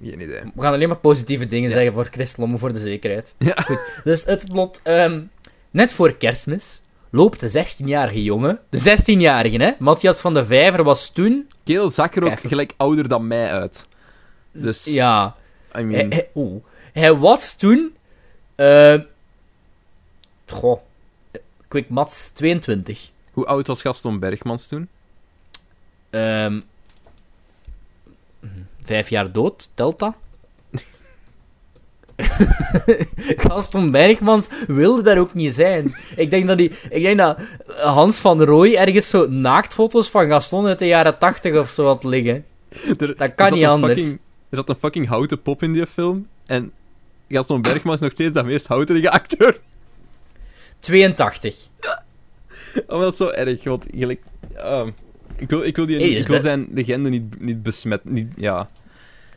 [0.01, 0.41] Geen idee.
[0.55, 3.36] We gaan alleen maar positieve dingen zeggen voor Chris Lomme, voor de zekerheid.
[3.38, 3.53] Ja.
[3.61, 4.80] Goed, dus het plot...
[4.84, 5.23] ehm,
[5.71, 11.09] net voor kerstmis loopt de 16-jarige jongen, de 16-jarige, hè, Matthias van de Vijver was
[11.09, 13.86] toen, Kerel zag er ook Even- gelijk ouder dan mij uit.
[14.51, 15.36] Dus, ja,
[15.78, 15.91] I mean...
[15.93, 16.63] hij, hij- oeh.
[16.93, 17.95] hij was toen,
[18.55, 18.99] eh
[20.47, 20.80] goh,
[21.67, 23.09] quick maths, 22.
[23.32, 24.88] Hoe oud was Gaston Bergmans toen?
[26.22, 26.59] Ehm,
[28.80, 30.13] vijf jaar dood, telt dat?
[33.45, 35.95] Gaston Bergmans wilde daar ook niet zijn.
[36.15, 37.39] Ik denk dat, die, ik denk dat
[37.78, 42.03] Hans van Rooij ergens zo naaktfoto's van Gaston uit de jaren tachtig of zo had
[42.03, 42.45] liggen.
[42.97, 43.99] Er- Dat kan niet anders.
[43.99, 46.28] fucking- er zat een fucking houten pop in die film.
[46.45, 46.72] En
[47.30, 49.59] Gaston Bergman is nog steeds de meest houterige acteur.
[50.80, 51.55] 82.
[52.88, 54.22] Oh, dat is zo erg, want gelijk...
[54.57, 54.88] ah,
[55.38, 58.14] ik, wil, ik wil, die, Hey, dus ik wil zijn legende niet, niet besmetten.
[58.14, 58.70] Niet, ja.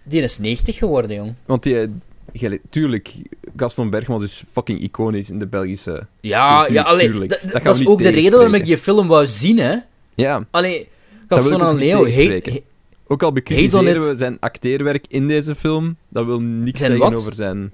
[0.03, 1.35] Die is 90 geworden, jong.
[1.47, 1.89] Want die...
[2.33, 3.13] gelijk- tuurlijk,
[3.57, 6.07] Gaston Bergmans is fucking iconisch in de Belgische...
[6.21, 9.09] Ja, Cultuur, ja alleen, dat, Dat dat is ook de reden waarom ik die film
[9.09, 9.77] wou zien, hè.
[10.15, 10.89] Ja, Allee,
[11.29, 12.63] wil Gaston en Leo, heet,
[13.07, 17.21] ook al bekritiseren we zijn acteerwerk in deze film, dat wil niks Zijn zeggen wat?
[17.21, 17.73] over zijn...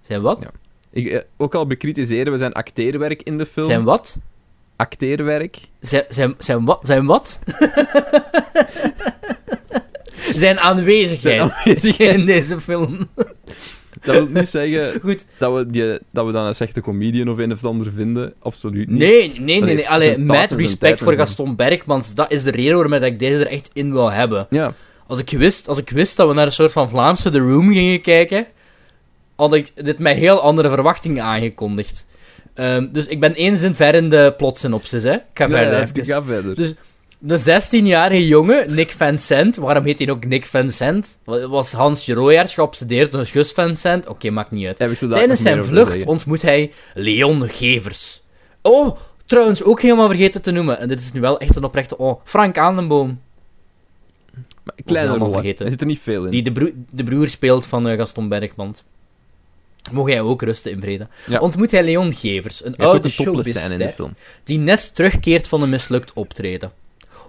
[0.00, 0.42] zijn wat?
[0.42, 0.50] Ja.
[0.90, 3.66] Ik, eh, ook al bekritiseren we zijn acteerwerk in de film...
[3.66, 4.18] Zijn wat?
[4.76, 5.56] Acteerwerk...
[5.80, 6.78] Zijn, zijn, zijn wat?
[6.82, 7.40] Zijn wat?
[10.34, 11.20] zijn aanwezigheid
[11.50, 12.14] Zijn aanwezigheid.
[12.18, 13.08] in deze film.
[14.02, 15.24] Dat wil niet zeggen Goed.
[15.38, 18.34] dat we, die, dat we dan een slechte comedian of een of ander vinden.
[18.38, 18.98] Absoluut niet.
[18.98, 19.60] Nee, nee, nee.
[19.60, 19.88] Dat nee.
[19.88, 22.14] Allee, met respect voor Gaston Bergmans.
[22.14, 24.46] Dat is de reden waarom ik deze er echt in wil hebben.
[24.50, 24.72] Ja,
[25.06, 27.72] Als ik wist, als ik wist dat we naar een soort van Vlaamse The Room
[27.72, 28.46] gingen kijken,
[29.36, 32.06] had ik dit met heel andere verwachtingen aangekondigd.
[32.54, 35.12] Ehm, dus ik ben één zin ver in de plotsynopsis, hè.
[35.12, 36.04] Ik ga ja, verder ja, even.
[36.04, 36.54] ga verder.
[36.54, 36.74] Dus-
[37.18, 41.20] De 16-jarige jongen, Nick Vincent, waarom heet hij ook Nick Vincent?
[41.24, 44.06] Wa- Was Hans Royaerts geobsedeerd door Gus Vincent?
[44.06, 44.80] Oké, maakt niet uit.
[44.80, 48.22] Ik Tijdens zijn vlucht ontmoet hij Leon Gevers.
[48.62, 48.96] Oh,
[49.26, 50.78] trouwens, ook helemaal vergeten te noemen.
[50.78, 51.98] En dit is nu wel echt een oprechte...
[51.98, 53.20] Oh, Frank Aandenboom.
[54.84, 55.32] Kleine rollen.
[55.32, 55.64] vergeten.
[55.64, 56.30] Er zit er niet veel in.
[56.30, 58.74] Die de, broer- de broer speelt van eh, Gaston Bergman.
[59.92, 61.08] Mocht hij ook rusten in vrede.
[61.26, 61.38] Ja.
[61.38, 64.14] Ontmoet hij Leon Gevers, een oude showbiz-ster, film.
[64.44, 66.72] die net terugkeert van een mislukt optreden.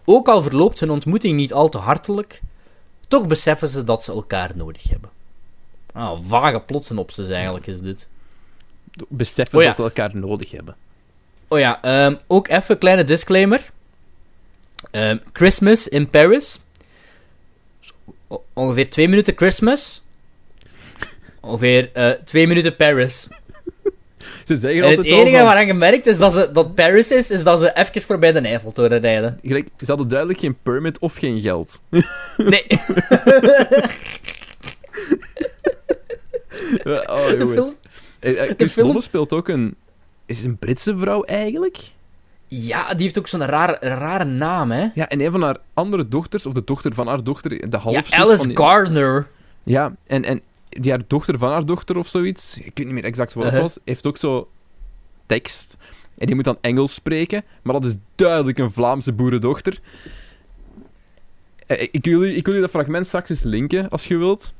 [0.05, 2.41] Ook al verloopt hun ontmoeting niet al te hartelijk,
[3.07, 5.09] toch beseffen ze dat ze elkaar nodig hebben.
[5.93, 8.07] Ah, vage plotsynopsis eigenlijk is dit.
[9.07, 9.69] Beseffen Oh ja.
[9.69, 10.75] dat we elkaar nodig hebben.
[11.47, 13.69] Oh ja, ehm, ook even een kleine disclaimer.
[14.91, 16.59] Ehm, Christmas in Paris.
[18.53, 20.01] Ongeveer twee minuten Christmas.
[21.45, 23.27] Ongeveer eh, twee minuten Paris.
[24.47, 27.43] Ze zeggen En het enige van- waaraan gemerkt is dat, ze, dat Paris is, is
[27.43, 29.39] dat ze even voorbij de Eiffeltoren rijden.
[29.43, 31.81] Gelijk, ze hadden duidelijk geen permit of geen geld.
[32.37, 32.65] Nee,
[37.07, 37.73] oh, de film...
[38.19, 39.75] Eh, eh, Chris film- speelt ook een...
[40.25, 41.77] Is een Britse vrouw eigenlijk?
[42.47, 44.87] Ja, die heeft ook zo'n rare, rare naam, hè.
[44.93, 47.77] Ja, en een van haar andere dochters, of de dochter van haar dochter, de Ja,
[47.77, 49.27] halfzus Alice van die- Gardner.
[49.63, 50.41] Ja, en, en
[50.81, 53.53] die haar dochter van haar dochter of zoiets, ik weet niet meer exact wat het
[53.53, 53.67] Uh-huh.
[53.67, 54.49] was, heeft ook zo
[55.25, 55.77] tekst.
[56.17, 59.79] En die moet dan Engels spreken, maar dat is duidelijk een Vlaamse boerendochter.
[61.67, 64.53] Eh, Ik wil, ik wil je dat fragment straks eens linken, als je wilt.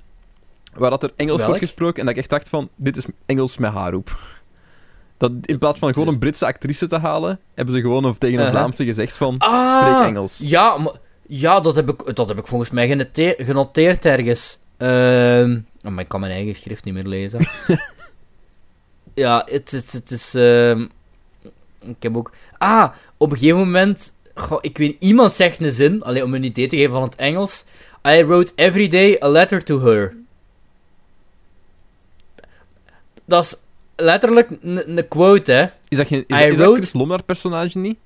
[0.73, 1.49] Waar dat er Engels Welk?
[1.49, 4.17] wordt gesproken en dat ik echt dacht van, dit is Engels met haar op.
[5.17, 8.35] Dat, in plaats van gewoon een Britse actrice te halen, hebben ze gewoon of tegen
[8.39, 8.57] een Uh-huh.
[8.59, 10.37] Vlaamse gezegd van, Ah, spreek Engels.
[10.43, 10.93] Ja, maar,
[11.27, 14.59] ja dat, heb ik, dat heb ik volgens mij genoteerd, genoteerd ergens.
[14.77, 17.39] Ehm, oh, maar ik kan mijn eigen schrift niet meer lezen.
[19.13, 20.33] ja, het, het, het is...
[20.35, 20.85] ehm,
[21.85, 22.31] ik heb ook...
[22.57, 24.13] Ah, op een gegeven moment...
[24.35, 27.15] goh, ik weet iemand zegt een zin, alleen om een idee te geven van het
[27.15, 27.65] Engels.
[28.07, 30.15] I wrote every day a letter to her.
[33.25, 33.55] Dat is
[33.95, 35.65] letterlijk een quote, hè.
[35.87, 37.97] Is dat, geen, is, I dat, Chris haar personage niet?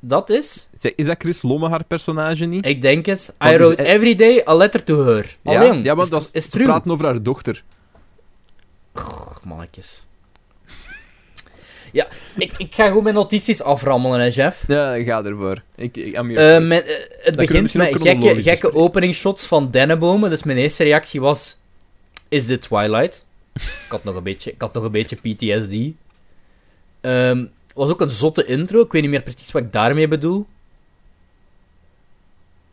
[0.00, 0.68] Dat is...
[0.96, 2.66] Is dat Chris Lomme haar personage niet?
[2.66, 3.34] Ik denk het.
[3.38, 5.36] Want I dus wrote every day a letter to her.
[5.42, 6.66] Ja, Alleen, ja is, dat is, true.
[6.66, 7.62] praten over haar dochter.
[8.94, 10.06] Och, mannetjes.
[11.92, 14.64] Ja, ik, ik ga gewoon mijn notities aframmelen, hè, Jeff.
[14.66, 15.62] Ja, ga ervoor.
[15.76, 18.74] Ik, ik, mijn- eh, het begint met gekke, gekke bespreken.
[18.74, 20.30] openingsshots van dennenbomen.
[20.30, 21.56] Dus mijn eerste reactie was...
[22.28, 23.26] Is dit Twilight?
[23.54, 25.74] ik, had nog een beetje, ik had nog een beetje PTSD.
[27.00, 27.44] Ehm
[27.74, 28.80] was ook een zotte intro.
[28.80, 30.46] Ik weet niet meer precies wat ik daarmee bedoel.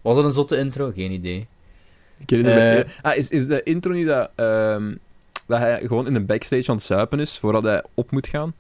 [0.02, 0.92] Was het een zotte intro?
[0.96, 1.48] Geen idee.
[2.26, 4.96] Ik eh, ah, is, is de intro niet dat, ehm,
[5.46, 8.56] dat hij gewoon in een backstage aan het zuipen is voordat hij op moet gaan?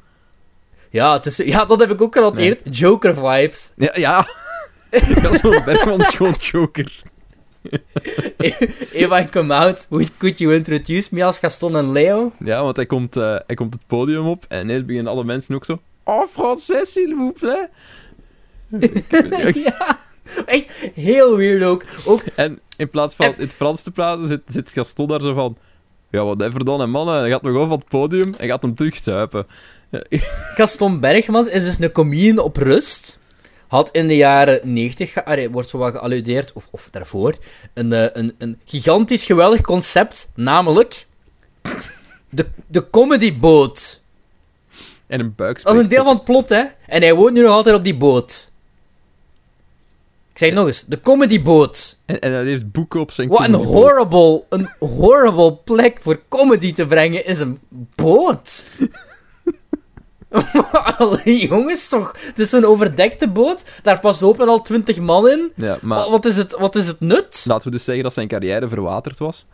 [0.89, 2.77] Ja, het is, ja dat heb ik ook genoteerd.
[2.77, 3.71] Joker vibes.
[3.75, 4.21] Ja, ja.
[4.91, 7.01] Gaston Bergman is gewoon Joker.
[9.03, 9.87] If I come out,
[10.17, 12.31] could you introduce me als Gaston en Leo?
[12.39, 15.55] Ja, want hij komt, eh, hij komt het podium op en ineens beginnen alle mensen
[15.55, 15.79] ook zo...
[16.07, 17.69] Oh, français, s'il vous plaît.
[19.65, 19.99] ja,
[20.45, 21.83] echt heel weird ook.
[22.05, 25.33] ook En in plaats van in het Frans te praten, zit, zit Gaston daar zo
[25.33, 25.57] van...
[26.09, 27.19] Ja, whatever dan, en mannen.
[27.19, 29.47] Hij gaat nog over van het podium en gaat hem terugzuipen.
[30.55, 33.19] Gaston Bergmans is dus een comedian op rust.
[33.67, 37.35] Had in de jaren 90, ge- allee, wordt zo wat gealludeerd, of, of daarvoor,
[37.73, 41.05] een, eh, een, een gigantisch geweldig concept, namelijk
[42.29, 44.01] de, de comedyboot.
[45.07, 46.63] En een buik Dat is een deel van het plot, hè.
[46.87, 48.51] En hij woont nu nog altijd op die boot.
[50.31, 51.97] Ik zeg het nog eens, de comedyboot.
[52.05, 56.71] En, en hij heeft boeken op zijn Wat een horrible, een horrible plek voor comedy
[56.73, 57.59] te brengen is een
[57.95, 58.67] boot.
[61.23, 62.15] Jongens, toch?
[62.19, 63.63] Het is zo'n overdekte boot.
[63.81, 65.51] Daar past open al twintig man in.
[65.55, 67.43] Ja, maar Wat, wat is het, wat is het nut?
[67.47, 69.45] laten we dus zeggen dat zijn carrière verwaterd was.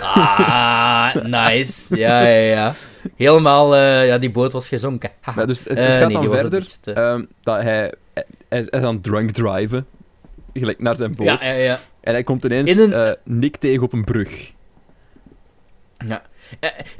[0.00, 1.96] Ah, nice.
[1.96, 2.74] Ja, ja, ja.
[3.16, 5.10] Helemaal, eh, ja, die boot was gezonken.
[5.34, 7.10] Maar dus het, het Eh, gaat nee, dan verder het eh.
[7.12, 9.86] ehm, dat hij, hij, hij is aan drunk driven.
[10.52, 11.26] Gelijk naar zijn boot.
[11.26, 11.80] Ja, ja, ja.
[12.00, 14.52] En hij komt ineens In een- Nick tegen op een brug.
[16.06, 16.22] ja.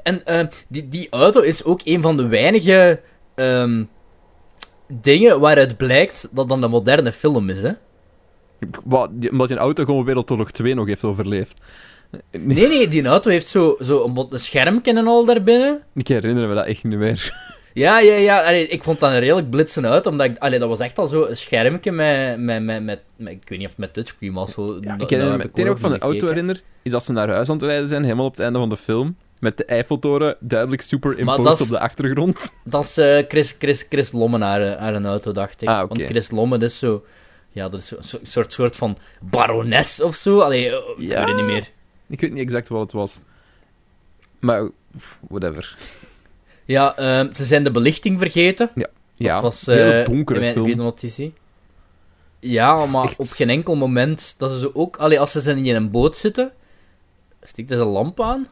[0.02, 3.00] En eh, die, die auto is ook een van de weinige
[3.34, 3.84] ehm,
[4.86, 7.72] dingen waaruit blijkt dat dan de moderne film is, hè?
[8.84, 11.60] Wat, omdat je een auto gewoon Wereldoorlog 2 nog heeft overleefd.
[12.30, 15.82] Nee, nee, die auto heeft zo, zo een, een schermpje en al daarbinnen.
[15.94, 17.47] Ik herinner me dat echt niet meer.
[17.74, 18.44] Ja, ja, ja.
[18.47, 21.06] Allee, ik vond dat een redelijk blitsende uit, omdat ik, allee, dat was echt al
[21.06, 24.32] zo een schermpje met, met, met, met, met- ik weet niet of het met touchscreen
[24.32, 24.52] was.
[24.52, 27.12] Zo, Ja, dat- ik herinner me, wat ik van de auto herinner, is dat ze
[27.12, 29.16] naar huis aan het rijden zijn, helemaal op het einde van de film.
[29.39, 32.52] Met de Eiffeltoren duidelijk super Maar dat imposed is- op de achtergrond.
[32.64, 35.68] Dat is eh, Chris, Chris, Chris Lomme naar, eh, naar een auto, dacht ik.
[35.68, 35.89] Ah.
[35.89, 37.05] Want Chris Lomme, dat is zo...
[37.52, 40.39] Ja, dat is zo'n zo, soort, soort van barones of zo.
[40.40, 41.18] Allee, eh, ik Ja.
[41.18, 41.68] weet het niet meer.
[42.09, 43.18] Ik weet niet exact wat het was.
[44.39, 44.70] Maar,
[45.20, 45.78] whatever.
[46.64, 48.70] Ja, ehm, ze zijn de belichting vergeten.
[49.14, 51.35] Ja, Het was eh, donkere in mijn notitie.
[52.40, 53.18] Ja, maar Echt.
[53.18, 54.97] op geen enkel moment dat ze zo ook...
[54.97, 56.52] Allee, als ze zijn in een boot zitten,
[57.43, 58.47] steekt er een lamp aan.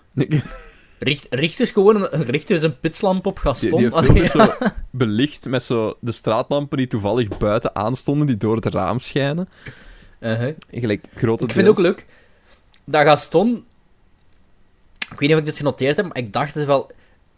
[0.98, 3.78] Richt, richt dus gewoon een, richt dus een pitslamp op Die, Gaston.
[3.78, 4.28] die film Allee, ja.
[4.28, 9.48] zo belicht met zo de straatlampen die toevallig buiten aanstonden, die door het raam schijnen.
[10.20, 10.54] Uh-huh.
[10.70, 12.06] Gelijk grote Ik vind het ook leuk
[12.86, 13.64] dat Gaston.
[14.98, 16.90] Ik weet niet of ik dit genoteerd heb, maar ik dacht het wel.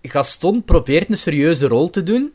[0.02, 2.32] Gaston probeert een serieuze rol te doen.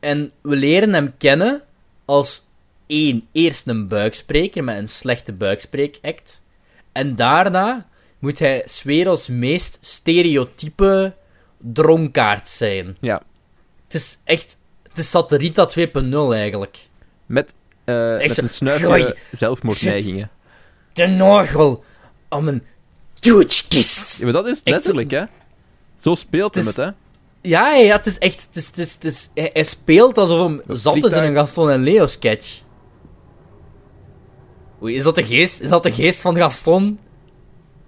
[0.00, 1.62] En we leren hem kennen
[2.04, 2.44] als
[2.86, 6.42] één, eerst een buikspreker met een slechte buikspreekact.
[6.92, 11.14] En daarna moet hij werelds meest stereotype
[11.58, 12.96] dronkaard zijn.
[13.00, 13.22] Ja,
[13.84, 14.58] Het is echt.
[14.88, 16.78] Het is Satirita 2.0 eigenlijk.
[17.26, 19.12] met, Echt met zo- een snuifje Gooi.
[19.30, 20.30] zelfmoordneigingen.
[20.92, 21.84] De nagel
[22.32, 22.62] om een
[23.20, 24.18] douchekist.
[24.18, 25.24] Ja, maar dat is letterlijk, hè.
[26.00, 26.90] Zo speelt hem Het hè.
[27.40, 28.46] Ja, ja, het is echt...
[28.46, 31.22] Het is, het is, het is, hij, hij speelt alsof hem Dat zat is in
[31.22, 32.62] een Gaston en Leo sketch.
[34.82, 36.98] Oei, is dat de geest, is dat de geest van Gaston?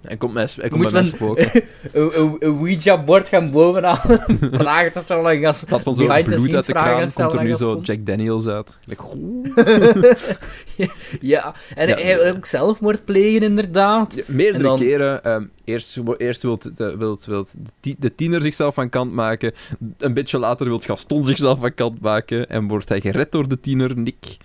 [0.05, 1.63] Hij komt, mij, hij komt Moet bij mij men spoken.
[1.91, 3.97] een, een, een Ouija-bord gaan bovenaan
[4.61, 5.69] vragen te stellen aan Gaston?
[5.69, 6.15] Dat van zo'n bloed
[6.55, 7.79] uit de kraan komt er nu zo?
[7.83, 8.77] Jack Daniels uit.
[11.21, 11.95] Ja, en Ja.
[11.95, 14.15] hij wil ook zelfmoord plegen, inderdaad.
[14.15, 15.23] Ja, meerdere dan- keren.
[15.23, 16.57] ehm, eerst eerst wil
[16.97, 19.53] wilt, wilt de, ti- de tiener zichzelf van kant maken.
[19.97, 22.49] Een beetje later wil Gaston zichzelf van kant maken.
[22.49, 24.37] En wordt hij gered door de tiener, Nick.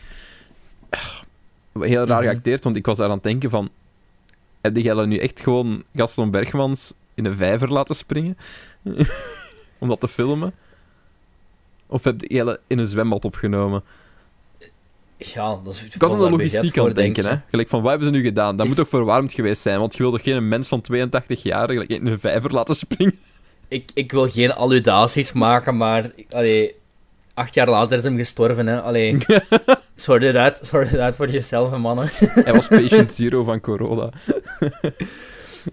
[1.80, 2.30] Heel raar Mhm.
[2.30, 3.68] geacteerd, want ik was daar aan het denken van...
[4.60, 8.36] Heb jij dan nu echt gewoon Gaston Bergmans in een vijver laten springen?
[9.78, 10.52] Om dat te filmen?
[11.86, 13.82] Of heb je hele in een zwembad opgenomen?
[15.16, 15.84] Ja, dat is...
[15.84, 17.36] Ik was aan de logistiek aan denken, hè.
[17.50, 18.56] Gelijk van, wat hebben ze nu gedaan?
[18.56, 19.78] Dat Is- moet toch verwarmd geweest zijn?
[19.78, 23.18] Want je wil toch geen mens van 82 jaar gelijk in een vijver laten springen?
[23.68, 26.10] Ik, ik wil geen alludaties maken, maar...
[26.30, 26.74] Allee,
[27.40, 28.80] acht jaar later is hem gestorven, hè.
[28.82, 29.18] Allee,
[29.96, 32.10] sort it out, sort it out voor jezelf, mannen.
[32.46, 34.10] Hij was patient zero van corona.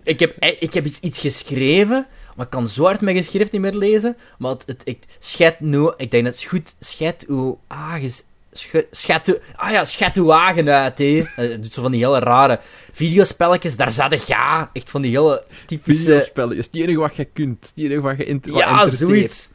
[0.04, 3.52] Ik heb, eh, ik heb iets, iets geschreven, maar ik kan zo hard mijn geschrift
[3.52, 4.18] niet meer lezen.
[4.38, 8.24] Maar het, het, ik, schet nu, ik denk dat het is goed, schet uw ages,
[8.52, 11.24] sche- schet ah ja, schet uw wagen uit, hè.
[11.36, 12.60] Het doet zo van die hele rare
[12.92, 16.02] videospelletjes, daar zat ik ja, echt van die hele typische...
[16.04, 17.74] Videospellen is het enige wat je kunt.
[17.76, 19.10] Het enige wat je inter wat Ja, interesseert.
[19.10, 19.50] zoiets.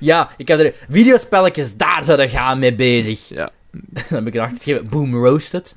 [0.00, 3.28] Ja, ik heb er videospelletjes, daar zou ik gaan mee bezig.
[3.28, 3.50] Ja.
[3.90, 5.76] Dan heb ik erachter gegeven, boom roasted.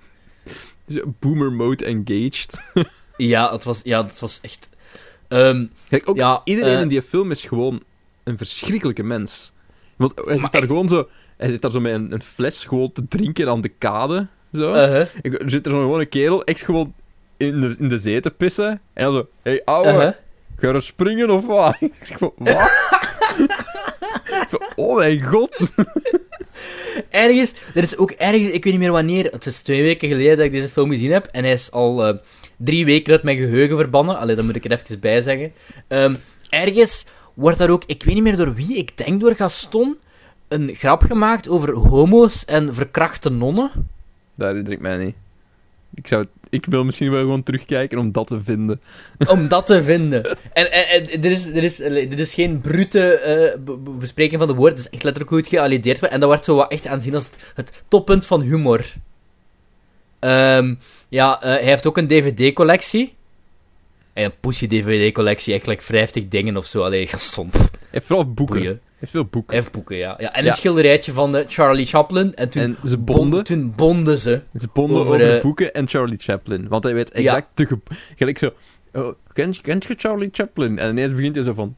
[1.19, 2.57] Boomer mode engaged.
[3.17, 4.69] Ja, het was, ja, het was echt...
[5.27, 7.83] ehm, Kijk, ook Ja, iedereen eh, in die film is gewoon
[8.23, 9.51] een verschrikkelijke mens.
[9.95, 11.07] Want hij zit daar echt- gewoon zo...
[11.37, 14.27] Hij zit daar zo met een, een fles gewoon te drinken aan de kade.
[14.53, 14.69] Zo.
[14.73, 15.07] uh-huh.
[15.21, 16.93] Ik- Er zit er zo gewoon een kerel echt gewoon
[17.37, 18.81] in de, in de zee te pissen.
[18.93, 19.27] En dan zo...
[19.41, 20.11] Hé, hey, ouwe, Uh-huh.
[20.57, 21.75] ga je er springen of wat?
[21.81, 22.71] Ik zeg van, wat?
[24.75, 25.71] Oh mijn god.
[27.09, 30.37] ergens, er is ook ergens, ik weet niet meer wanneer, het is twee weken geleden
[30.37, 32.17] dat ik deze film gezien heb, en hij is al eh,
[32.57, 34.17] drie weken uit mijn geheugen verbannen.
[34.17, 35.51] Allee, dat moet ik er even bij zeggen.
[35.87, 36.15] Ehm,
[36.49, 39.97] ergens wordt daar ook, ik weet niet meer door wie, ik denk door Gaston,
[40.47, 43.71] een grap gemaakt over homo's en verkrachte nonnen.
[44.35, 45.15] Dat herinner ik mij niet.
[45.93, 48.81] Ik, zou, ik wil misschien wel gewoon terugkijken om dat te vinden.
[49.27, 50.37] Om dat te vinden.
[50.53, 51.75] En, en, en dit, is, dit, is,
[52.09, 54.75] dit is geen brute eh, be- be- bespreking van de woorden.
[54.77, 55.99] Het is echt letterlijk goed geallideerd.
[55.99, 58.85] En dat wordt zo wat echt aanzien als het, het toppunt van humor.
[60.19, 60.75] Ehm,
[61.09, 63.15] ja, eh, hij heeft ook een DVD-collectie.
[64.13, 66.83] En een Pussy DVD-collectie, eigenlijk 50 dingen of zo.
[66.83, 67.49] Allee, Gaston.
[67.51, 68.55] Hij heeft vooral boeken.
[68.55, 68.81] boeien.
[68.99, 69.53] Hij heeft veel boeken.
[69.53, 70.15] Hij heeft boeken, ja.
[70.19, 70.49] ja en Ja.
[70.49, 72.35] een schilderijtje van eh, Charlie Chaplin.
[72.35, 73.43] En toen, En ze bon- bonden.
[73.43, 74.41] toen bonden ze.
[74.59, 76.67] Ze bonden over, over, eh, boeken en Charlie Chaplin.
[76.67, 77.65] Want hij weet exact de...
[77.65, 77.77] ge-
[78.15, 78.51] Gelijk zo...
[78.93, 80.79] Oh, kent, kent je Charlie Chaplin?
[80.79, 81.75] En ineens begint hij zo van...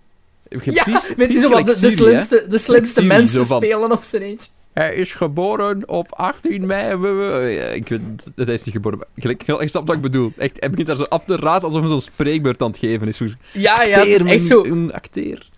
[0.49, 3.91] Ja, precies- weet je zo wat, de, de slimste, de slimste mensen zo van- spelen
[3.91, 4.49] op zijn eentje.
[4.73, 6.95] Hij is geboren op 18 mei.
[6.95, 8.01] we- we- Ja, ik weet
[8.35, 8.99] dat hij is niet geboren.
[9.17, 10.31] Gelijk, ik snap wat ik bedoel.
[10.37, 13.07] Echt, hij begint daar zo af te raden alsof hij zo'n spreekbeurt aan het geven
[13.07, 13.19] is.
[13.19, 14.63] Hoe Ja, ja, het is echt zo...
[14.63, 15.48] Een acteer.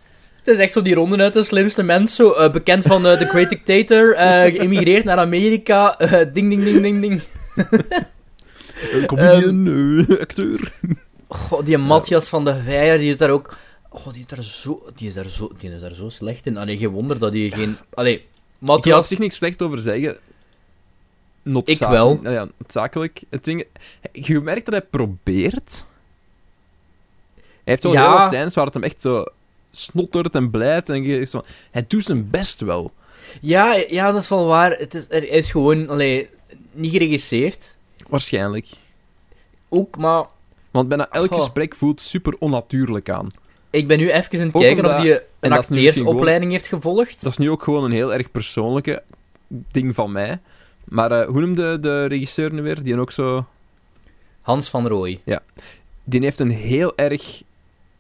[0.42, 3.18] Het is echt zo die ronde uit de slimste mens, zo eh, bekend van eh,
[3.18, 5.96] The Great Dictator, eh geëmigreerd naar Amerika,
[6.34, 7.22] ding, ding, ding, ding, ding.
[8.94, 9.68] Een comedian,
[10.08, 10.74] eh, acteur.
[11.28, 13.58] Goh, die Matthias van de Veijer, die doet daar ook...
[13.90, 16.58] Oh, die, is daar zo, die, is daar zo, die is daar zo slecht in.
[16.58, 17.78] Allee, geen wonder dat hij geen...
[17.94, 18.28] Allee, Ik
[18.58, 19.08] wil Matthias...
[19.08, 20.18] zich niks slecht over zeggen.
[21.66, 22.20] Ik wel.
[22.22, 23.22] Nou ja, noodzakelijk.
[23.30, 23.66] Het ding...
[24.12, 25.86] Je merkt dat hij probeert.
[27.36, 28.10] Hij heeft wel Ja.
[28.10, 29.26] heel wat scènes waar het hem echt zo
[29.72, 30.90] snottert en blijft.
[30.90, 32.92] En je van, hij doet zijn best wel.
[33.42, 34.72] Ja, ja, dat is wel waar.
[34.72, 36.30] Het is, is gewoon, allee,
[36.72, 37.78] niet geregisseerd.
[38.08, 38.66] Waarschijnlijk.
[39.70, 40.26] Ook, maar
[40.72, 43.28] Want bijna elk gesprek voelt super onnatuurlijk aan.
[43.70, 47.24] ik ben nu even aan het Ook kijken of hij en een acteersopleiding heeft gevolgd.
[47.24, 49.04] Dat is nu ook gewoon een heel erg persoonlijke
[49.48, 50.40] ding van mij.
[50.84, 52.84] Maar eh, hoe noemde de regisseur nu weer?
[52.84, 53.46] Die ook zo...
[54.42, 55.22] Hans van Rooij.
[56.04, 57.42] Die heeft een heel erg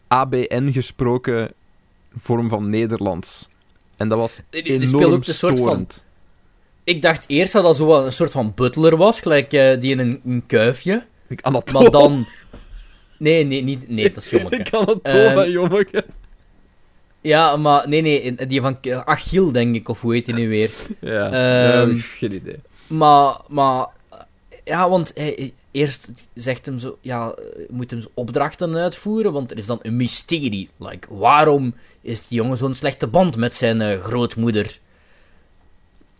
[0.07, 1.53] ABN gesproken
[2.19, 3.47] vorm van Nederlands.
[3.97, 6.03] En dat was Die- die enorm ook soort van- storend.
[6.83, 9.91] Ik dacht eerst dat dat zo wel een soort van butler was, gelijk eh, die
[9.91, 11.03] in een, een kuifje.
[11.27, 11.81] Ik Anatole.
[11.81, 12.25] Maar dan...
[13.17, 14.55] Nee, nee, niet, nee, dat is jommeke.
[14.55, 16.05] Ik Anatole, Ehm, jommeke.
[17.21, 20.71] Ja, maar nee, nee, die van Achille, denk ik, of hoe heet hij nu weer?
[20.99, 22.59] Ja, ja, geen idee.
[22.88, 23.88] Maar, maar...
[24.63, 26.97] Ja, want hij, eerst zegt hem zo...
[27.01, 30.69] Ja, je moet hem opdrachten uitvoeren, want er is dan een mysterie.
[30.77, 34.79] Like, waarom heeft die jongen zo'n slechte band met zijn eh, grootmoeder?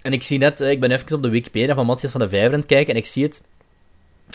[0.01, 0.61] En ik zie net...
[0.61, 2.93] eh, ik ben even op de Wikipedia van Matthias van de Vijver aan het kijken,
[2.93, 3.41] en ik zie het...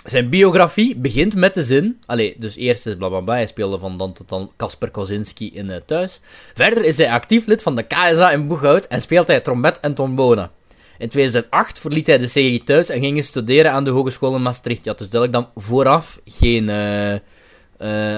[0.04, 2.00] Zijn biografie begint met de zin...
[2.06, 5.80] Allee, dus eerst is blablabla, hij speelde van dan tot dan Kasper Kozinski in eh,
[5.86, 6.20] Thuis.
[6.54, 9.94] Verder is hij actief lid van de KSA in Boeghout en speelt hij trompet en
[9.94, 10.50] trombone.
[10.98, 14.84] In 2008 verliet hij de serie thuis en ging studeren aan de Hogeschool in Maastricht.
[14.84, 16.70] Ja, dus duidelijk dan vooraf geen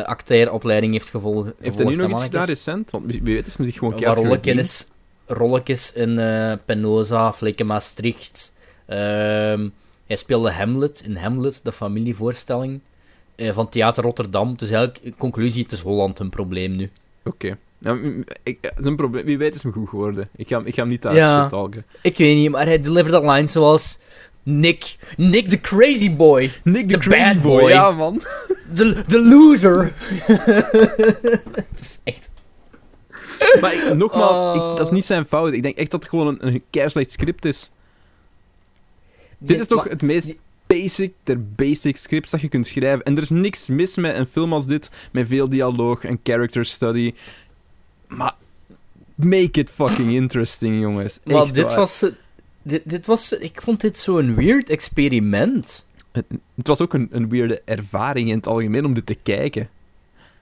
[0.04, 1.52] acteeropleiding heeft gevolgd.
[1.60, 2.90] Heeft hij nu nog iets gedaan recent?
[2.90, 4.86] Want wie weet heeft hij zich gewoon keihard rolletjes,
[5.26, 8.52] rolletjes in eh Penosa, Flikken Maastricht.
[8.86, 9.68] Ehm,
[10.06, 12.80] hij speelde Hamlet in Hamlet, de familievoorstelling
[13.36, 14.56] van Theater Rotterdam.
[14.56, 16.90] Dus eigenlijk, conclusie, het is Holland een probleem nu.
[17.24, 17.56] Oké.
[17.78, 20.28] Nou, ik, zijn probleem, wie weet is hem goed geworden.
[20.36, 21.40] Ik ga, ik ga hem niet Ja.
[21.40, 21.84] uit talken.
[22.02, 23.98] Ik weet niet, maar hij deliverde lines zoals...
[24.42, 26.50] Nick, Nick the crazy boy.
[26.64, 27.68] Nick the bad boy.
[27.70, 28.22] Ja, man.
[28.74, 29.92] The, the loser.
[31.70, 32.30] het is echt...
[33.60, 34.70] Maar ik- nogmaals, Oh.
[34.70, 35.52] ik, dat is niet zijn fout.
[35.52, 37.70] Ik denk echt dat het gewoon een, een keislecht script is.
[39.38, 40.34] Dit is toch het meest
[40.66, 43.04] basic der basic scripts dat je kunt schrijven.
[43.04, 46.64] En er is niks mis met een film als dit, met veel dialoog en character
[46.64, 47.14] study.
[48.08, 48.34] Maar
[49.14, 51.18] make it fucking interesting, jongens.
[51.24, 51.76] Maar Echt dit waar.
[51.76, 52.02] was...
[52.02, 52.10] eh,
[52.62, 53.32] Dit, dit was...
[53.32, 55.86] Ik vond dit zo'n weird experiment.
[56.12, 56.24] Het,
[56.54, 59.68] het was ook een, een weirde ervaring in het algemeen om dit te kijken.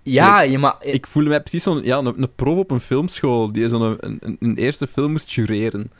[0.02, 0.76] Ja, ja maar...
[0.80, 4.18] Ik voelde mij precies zo'n ja, een, een prof op een filmschool die zo'n een,
[4.20, 5.90] een, een eerste film moest jureren.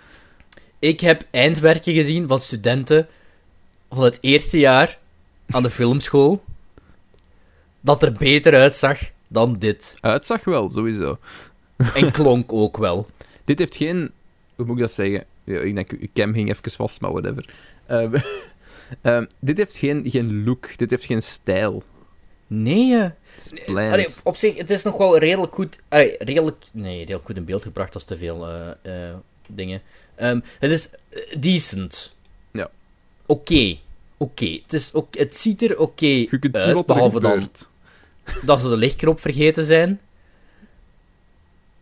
[0.79, 3.07] Ik heb eindwerken gezien van studenten
[3.91, 4.99] van het eerste jaar
[5.51, 6.45] aan de filmschool.
[7.81, 8.99] Dat er beter uitzag
[9.29, 9.97] dan dit.
[10.01, 11.19] Uitzag wel, sowieso.
[11.95, 13.07] En klonk ook wel.
[13.45, 14.11] Dit heeft geen...
[14.55, 15.25] Hoe moet ik dat zeggen?
[15.45, 17.55] Ja, ik denk, uw cam ging even vast, maar whatever.
[17.87, 18.15] Ehm,
[19.03, 20.79] ehm, dit heeft geen, geen look.
[20.79, 21.83] Dit heeft geen stijl.
[22.47, 22.95] Nee.
[22.95, 23.93] Het is bland.
[23.93, 25.79] Allee, op zich, het is nog wel redelijk goed...
[25.89, 26.65] allee, redelijk...
[26.73, 29.15] Nee, redelijk goed in beeld gebracht, is te veel eh, eh,
[29.49, 29.83] dingen.
[30.15, 30.89] Ehm, het is
[31.39, 32.13] decent.
[32.53, 32.71] Ja.
[33.27, 33.77] Oké.
[34.17, 34.59] Oké.
[34.63, 37.49] Het, is ook- het ziet er oké uit, er behalve dan
[38.45, 40.01] dat ze de lichtknop vergeten zijn.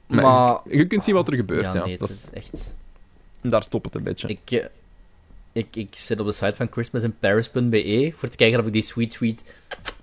[0.07, 1.85] Maar, je kunt zien wat er gebeurt, ja.
[1.85, 2.75] Nee, Dat is- echt...
[3.41, 4.29] daar stopt het een beetje.
[4.29, 4.65] Ik, eh,
[5.53, 9.13] ik, ik zit op de site van christmasinparis.be voor te kijken of ik die sweet,
[9.13, 9.43] sweet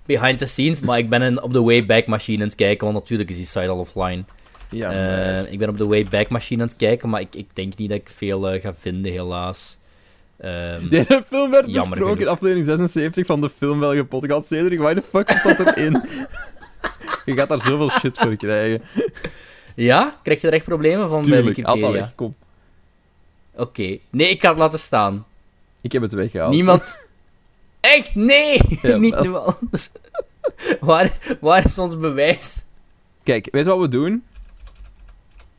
[0.06, 0.80] behind the scenes...
[0.80, 3.46] Maar ik ben een op de Wayback Machine aan het kijken, want natuurlijk is die
[3.46, 4.24] site al offline.
[4.70, 7.76] ja, maar- ik ben op de Wayback Machine aan het kijken, maar ik, ik denk
[7.76, 9.78] niet dat ik veel eh, ga vinden, helaas.
[10.36, 14.46] Ehm, Deze film werd Jammer besproken in aflevering 76 van de Filmbelgen podcast.
[14.46, 15.92] Cedric, why the fuck staat erin?
[17.24, 18.82] je gaat daar zoveel shit voor krijgen.
[19.74, 20.16] Ja?
[20.22, 21.90] Krijg je er echt problemen van Tuurlijk, bij Wikipedia?
[21.90, 22.34] weg, kom.
[23.54, 23.98] Oké.
[24.10, 25.26] Nee, ik ga het laten staan.
[25.80, 26.52] Ik heb het weggehaald.
[26.52, 26.98] Niemand...
[27.80, 28.14] Echt?
[28.14, 28.58] Nee!
[28.82, 29.54] Ja, niet nu al.
[29.70, 29.90] Dus-
[30.80, 32.64] waar, waar is ons bewijs?
[33.22, 34.24] Kijk, weet je wat we doen?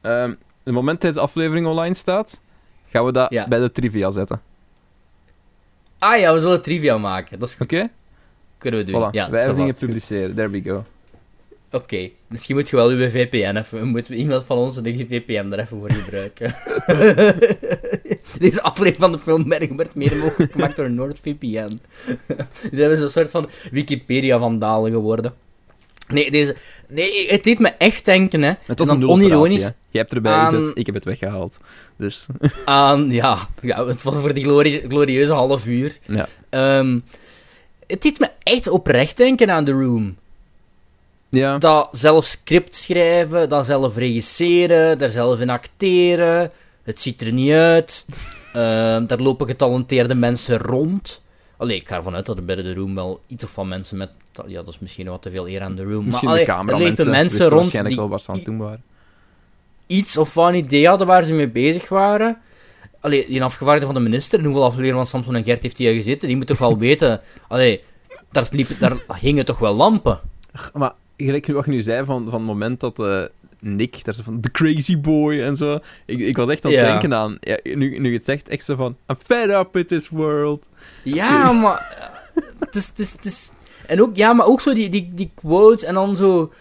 [0.02, 0.34] Ehm
[0.64, 2.40] het moment dat deze aflevering online staat,
[2.90, 3.48] gaan we dat Ja.
[3.48, 4.42] bij de trivia zetten.
[6.00, 7.40] Ah ja, we zullen trivia maken.
[7.40, 7.64] Dat is goed.
[7.72, 7.90] Oké?
[8.58, 9.02] Kunnen we doen.
[9.02, 10.36] Voilà, Ja, wij dingen publiceren.
[10.36, 10.84] There we go.
[11.74, 12.10] Oké.
[12.28, 13.88] Misschien moet je wel uw VPN even...
[13.88, 16.54] Moeten we iemand van ons de VPN er even voor gebruiken.
[18.40, 21.80] Deze aflevering van de filmmerk werd mede mogelijk gemaakt door NordVPN.
[22.74, 25.34] Ze hebben zo'n soort van Wikipedia-vandalen geworden.
[26.08, 26.56] Nee, deze...
[26.88, 28.52] Nee, het deed me echt denken, hè.
[28.66, 29.70] Het was En een dan onironisch hè.
[29.90, 31.58] Jij hebt erbij aan- gezet, ik heb het weggehaald.
[31.98, 32.28] Dus,
[32.66, 33.12] aan...
[33.12, 35.98] Ja, ja, het was voor die glorie- glorieuze half uur.
[36.08, 36.28] ja.
[36.50, 37.00] Ehm,
[37.88, 40.16] het deed me echt oprecht denken aan The Room.
[41.34, 46.52] Ja, Dat zelf script schrijven, dat zelf regisseren, daar zelf in acteren.
[46.84, 48.06] Het ziet er niet uit.
[48.54, 51.22] Ehm, daar lopen getalenteerde mensen rond.
[51.58, 53.98] Allee, ik ga ervan uit dat er bij de Room wel iets of van mensen
[53.98, 54.10] met...
[54.48, 56.06] Ja, dat is misschien wat te veel eer aan de Room.
[56.06, 58.58] misschien maar de allee, er liepen mensen rond waarschijnlijk die wel ze aan het doen
[58.58, 58.84] waren.
[59.88, 62.38] iets of van idee hadden waar ze mee bezig waren.
[63.00, 65.94] Allee, die afgevaardigde van de minister, in hoeveel afleveringen van Samson en Gert heeft hij
[65.94, 66.28] gezeten?
[66.28, 67.22] Die moet toch wel weten...
[67.48, 67.84] Allee,
[68.32, 70.20] daar, liep, daar hingen toch wel lampen?
[70.74, 73.24] Maar gelijk wat je nu zei van, van het moment dat eh,
[73.60, 75.80] Nick, daar zo van the crazy boy en zo.
[76.06, 76.88] Ik, ik was echt aan het Ja.
[76.88, 79.88] denken aan, ja, nu, nu je het zegt, echt zo van, I'm fed up with
[79.88, 80.66] this world.
[81.04, 82.12] Ja, maar...
[82.60, 83.52] Het is, het is, het is...
[83.88, 86.54] En ook, ja, maar ook zo die, die, die quotes en dan zo...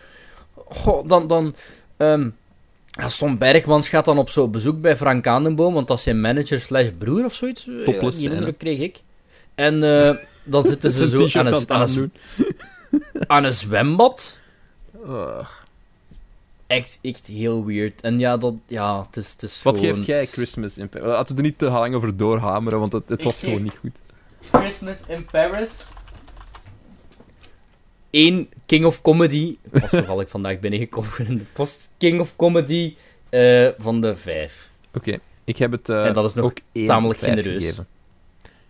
[0.54, 1.26] Goh, dan...
[1.26, 1.54] dan
[1.96, 2.28] ehm,
[2.90, 6.20] ja, Stom Bergmans gaat dan op zo bezoek bij Frank Aandenboom, want dat is zijn
[6.20, 7.68] manager slash broer of zoiets.
[7.84, 9.00] Topless Die indruk kreeg ik.
[9.54, 12.12] En eh, dan zitten ze zo aan aan een,
[13.26, 14.38] aan een zwembad.
[15.06, 15.48] Ugh.
[16.66, 18.00] Echt, echt heel weird.
[18.00, 21.06] En ja, dat, ja het is, het is Wat gewoon- geeft jij Christmas in Paris?
[21.06, 23.78] Laten we er niet te lang over doorhameren, want het, het Ik was gewoon niet
[23.80, 23.98] goed.
[24.42, 25.70] Christmas in Paris.
[28.10, 29.56] Eén King of Comedy.
[29.70, 31.90] Was toevallig vandaag binnengekomen in de post.
[31.98, 32.96] King of Comedy
[33.28, 34.70] eh, van de vijf.
[34.94, 36.52] Oké, ik heb het eh, En dat is nog
[36.86, 37.62] tamelijk genereus.
[37.62, 37.86] gegeven.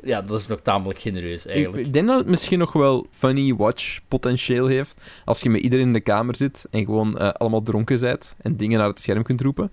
[0.05, 1.87] Ja, dat is nog tamelijk genereus eigenlijk.
[1.87, 4.97] ik denk dat het misschien nog wel funny watch potentieel heeft.
[5.25, 8.57] Als je met iedereen in de kamer zit en gewoon eh, allemaal dronken bent en
[8.57, 9.71] dingen naar het scherm kunt roepen.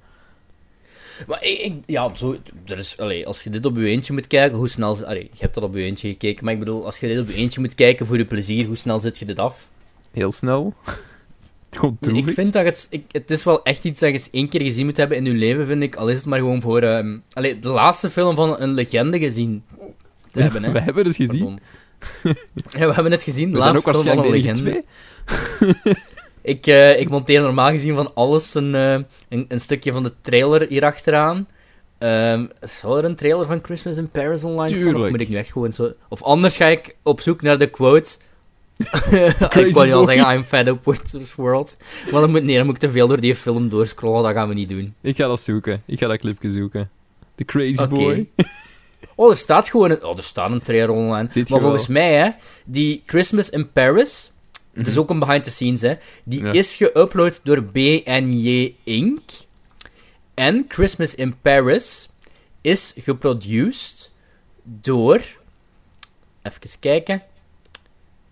[1.28, 2.36] Maar ik, ik- ja, zo,
[2.66, 4.96] er is, als je dit op je eentje moet kijken, hoe snel...
[4.96, 7.20] z- Allee, je hebt dat op je eentje gekeken, maar ik bedoel, als je dit
[7.20, 9.70] op je eentje moet kijken voor je plezier, hoe snel zet je dit af?
[10.12, 10.74] Heel snel.
[12.18, 12.88] Ik vind dat het...
[12.90, 15.26] Ik, het is wel echt iets dat je eens één keer gezien moet hebben in
[15.26, 15.96] je leven, vind ik.
[15.96, 16.82] Al is het maar gewoon voor...
[17.34, 19.64] allee, de laatste film van een legende gezien
[20.32, 20.72] te hebben, hè.
[20.72, 21.60] We hebben het gezien.
[22.68, 24.86] Ja, we hebben het gezien, We zijn ook laatste film van een waarschijnlijk
[25.66, 26.14] legende.
[26.42, 28.94] Ik, eh, ik monteer normaal gezien van alles een, eh,
[29.30, 31.48] een, een stukje van de trailer hierachteraan.
[31.98, 34.88] Ehm zou er een trailer van Christmas in Paris online staan?
[34.88, 35.12] Of Tuurlijk.
[35.12, 35.94] moet ik nu echt gewoon zo...
[36.10, 38.18] Of anders ga ik op zoek naar de quote.
[39.66, 41.78] ik wou nu al zeggen, I'm fed up with this world.
[42.12, 44.48] Maar dan moet, nee, dan moet ik te veel door die film doorscrollen, dat gaan
[44.48, 44.94] we niet doen.
[45.02, 45.84] Ik ga dat zoeken.
[45.86, 46.90] Ik ga dat clipje zoeken.
[47.36, 47.88] The Crazy.
[47.88, 48.30] Boy.
[49.20, 50.04] Oh, er staat gewoon een...
[50.04, 51.32] Oh, er staat een trailer online.
[51.32, 51.98] Ziet Maar volgens wel.
[51.98, 52.30] mij, hè,
[52.66, 54.32] die Christmas in Paris...
[54.74, 55.96] Het is ook een behind the scenes, hè.
[56.24, 56.48] Die Mhm.
[56.48, 56.54] Ja.
[56.54, 59.30] is geüpload door BNJ Inc.
[60.34, 62.10] En Christmas in Paris
[62.62, 64.12] is geproduced
[64.64, 65.22] door...
[66.42, 67.24] Even kijken.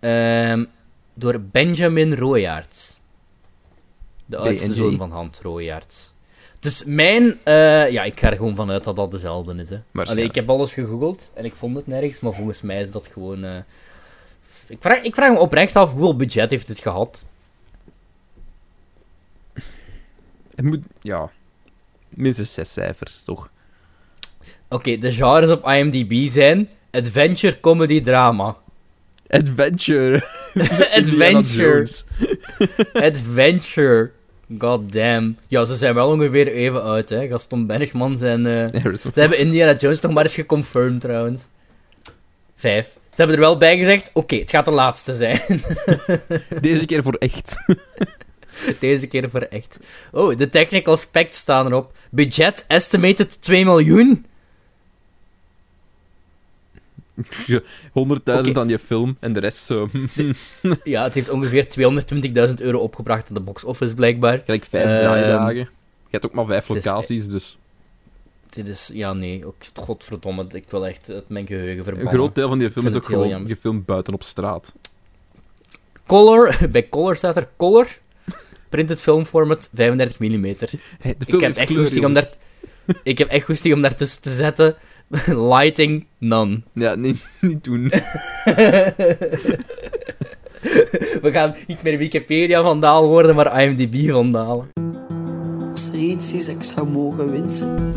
[0.00, 0.64] Ehm,
[1.14, 2.98] door Benjamin Royaerts.
[4.26, 6.12] De oudste zoon van Hans Royaerts.
[6.60, 7.38] Dus mijn...
[7.44, 9.78] eh, ja, ik ga er gewoon vanuit dat dat dezelfde is, hè.
[10.10, 13.08] Allee, ik heb alles gegoogeld en ik vond het nergens, maar volgens mij is dat
[13.12, 13.44] gewoon...
[13.44, 13.56] eh,
[14.66, 17.26] Ik, vraag, ik vraag me oprecht af, hoeveel budget heeft het gehad?
[20.54, 21.30] Het moet, ja,
[22.08, 23.50] minstens zes cijfers, toch?
[24.68, 28.56] Oké, de genres op IMDb zijn adventure, comedy, drama.
[29.28, 30.24] Adventure.
[31.00, 31.88] adventure.
[32.92, 34.12] adventure.
[34.58, 35.36] God damn.
[35.48, 37.28] Ja, ze zijn wel ongeveer even oud, hè.
[37.28, 38.46] Gaston Bergman en...
[38.72, 41.48] eh, Ze hebben Indiana Jones nog maar eens geconfirmed, trouwens.
[42.56, 42.86] Vijf.
[42.86, 45.40] Ze hebben er wel bij gezegd, oké, het gaat de laatste zijn.
[46.60, 47.56] Deze keer voor echt.
[48.80, 49.78] Deze keer voor echt.
[50.12, 51.92] Oh, de technical specs staan erop.
[52.10, 54.26] Budget estimated 2 miljoen.
[57.48, 58.60] 100.000 Oké.
[58.60, 59.88] aan je film en de rest zo.
[60.84, 61.66] Ja, het heeft ongeveer
[62.48, 64.42] 220.000 euro opgebracht aan de box office, blijkbaar.
[64.44, 65.54] Gelijk vijf Ehm, draaidagen.
[65.56, 65.66] Je
[66.10, 67.58] hebt ook maar vijf het is- locaties, dus
[68.50, 68.90] Dit is...
[68.94, 69.46] Ja, nee.
[69.46, 72.12] Ook, godverdomme, ik wil echt uit mijn geheugen een verbannen.
[72.12, 73.50] groot deel van die film is ook het gewoon jammer.
[73.50, 74.72] gefilmd buiten op straat.
[76.06, 77.86] Color, bij Color staat er Color.
[78.68, 80.42] Printed film format 35 mm.
[80.44, 82.28] Hey, Ik film heb echt kleur, goesting om daar...
[83.02, 84.76] Ik heb echt goesting om daartussen te zetten.
[85.54, 86.62] Lighting, none.
[86.72, 87.82] Ja, nee, niet doen.
[91.22, 94.66] We gaan niet meer Wikipedia vandaal worden, maar IMDb vandaal.
[95.70, 97.94] Als er iets is dat ik zou mogen wensen,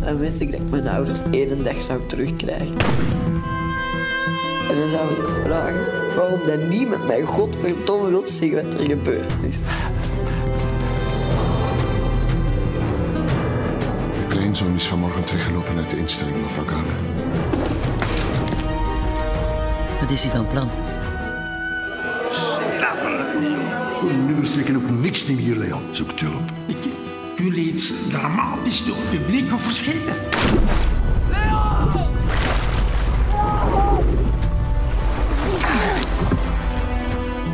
[0.00, 2.76] dan wens ik dat ik mijn ouders één dag zou terugkrijgen.
[4.70, 9.28] En dan zou ik vragen waarom dat niemand mij godverdomme wil zeggen wat er gebeurd
[9.48, 9.60] is.
[14.34, 16.88] Kleinzoon is vanmorgen teruggelopen uit de instelling, mevrouw Gane.
[20.00, 20.70] Wat is hij van plan?
[24.26, 25.82] Nu strikken op niks niet hier, Leon.
[25.90, 26.50] Zoek hulp.
[26.66, 26.78] Ik
[27.36, 30.14] wil iets dramatisch door het publiek of verschijnen.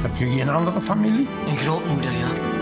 [0.02, 1.28] Heb je geen andere familie?
[1.48, 2.59] Een grootmoeder, ja.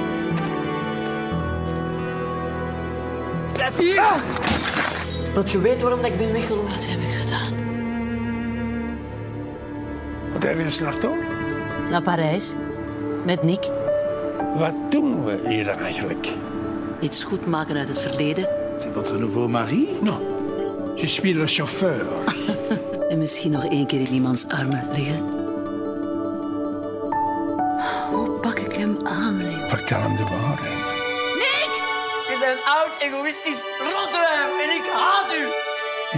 [5.32, 6.70] Dat je weet waarom dat ik ben weggelopen.
[6.70, 7.52] Wat heb ik gedaan?
[10.32, 11.16] Wat er is naartoe?
[11.90, 12.54] Naar Parijs.
[13.24, 13.70] Met Nick.
[14.54, 16.28] Wat doen we hier eigenlijk?
[17.00, 18.48] Iets goed maken uit het verleden.
[18.78, 19.88] C'est votre nouveau mari?
[20.02, 20.20] Non,
[20.94, 22.06] je suis le chauffeur.
[23.08, 25.22] En misschien nog één keer in iemands armen liggen.
[28.10, 29.68] Hoe pak ik hem aan, Leo?
[29.68, 30.87] Vertel hem de waarheid.
[32.48, 35.44] Een oud, egoïstisch rotruim en ik haat u!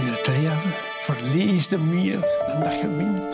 [0.01, 3.33] In het leven verlies je meer dan dat je wint.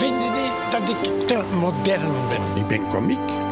[0.00, 2.56] Vind je niet dat ik te modern ben?
[2.56, 3.43] Ik ben komiek.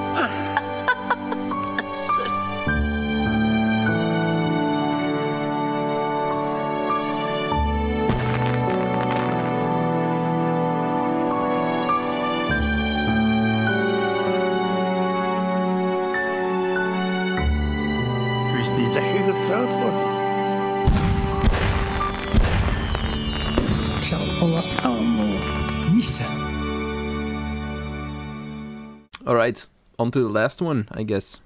[29.96, 31.40] On to the last one, I guess.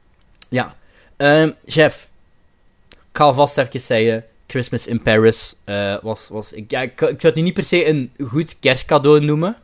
[0.48, 0.76] Ja.
[1.16, 2.08] Ehm, chef.
[2.88, 4.24] Ik ga alvast even zeggen.
[4.46, 6.28] Christmas in Paris eh, was...
[6.28, 9.56] was ik, ja, ik, ik zou het nu niet per se een goed kerstcadeau noemen.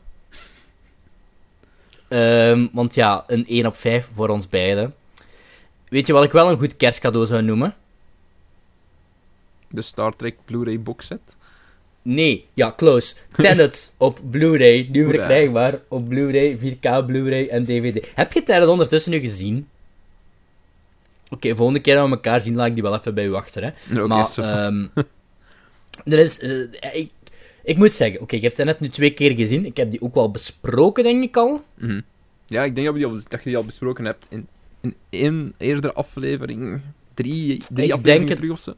[2.08, 4.94] Ehm, want ja, een 1 op 5 voor ons beiden.
[5.88, 7.74] Weet je wat ik wel een goed kerstcadeau zou noemen?
[9.68, 11.36] De Star Trek Blu-ray box set.
[12.02, 13.14] Nee, ja, close.
[13.36, 18.10] Tenet op Blu-ray, nu verkrijgbaar op Blu-ray, 4K Blu-ray en DVD.
[18.14, 19.68] Heb je Tenet ondertussen nu gezien?
[21.30, 23.62] Oké, volgende keer dat we elkaar zien, laat ik die wel even bij u achter,
[23.62, 23.70] hè.
[24.06, 24.86] Maar, ehm,
[26.14, 26.38] er is...
[26.40, 27.10] eh, ik,
[27.64, 29.66] ik moet zeggen, oké, ik heb Tenet nu twee keer gezien.
[29.66, 31.64] Ik heb die ook wel besproken, denk ik al.
[31.74, 32.00] Mhm.
[32.46, 34.46] Ja, ik denk dat, we die al, dat je die al besproken hebt in,
[34.80, 36.80] in één eerdere aflevering.
[37.14, 38.74] Drie, drie Ik afleveringen denk het- terug of zo.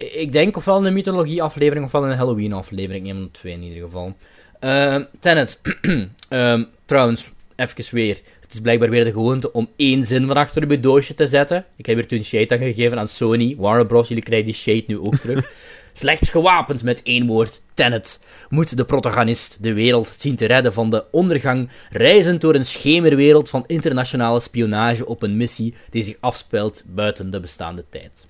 [0.00, 3.08] Ik denk ofwel een mythologie-aflevering ofwel een Halloween-aflevering.
[3.08, 4.16] Een van de twee in ieder geval.
[4.60, 5.60] Ehm Tenet.
[6.28, 8.20] Ehm, trouwens, even weer.
[8.40, 11.64] Het is blijkbaar weer de gewoonte om één zin van achter je doosje te zetten.
[11.76, 13.56] Ik heb weer toen shade aan gegeven aan Sony.
[13.58, 14.08] Warner Bros.
[14.08, 15.52] Jullie krijgen die shade nu ook terug.
[15.92, 20.90] Slechts gewapend met één woord, Tenet, moet de protagonist de wereld zien te redden van
[20.90, 26.84] de ondergang, reizend door een schemerwereld van internationale spionage op een missie die zich afspeelt
[26.86, 28.28] buiten de bestaande tijd.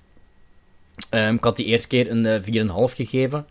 [1.09, 3.45] Ehm, ik had die eerste keer een eh, 4,5 gegeven.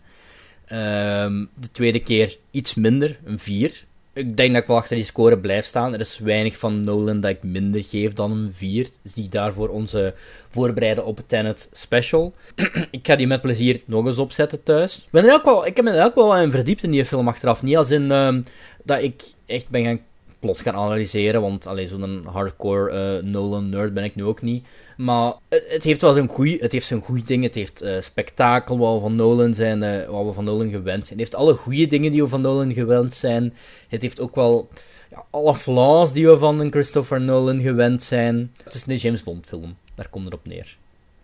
[0.65, 3.85] Ehm, de tweede keer iets minder, een 4.
[4.13, 5.93] Ik denk dat ik wel achter die score blijf staan.
[5.93, 8.87] Er is weinig van Nolan dat ik minder geef dan een 4.
[9.01, 10.13] Dus die daarvoor onze
[10.49, 12.33] voorbereiden op het Tenet special.
[12.91, 14.97] ik ga die met plezier nog eens opzetten thuis.
[14.97, 17.05] Ik, ben er ook wel, ik heb me er ook wel in verdiept in die
[17.05, 17.63] film achteraf.
[17.63, 18.41] Niet als in ehm,
[18.83, 19.99] dat ik echt ben gaan
[20.41, 24.65] plots gaan analyseren, want allee, zo'n hardcore eh, Nolan-nerd ben ik nu ook niet.
[24.97, 27.45] Maar het, het heeft wel zijn goeie, het heeft zijn goede dingen.
[27.45, 31.07] Het heeft eh, spektakel, wat we van Nolan zijn, eh, wat we van Nolan gewend
[31.07, 31.19] zijn.
[31.19, 33.53] Het heeft alle goede dingen die we van Nolan gewend zijn.
[33.87, 34.67] Het heeft ook wel
[35.09, 38.51] ja, alle flaws die we van een Christopher Nolan gewend zijn.
[38.63, 40.77] Het is een James Bond film, daar komt het op neer.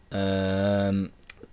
[0.10, 1.06] Ehm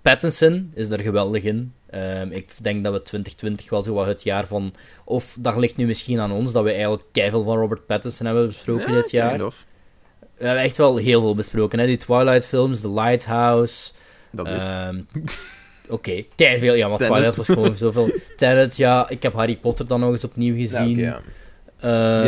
[0.05, 1.73] Pattinson is er geweldig in.
[1.95, 4.75] Ehm, ik denk dat we 2020 wel zo wat het jaar van...
[5.05, 8.47] Of dat ligt nu misschien aan ons, dat we eigenlijk keiveel van Robert Pattinson hebben
[8.47, 9.39] besproken Ja, dit jaar.
[9.39, 11.79] We hebben echt wel heel veel besproken.
[11.79, 11.87] Hè?
[11.87, 13.93] Die Twilight films, The Lighthouse.
[14.31, 14.63] Dat is.
[14.63, 15.01] Ehm,
[15.89, 16.75] Oké, keiveel.
[16.75, 17.13] Ja, maar Tenet.
[17.13, 18.11] Twilight was gewoon zoveel.
[18.37, 19.09] Tenet, ja.
[19.09, 20.97] Ik heb Harry Potter dan nog eens opnieuw gezien.
[20.99, 21.21] Ja,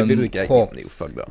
[0.02, 0.56] Die kijk ik goh.
[0.58, 1.28] niet opnieuw, fuck dat.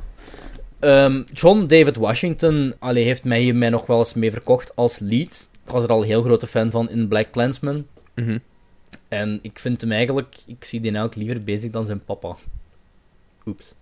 [0.79, 5.49] Ehm, John David Washington allee, heeft mij hiermee nog wel eens mee verkocht als lead.
[5.65, 7.85] Ik was er al een heel grote fan van in Black Clansman.
[8.15, 8.37] Mhm.
[9.07, 10.35] En ik vind hem eigenlijk...
[10.45, 12.35] Ik zie die ook liever bezig dan zijn papa.
[13.45, 13.73] Oeps.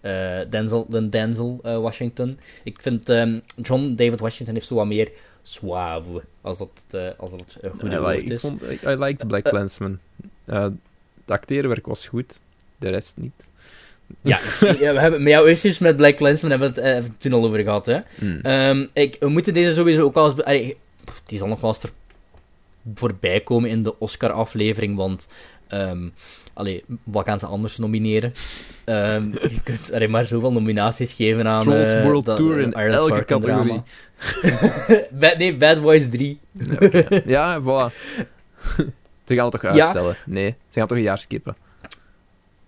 [0.00, 2.38] Eh, Denzel, dan Denzel eh, Washington.
[2.64, 5.10] Ik vind ehm, John David Washington heeft zo wat meer
[5.42, 8.40] suave, als dat, eh, als dat een goede I, woord like, ik is.
[8.40, 9.98] vond, I, I liked Black Clansman.
[10.46, 10.72] Uh, het
[11.26, 12.40] acteerwerk was goed,
[12.78, 13.46] de rest niet.
[14.20, 17.44] Ja, ja, we hebben, met jouw issues met Black Clansman hebben we het, toen al
[17.44, 17.86] over gehad.
[17.86, 17.98] Hè?
[18.20, 18.40] Mm.
[18.42, 20.42] Ehm, ik, we moeten deze sowieso ook wel eens...
[20.42, 21.78] allee, pff, die zal nog wel eens
[22.94, 25.28] voorbij komen in de Oscar-aflevering, want...
[25.68, 26.08] ehm
[26.54, 28.34] allee, wat gaan ze anders nomineren?
[28.84, 31.62] Ehm, je kunt allee, maar zoveel nominaties geven aan...
[31.62, 33.82] Trolls eh, World dat- Tour in Iron elke categorie.
[35.20, 36.38] Bad, nee, Bad Boys 3.
[37.26, 37.92] Ja, voilà.
[39.26, 39.68] Ze gaan het toch Ja.
[39.70, 40.16] uitstellen?
[40.26, 41.56] Nee, ze gaan toch een jaar skippen.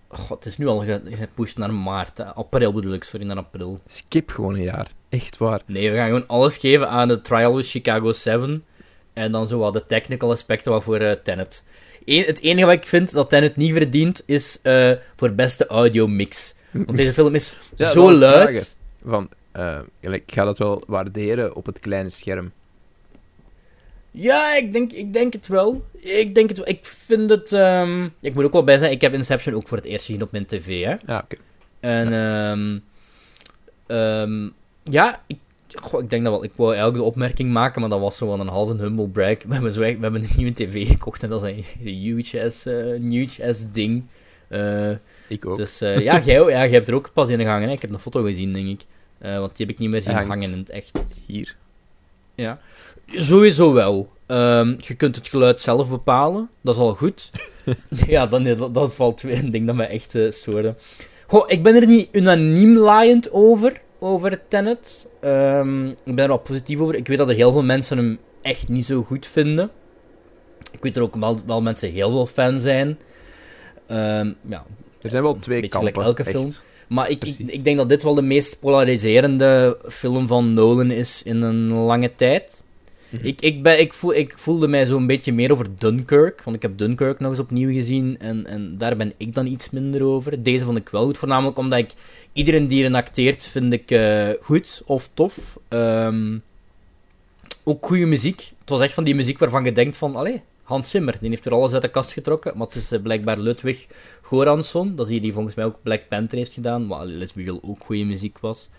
[0.07, 2.17] God, het is nu al ge- gepusht naar maart.
[2.17, 2.23] hè.
[2.25, 3.79] April bedoel ik, sorry, naar april.
[3.85, 4.87] Skip gewoon een jaar.
[5.09, 5.61] Echt waar.
[5.65, 8.63] Nee, we gaan gewoon alles geven aan de Trial with Chicago 7.
[9.19, 11.63] En dan zo wat de technical aspecten wat voor eh, Tenet.
[12.05, 16.07] Eén- het enige wat ik vind dat Tenet niet verdient, is eh, voor beste audio
[16.07, 16.55] mix.
[16.71, 18.77] Want deze film is Ja, zo luid.
[19.05, 22.51] Van, eh, ik ga dat wel waarderen op het kleine scherm.
[24.11, 25.85] Ja, ik denk, ik denk het wel.
[25.93, 26.67] Ik denk het wel.
[26.67, 27.51] Ik vind het...
[27.53, 30.21] ehm, Ik moet ook wel bij zijn, ik heb Inception ook voor het eerst gezien
[30.21, 30.95] op mijn tv, hè.
[31.05, 31.35] Ja, oké.
[31.79, 32.77] En ehm,
[33.87, 34.49] ehm,
[34.83, 35.37] ja, ik,
[35.75, 36.43] goh, ik denk dat wel.
[36.43, 39.43] Ik wou eigenlijk de opmerking maken, maar dat was zo wel een halve humble brag.
[39.47, 42.65] We hebben, zo, we hebben een nieuwe tv gekocht en dat is een, huge ass,
[42.65, 42.75] eh,
[43.09, 44.03] huge ass ding.
[44.47, 44.91] Eh,
[45.27, 45.57] Ik ook.
[45.57, 47.67] Dus eh, ja, jij, ja, jij hebt er ook pas in gehangen.
[47.67, 47.73] Hè?
[47.73, 48.85] Ik heb een foto gezien, denk ik.
[49.19, 51.23] Want die heb ik niet meer zien hangt hangen in het echt.
[51.27, 51.55] Hier.
[52.35, 52.59] Ja.
[53.05, 54.09] Sowieso wel.
[54.25, 56.49] Ehm, je kunt het geluid zelf bepalen.
[56.61, 57.29] Dat is al goed.
[58.07, 60.75] ja, dan, dat, dat is wel twee een ding dat mij echt stoorde.
[61.27, 65.07] Goh, ik ben er niet unaniem laaiend over, over Tenet.
[65.19, 66.95] Ehm, ik ben er wel positief over.
[66.95, 69.69] Ik weet dat er heel veel mensen hem echt niet zo goed vinden.
[70.71, 72.97] Ik weet er ook wel, wel mensen heel veel fan zijn.
[73.87, 74.65] Ehm, ja,
[75.01, 76.03] Er zijn wel twee kampen.
[76.03, 76.31] elke echt.
[76.31, 76.51] film.
[76.87, 81.23] Maar ik, ik, ik denk dat dit wel de meest polariserende film van Nolan is
[81.23, 82.61] in een lange tijd.
[83.09, 83.25] Mhm.
[83.25, 86.43] ik, ik, ben, ik, voel, ik voelde mij zo'n beetje meer over Dunkirk.
[86.43, 88.19] Want ik heb Dunkirk nog eens opnieuw gezien.
[88.19, 90.43] En, en daar ben ik dan iets minder over.
[90.43, 91.17] Deze vond ik wel goed.
[91.17, 91.91] Voornamelijk omdat ik
[92.33, 95.59] iedereen die erin acteert, vind ik eh, goed of tof.
[95.67, 96.37] Ehm,
[97.63, 98.51] ook goede muziek.
[98.59, 100.15] Het was echt van die muziek waarvan je denkt van...
[100.15, 102.57] Allee, Hans Zimmer, die heeft er alles uit de kast getrokken.
[102.57, 103.87] Maar het is eh, blijkbaar Ludwig
[104.21, 104.95] Goransson.
[104.95, 106.87] Dat is die die volgens mij ook Black Panther heeft gedaan.
[106.87, 108.69] Be Real ook goede muziek was.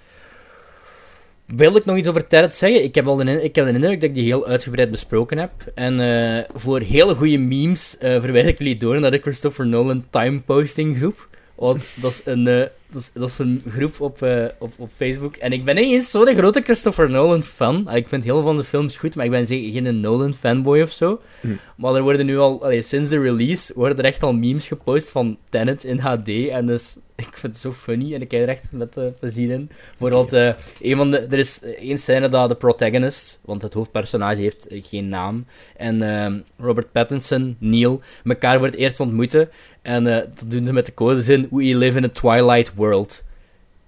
[1.57, 2.85] Wil ik nog iets over Tenet zeggen?
[2.85, 5.51] Ik heb, al de, ik heb de indruk dat ik die heel uitgebreid besproken heb.
[5.75, 10.05] En eh, voor hele goede memes eh verwijs ik jullie door naar de Christopher Nolan
[10.11, 11.29] Time Posting groep.
[11.55, 14.23] Want dat is een, eh, dat is, dat is een groep op,
[14.59, 15.37] op, op Facebook.
[15.37, 17.87] En ik ben niet eens zo'n grote Christopher Nolan fan.
[17.87, 20.35] Ah, Ik vind heel veel van de films goed, maar ik ben zeker geen Nolan
[20.35, 21.21] fanboy of zo.
[21.41, 21.49] Hm.
[21.81, 25.11] Maar er worden nu al, allee, sinds de release, worden er echt al memes gepost
[25.11, 26.29] van Tenet in HD.
[26.29, 29.51] En dus, ik vind het zo funny en ik kijk er echt met eh, plezier
[29.51, 29.71] in.
[29.89, 34.41] Bijvoorbeeld, eh, een van de, er is één scène dat de protagonist, want het hoofdpersonage
[34.41, 35.47] heeft eh, geen naam,
[35.77, 39.49] en ehm, Robert Pattinson, Neil, elkaar het eerst ontmoeten.
[39.83, 43.25] En eh, dat doen ze met de codezin, We live in a twilight world.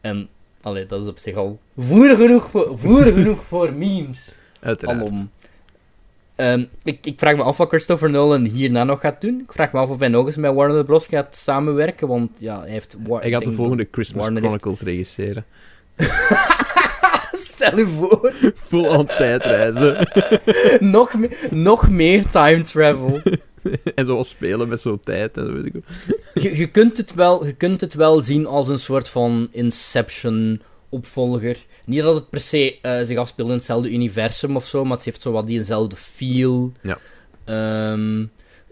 [0.01, 0.29] En,
[0.61, 4.33] allee, dat is op zich al voer genoeg voor, voer genoeg voor memes.
[4.61, 5.01] Uiteraard.
[5.01, 5.31] Alom.
[6.43, 9.41] Ehm, ik, ik vraag me af wat Christopher Nolan hierna nog gaat doen.
[9.41, 11.07] Ik vraag me af of hij nog eens met Warner Bros.
[11.07, 12.97] gaat samenwerken, want ja, hij heeft...
[13.09, 15.45] Hij gaat de volgende Christmas Warner heeft- Chronicles regisseren.
[17.33, 18.33] Stel je voor.
[18.69, 20.09] Full on tijdreizen.
[20.97, 23.21] nog, me- nog meer time travel.
[23.95, 25.37] en zo spelen met zo'n tijd.
[25.37, 25.75] En zo weet ik
[26.35, 29.49] je, je, kunt het wel, je kunt het wel zien als een soort van
[30.93, 31.57] Inception-opvolger.
[31.85, 35.05] Niet dat het per se eh, zich afspeelt in hetzelfde universum of zo, maar het
[35.05, 36.73] heeft zo wat diezelfde feel.
[36.83, 36.99] Ja.
[37.45, 38.27] Ehm,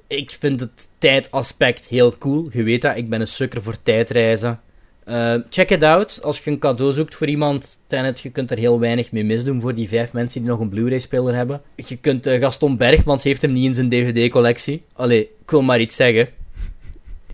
[0.07, 2.49] ik vind het tijdaspect heel cool.
[2.53, 4.61] Je weet dat, ik ben een sukker voor tijdreizen.
[5.05, 6.21] Eh, check it out.
[6.23, 9.61] Als je een cadeau zoekt voor iemand, Tenet, je kunt er heel weinig mee misdoen
[9.61, 11.63] voor die vijf mensen die nog een Blu-ray-speler hebben.
[11.77, 14.83] Je kunt eh, Gaston Bergmans heeft hem niet in zijn DVD-collectie.
[14.93, 16.29] Allee, ik wil maar iets zeggen.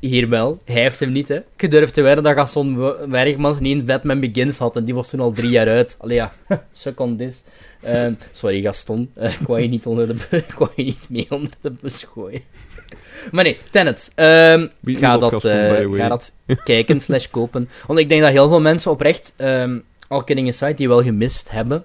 [0.07, 0.61] Hier wel.
[0.65, 1.41] Hij heeft hem niet, hè.
[1.57, 4.77] Ik durf te wedden dat Gaston Bergmans niet een Batman Begins had.
[4.77, 5.97] En die was toen al drie jaar uit.
[6.01, 6.33] Allee, ja.
[6.73, 7.43] Suck on this.
[7.83, 9.11] Ehm, sorry, Gaston.
[9.19, 12.07] Uh, ik wou je niet, onder de ik wou je niet mee onder de bus
[12.13, 12.43] gooien.
[13.31, 14.13] Maar nee, Tenet.
[14.17, 16.33] Um, ga, dat, uh, ga dat
[16.65, 17.69] kijken slash kopen.
[17.87, 21.51] Want ik denk dat heel veel mensen oprecht, um, al kidding aside, die wel gemist
[21.51, 21.85] hebben.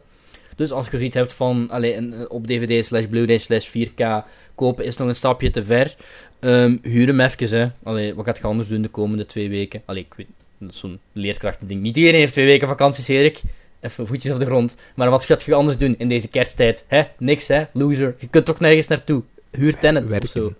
[0.56, 4.26] Dus als je zoiets hebt van allee, op DVD slash Blu-ray slash 4K
[4.56, 5.96] kopen is nog een stapje te ver.
[6.44, 7.68] Um, huur hem even, hè.
[7.84, 9.82] Allee, wat gaat je anders doen de komende twee weken?
[9.86, 10.28] Allee, ik weet,
[10.58, 11.82] dat is zo'n leerkrachtending.
[11.82, 13.42] Niet iedereen heeft twee weken vakantie, Erik.
[13.80, 14.76] Even voetjes op de grond.
[14.96, 16.86] Maar wat gaat je anders doen in deze kersttijd?
[16.88, 17.04] Hè?
[17.18, 17.64] Niks, hè?
[17.74, 18.16] Loser.
[18.20, 19.24] Je kunt toch nergens naartoe.
[19.52, 20.22] Huur werken.
[20.22, 20.54] of zo.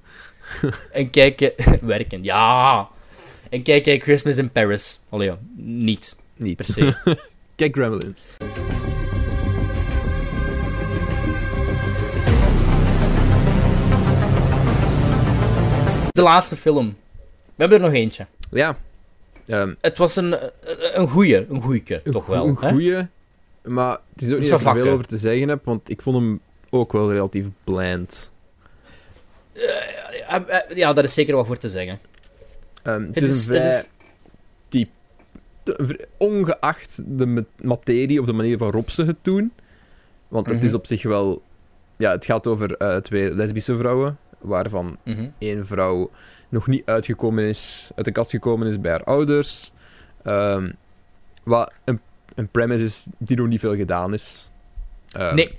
[0.92, 1.54] en kijk...
[1.82, 2.90] werken, ja!
[3.50, 5.00] En kijk, kijk Christmas in Paris.
[5.10, 5.38] Allee, ja.
[5.56, 6.16] Niet.
[6.36, 6.56] Niet.
[6.56, 7.18] Per se.
[7.56, 8.28] kijk Gremlins.
[16.22, 16.96] De laatste film.
[17.46, 18.26] We hebben er nog eentje.
[18.52, 18.78] Ja.
[19.48, 20.36] Um, het was een,
[20.94, 22.48] een goeie, een goeieke, toch wel.
[22.48, 23.08] Een goeie,
[23.64, 26.02] maar het is ook niet dat ik er veel over te zeggen heb, want ik
[26.02, 26.40] vond hem
[26.70, 28.32] ook wel relatief bland.
[29.54, 32.00] Uh, ja, daar is zeker wat voor te zeggen.
[32.84, 33.84] Um, het, het, is een vrij...
[34.70, 34.90] Die,
[36.18, 39.54] ongeacht de materie of de manier waarop ze het doen,
[40.28, 40.70] want het mm -hmm.
[40.70, 41.42] is op zich wel...
[41.98, 45.34] Ja, het gaat over twee lesbische vrouwen waarvan mm -hmm.
[45.38, 46.10] één vrouw
[46.50, 49.72] nog niet uitgekomen is, uit de kast gekomen is bij haar ouders.
[50.26, 50.74] Um,
[51.44, 52.00] wat een,
[52.36, 54.52] een premise is die nog niet veel gedaan is.
[55.18, 55.58] Um, nee.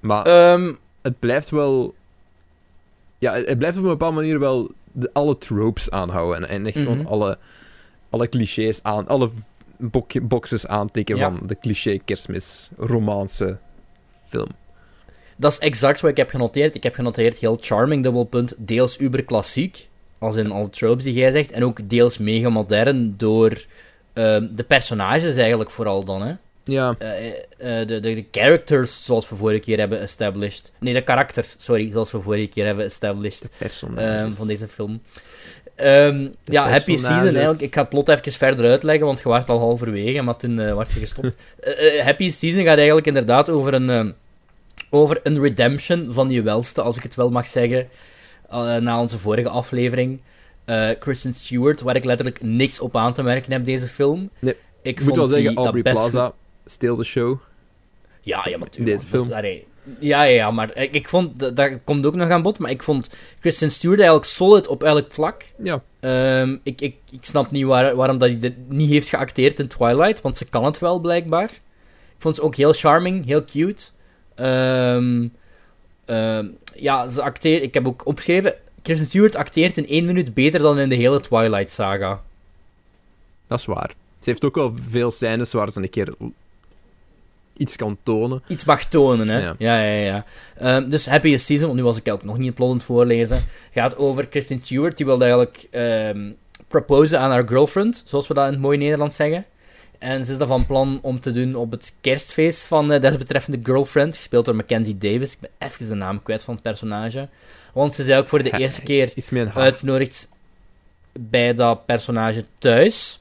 [0.00, 1.94] Maar um, het blijft wel...
[3.18, 6.42] Ja, het blijft op een bepaalde manier wel de, alle tropes aanhouden.
[6.42, 6.92] En, en echt mm -hmm.
[6.92, 7.38] gewoon alle,
[8.10, 9.08] alle clichés aan...
[9.08, 9.30] Alle
[10.22, 11.30] boxes aantikken ja.
[11.30, 13.58] van de cliché kerstmis romance
[14.26, 14.48] film.
[15.36, 16.74] Dat is exact wat ik heb genoteerd.
[16.74, 19.88] Ik heb genoteerd heel charming, dubbelpunt, deels uberklassiek,
[20.18, 24.64] als in alle tropes die jij zegt, en ook deels mega modern door uh, de
[24.66, 26.34] personages eigenlijk vooral dan, hè.
[26.64, 26.96] Ja.
[26.98, 30.72] Uh, uh, de, de, de, characters, zoals we vorige keer hebben established.
[30.78, 33.48] Nee, de karakters, sorry, zoals we vorige keer hebben established.
[33.98, 35.02] Um, van deze film.
[35.76, 37.60] Um, ja, Happy Season, eigenlijk.
[37.60, 40.76] Ik ga het plot even verder uitleggen, want je was al halverwege, maar toen uh,
[40.76, 41.36] werd je gestopt.
[42.04, 44.14] Happy Season gaat eigenlijk inderdaad over een
[44.90, 47.88] over een redemption van je welste, als ik het wel mag zeggen,
[48.52, 50.20] uh, na onze vorige aflevering.
[50.66, 54.30] Uh, Kristen Stewart, waar ik letterlijk niks op aan te merken heb, deze film.
[54.38, 56.34] Nee, ik moet wel zeggen, Aubrey best Plaza
[56.64, 57.38] stil de show.
[58.20, 58.98] Ja, ja, natuurlijk.
[58.98, 59.28] Deze film.
[59.28, 59.42] ja,
[59.98, 62.82] ja, ja, maar ik, ik vond, dat, dat, komt ook nog aan bod, maar ik
[62.82, 65.44] vond Kristen Stewart eigenlijk solid op elk vlak.
[65.62, 65.82] Ja.
[66.40, 69.68] Um, ik, ik, ik snap niet waar, waarom dat hij dit niet heeft geacteerd in
[69.68, 71.50] Twilight, want ze kan het wel, blijkbaar.
[72.14, 73.84] Ik vond ze ook heel charming, heel cute.
[74.40, 75.32] Um,
[76.06, 77.62] um, ja, ze acteert.
[77.62, 78.54] Ik heb ook opgeschreven.
[78.82, 82.20] Kristen Stewart acteert in één minuut beter dan in de hele Twilight-saga.
[83.46, 83.94] Dat is waar.
[84.18, 86.14] Ze heeft ook wel veel scènes waar ze een keer
[87.56, 88.42] iets kan tonen.
[88.46, 89.40] Iets mag tonen, hè?
[89.40, 90.24] Ja, ja, ja.
[90.60, 90.76] ja.
[90.76, 93.96] Um, dus Happy Season, want nu was ik ook nog niet plot het voorlezen, gaat
[93.96, 94.96] over Kristen Stewart.
[94.96, 95.68] Die wilde eigenlijk
[96.16, 96.36] um,
[96.68, 99.44] proposen aan haar girlfriend, zoals we dat in het mooie Nederlands zeggen.
[100.02, 103.60] En ze is dan van plan om te doen op het kerstfeest van uh, desbetreffende
[103.62, 105.32] girlfriend, gespeeld door Mackenzie Davis.
[105.32, 107.28] Ik ben even de naam kwijt van het personage.
[107.72, 109.12] Want ze is ook voor de eerste keer
[109.54, 110.28] uitgenodigd
[111.12, 113.20] bij dat personage thuis.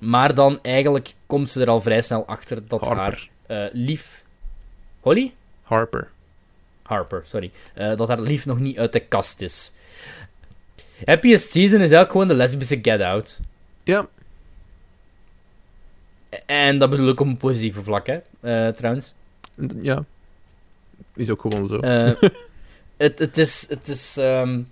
[0.00, 3.28] Maar dan eigenlijk komt ze er al vrij snel achter dat Harper.
[3.46, 4.24] haar uh, lief...
[5.00, 5.34] Holly?
[5.62, 6.08] Harper.
[6.82, 7.50] Harper, sorry.
[7.78, 9.72] Uh, dat haar lief nog niet uit de kast is.
[11.04, 13.38] Happiest Season is eigenlijk gewoon de lesbische Get Out.
[13.84, 14.08] Ja,
[16.46, 19.14] en dat bedoel ik op een positieve vlak, hè, uh, trouwens.
[19.80, 20.04] Ja.
[21.14, 21.74] Is ook gewoon zo.
[21.74, 22.12] Uh,
[22.96, 23.66] het, het is...
[23.68, 24.66] Het is um...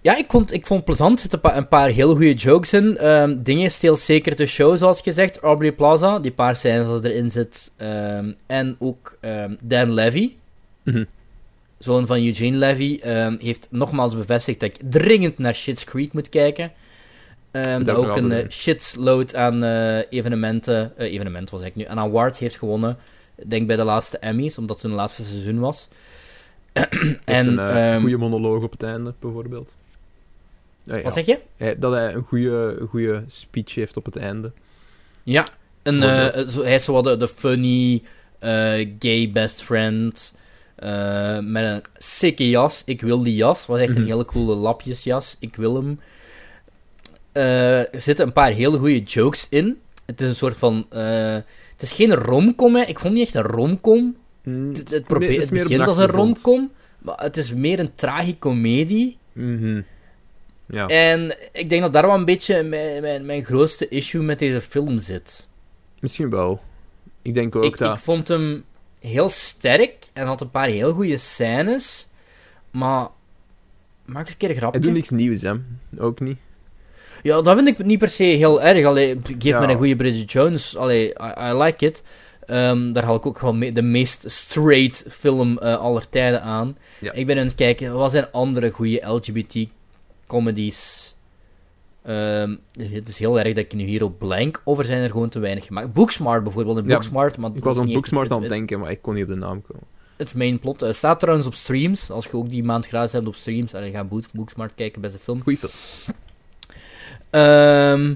[0.00, 1.22] Ja, ik vond, ik vond het plezant.
[1.22, 3.06] Er zitten een paar heel goede jokes in.
[3.06, 5.38] Um, dingen steelt zeker de show, zoals gezegd.
[5.38, 7.72] Aubrey Plaza, die paar scènes dat erin zit.
[7.78, 9.18] Um, en ook
[9.62, 10.32] Dan Levy.
[10.82, 11.06] Mm -hmm.
[11.78, 12.98] Zoon van Eugene Levy.
[13.38, 16.72] heeft nogmaals bevestigd dat ik dringend naar Shit's Creek moet kijken.
[17.56, 21.98] Um, dat ook een uh, shitload aan uh, evenementen, uh, evenement was ik nu, aan
[21.98, 22.96] awards heeft gewonnen.
[23.46, 25.88] Denk bij de laatste Emmys, omdat het hun laatste seizoen was.
[27.24, 29.74] en een um, goede monoloog op het einde, bijvoorbeeld.
[30.82, 31.02] Ja, ja.
[31.02, 31.38] Wat zeg je?
[31.78, 34.52] dat hij een goede, goede speech heeft op het einde.
[35.22, 35.48] Ja,
[35.82, 38.02] een, hij is zo de, de funny
[38.98, 40.34] gay best friend.
[41.40, 42.82] met een sikke jas.
[42.86, 43.66] Ik wil die jas.
[43.66, 44.10] Was echt een mm -hmm.
[44.10, 45.36] hele coole lapjesjas.
[45.38, 45.98] Ik wil hem.
[47.34, 49.80] Uh, er zitten een paar hele goede jokes in.
[50.06, 50.86] Het is een soort van.
[50.92, 51.34] Uh,
[51.72, 52.82] het is geen romcom, hè.
[52.82, 54.16] Ik vond niet echt een romcom.
[54.42, 57.94] Mm, het, het, probeert, nee, het begint als een romcom, maar het is meer een
[57.94, 59.16] tragicomedie.
[59.32, 59.84] Mm -hmm.
[60.66, 60.86] Ja.
[60.86, 64.60] En ik denk dat daar wel een beetje mijn, mijn, mijn grootste issue met deze
[64.60, 65.48] film zit.
[66.00, 66.60] Misschien wel.
[67.22, 67.96] Ik denk ook ik, dat...
[67.96, 68.64] ik vond hem
[69.00, 72.08] heel sterk en had een paar heel goede scènes,
[72.70, 73.08] maar
[74.04, 74.78] maak eens een keer een grapje.
[74.78, 75.52] Hij doet niks nieuws, hè.
[75.98, 76.38] Ook niet.
[77.24, 78.84] Ja, dat vind ik niet per se heel erg.
[78.86, 79.60] Allee, geef Ja.
[79.60, 80.76] me een goede Bridget Jones.
[80.76, 82.02] Allee, I, I like it.
[82.46, 86.76] Ehm, daar haal ik ook mee, de meest straight film eh, aller tijden aan.
[87.00, 87.12] Ja.
[87.12, 91.14] Ik ben aan het kijken, wat zijn andere goede LGBT-comedies?
[92.02, 92.56] Ehm,
[92.92, 95.28] het is heel erg dat ik nu hier op blank, of er zijn er gewoon
[95.28, 95.92] te weinig gemaakt.
[95.92, 99.02] Booksmart bijvoorbeeld, een Ja, Booksmart, maar Ik was aan Booksmart aan het denken, maar ik
[99.02, 99.82] kon niet op de naam komen.
[100.16, 100.82] het main plot.
[100.82, 102.10] Eh, staat trouwens op streams.
[102.10, 103.72] Als je ook die maand gratis hebt op streams.
[103.72, 105.42] En ga Book- Booksmart kijken, beste film.
[105.42, 105.72] Goeie film.
[107.34, 108.14] Ehm,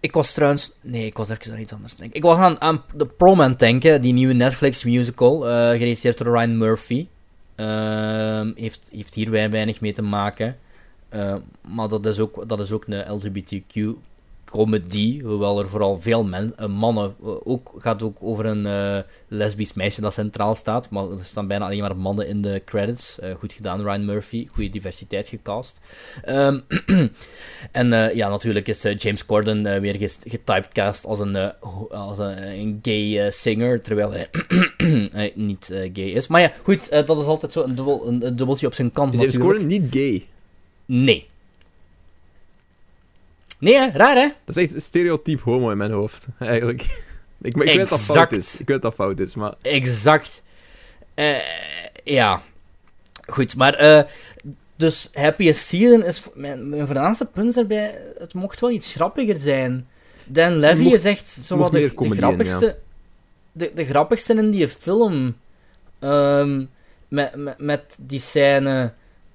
[0.00, 0.70] ik was trouwens...
[0.80, 2.16] Nee, ik was even aan iets anders denken.
[2.16, 4.00] Ik was aan, aan The Prom aan het denken.
[4.02, 5.40] Die nieuwe Netflix musical.
[5.40, 7.06] geregisseerd door Ryan Murphy.
[7.54, 10.56] Ehm, heeft, heeft hier wei- weinig mee te maken.
[11.08, 11.34] Eh,
[11.68, 13.80] maar dat is, ook, dat is ook een LGBTQ
[14.50, 18.98] comedy, hoewel er vooral veel men, eh, mannen, eh, ook, gaat ook over een eh,
[19.28, 23.18] lesbisch meisje dat centraal staat, maar er staan bijna alleen maar mannen in de credits.
[23.38, 25.80] Goed gedaan, Ryan Murphy, goede diversiteit gecast.
[26.22, 26.60] Ehm,
[27.72, 31.52] en ja, natuurlijk is James Corden weer getypecast als een,
[31.90, 36.26] als een, een gay singer, terwijl hij niet gay is.
[36.26, 39.14] Maar ja, goed, dat is altijd zo een, dubbel, een, een dubbeltje op zijn kant
[39.14, 39.38] Is James.
[39.38, 40.26] Corden niet gay?
[40.84, 41.26] Nee.
[43.58, 44.28] Nee, raar hè?
[44.44, 46.82] Dat is echt een stereotyp homo in mijn hoofd, eigenlijk.
[47.40, 48.52] Ik, ik weet dat fout is.
[48.60, 49.54] Ik weet dat dat fout is, maar...
[49.62, 50.42] Exact.
[51.14, 51.36] Eh,
[52.04, 52.42] ja.
[53.26, 53.74] Goed, maar...
[53.74, 54.02] eh,
[54.76, 56.22] dus Happy Season is...
[56.34, 57.98] Mijn, mijn voornaamste punt daarbij...
[58.18, 59.88] Het mocht wel iets grappiger zijn.
[60.24, 62.66] Dan Levy mocht- is echt zo wat de, grappigste...
[62.66, 62.74] ja.
[63.52, 65.36] de, de grappigste in die film.
[65.98, 66.64] Ehm,
[67.08, 68.92] met, met, met die scène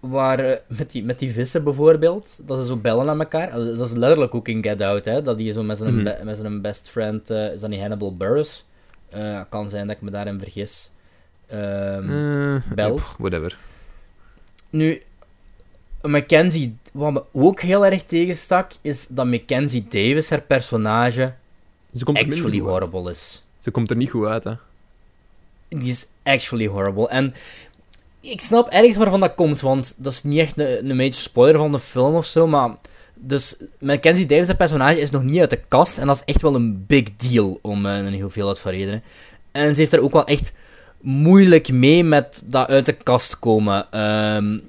[0.10, 0.40] waar...
[0.40, 2.40] eh, Met die, met die vissen bijvoorbeeld.
[2.42, 3.48] Dat ze zo bellen aan elkaar.
[3.50, 5.22] Eh, Dat is letterlijk ook in Get Out, hè.
[5.22, 6.04] Dat die zo met zijn, Mhm.
[6.04, 7.30] be- met zijn best friend...
[7.30, 8.66] eh, is dat niet Hannibal Buress?
[9.10, 10.90] Eh, kan zijn dat ik me daarin vergis.
[11.48, 13.16] Eh, belt.
[13.18, 13.58] whatever.
[14.70, 15.02] Nu,
[16.02, 21.34] Mackenzie, wat me ook heel erg tegenstak, is dat Mackenzie Davis, haar personage,
[21.96, 22.70] Ze komt er minder actually uit.
[22.84, 23.44] horrible is.
[23.60, 24.54] Ze komt er niet goed uit, hè.
[25.70, 27.10] Die is actually horrible.
[27.10, 27.32] En
[28.24, 31.58] ik snap ergens waarvan dat komt, want dat is niet echt een, een major spoiler
[31.60, 32.76] van de film of zo, maar...
[33.16, 36.42] Dus Mackenzie Davis, haar personage, is nog niet uit de kast, en dat is echt
[36.42, 39.04] wel een big deal, om eh, een hoeveelheid van redenen.
[39.52, 40.54] En ze heeft er ook wel echt
[41.02, 43.92] moeilijk mee met dat uit de kast komen.
[43.92, 44.60] ehm,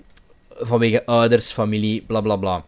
[0.58, 2.64] vanwege ouders, familie, bla bla bla.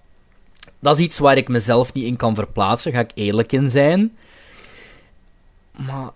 [0.79, 4.17] Dat is iets waar ik mezelf niet in kan verplaatsen, ga ik eerlijk in zijn.
[5.71, 6.11] Maar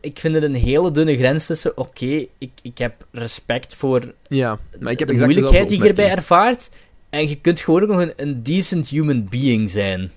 [0.00, 1.76] ik vind het een hele dunne grens tussen.
[1.78, 5.84] Oké, ik, ik heb respect voor Ja, maar ik heb de exact moeilijkheid die je
[5.84, 6.70] hierbij ervaart.
[7.10, 10.12] En je kunt gewoon ook nog een, een decent human being zijn.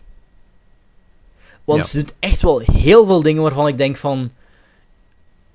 [1.64, 1.90] Want Ja.
[1.90, 4.32] ze doet echt wel heel veel dingen waarvan ik denk van.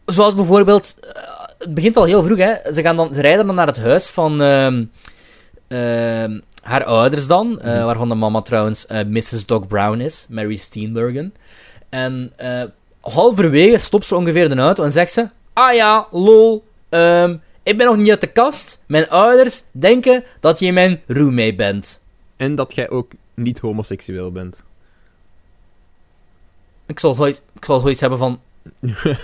[0.06, 0.96] Zoals bijvoorbeeld.
[1.00, 1.22] eh,
[1.58, 2.72] het begint al heel vroeg, hè?
[2.72, 4.40] Ze, gaan dan, ze rijden dan naar het huis van.
[4.42, 4.84] ehm,
[5.68, 7.60] ehm, haar ouders dan.
[7.60, 7.84] eh, Mhm.
[7.84, 9.46] Waarvan de mama trouwens eh, Mrs.
[9.46, 10.26] Doc Brown is.
[10.28, 11.34] Mary Steenburgen.
[11.88, 12.32] En
[13.12, 16.64] halverwege stopt ze ongeveer de auto en zegt ze: Ah ja, lol.
[16.88, 18.84] ehm, ik ben nog niet uit de kast.
[18.86, 22.00] Mijn ouders denken dat je mijn roommate bent.
[22.36, 24.62] En dat jij ook niet homoseksueel bent.
[26.86, 28.40] Ik zal zoiets, ik zal zoiets hebben van.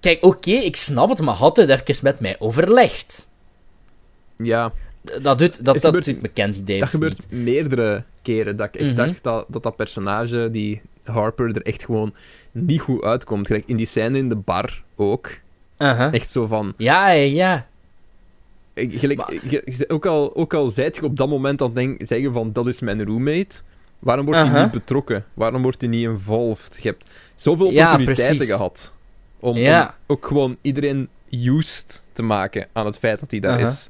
[0.00, 3.26] Kijk, oké, ik snap het, maar had het even met mij overlegd.
[4.36, 4.72] Ja,
[5.22, 7.42] Dat doet, dat, dat doet Mackenzie Davis dat gebeurt niet.
[7.44, 9.06] meerdere keren dat ik echt Mhm.
[9.06, 12.14] dacht dat, dat dat personage, die Harper, er echt gewoon
[12.52, 13.46] niet goed uitkomt.
[13.46, 15.30] Gelijk in die scène in de bar ook.
[15.76, 16.74] Echt zo van...
[16.76, 17.66] Ja, ja,
[18.74, 22.52] Gelijk, je- ook, al, ook al zijt je op dat moment aan het zeggen van
[22.52, 23.60] dat is mijn roommate,
[23.98, 25.24] waarom wordt hij niet betrokken?
[25.34, 26.78] Waarom wordt hij niet involved?
[26.82, 27.06] Je hebt
[27.36, 28.54] zoveel Ja, opportuniteiten precies.
[28.54, 28.94] gehad
[29.40, 29.82] om, Ja.
[29.86, 33.88] om ook gewoon iedereen used te maken aan het feit dat hij daar is.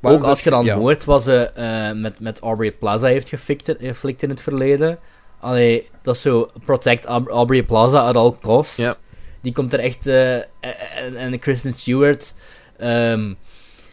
[0.00, 0.76] Waarom Ook als je dan ja.
[0.76, 4.98] hoort wat ze eh, met, met Aubrey Plaza heeft geflikt in het verleden.
[5.42, 8.76] Allee, dat is zo, protect Aub- Aubrey Plaza at all costs.
[8.76, 8.94] Ja.
[9.40, 10.06] Die komt er echt...
[10.06, 12.34] eh, en, en Kristen Stewart
[12.78, 13.32] ehm,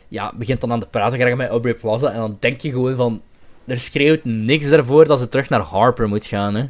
[0.08, 2.12] ja, begint dan aan te praten graag met Aubrey Plaza.
[2.12, 3.22] En dan denk je gewoon van...
[3.66, 6.66] Er schreeuwt niks ervoor dat ze terug naar Harper moet gaan, hè.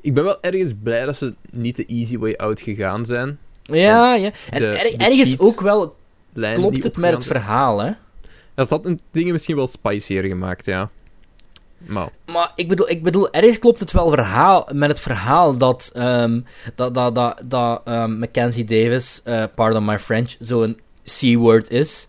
[0.00, 3.38] Ik ben wel ergens blij dat ze niet de easy way out gegaan zijn.
[3.62, 4.30] Ja, ja.
[4.50, 5.96] En de- er- de ergens ook wel
[6.54, 7.90] klopt het met het verhaal, hè.
[8.54, 10.90] Dat had een dingen misschien wel spicier gemaakt, ja.
[11.78, 15.90] Maar Maar ik bedoel, ik bedoel, ergens klopt het wel verhaal, met het verhaal dat,
[15.94, 16.40] ehm,
[16.74, 22.08] dat, dat, dat, dat ehm, Mackenzie Davis, eh, pardon my French, zo'n C-word is.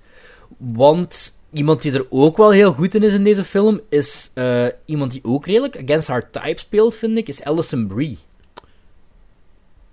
[0.57, 4.65] Want iemand die er ook wel heel goed in is in deze film, is uh,
[4.85, 8.17] iemand die ook redelijk against haar type speelt, vind ik, is Alison Brie.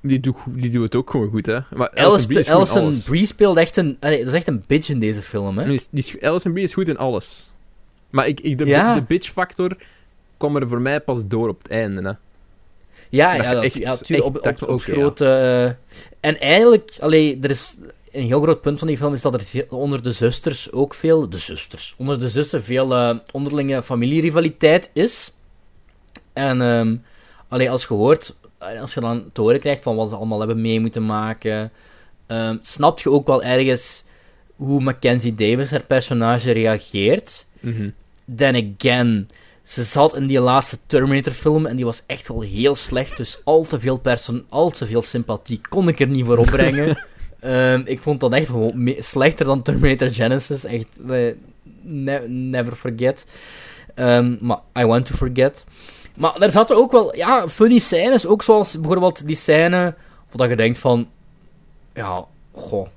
[0.01, 1.59] Die doet, die doet het ook gewoon goed, hè.
[1.73, 3.97] Maar Alison, Brie, Alison Brie speelt echt een...
[4.01, 5.69] Allee, dat is echt een bitch in deze film, hè.
[5.69, 7.51] Die, die, Alison Brie is goed in alles.
[8.11, 8.95] Maar ik, ik de, ja.
[8.95, 9.77] de bitch-factor
[10.37, 12.13] kwam er voor mij pas door op het einde, hè.
[13.09, 13.93] Ja, ja, dat, echt, ja
[14.23, 15.25] op, op, op grote...
[15.25, 17.79] Uh, en eigenlijk, allee, er is
[18.13, 21.29] een heel groot punt van die film is dat er onder de zusters ook veel...
[21.29, 21.95] De zusters.
[21.99, 25.33] Onder de zussen veel uh, onderlinge familierivaliteit is.
[26.33, 27.05] En um,
[27.49, 28.35] allee, als je hoort...
[28.81, 31.73] Als je dan te horen krijgt van wat ze allemaal hebben mee moeten maken...
[32.29, 34.05] Um, snap je ook wel ergens
[34.57, 37.46] hoe Mackenzie Davis, haar personage, reageert.
[37.61, 37.93] Mm -hmm.
[38.37, 39.29] Then again
[39.67, 43.17] ze zat in die laatste Terminator-film en die was echt wel heel slecht.
[43.17, 46.99] Dus al te veel, person al te veel sympathie kon ik er niet voor opbrengen.
[47.45, 48.53] um, ik vond dat echt
[48.99, 50.65] slechter dan Terminator Genesis.
[50.65, 51.33] Echt, uh,
[51.83, 53.27] ne never forget.
[53.95, 55.65] Um, maar I want to forget.
[56.17, 58.27] Maar er zaten ook wel ja, funny scènes.
[58.27, 59.95] Ook zoals bijvoorbeeld die scène.
[60.31, 61.09] dat je denkt van.
[61.95, 62.89] Ja, goh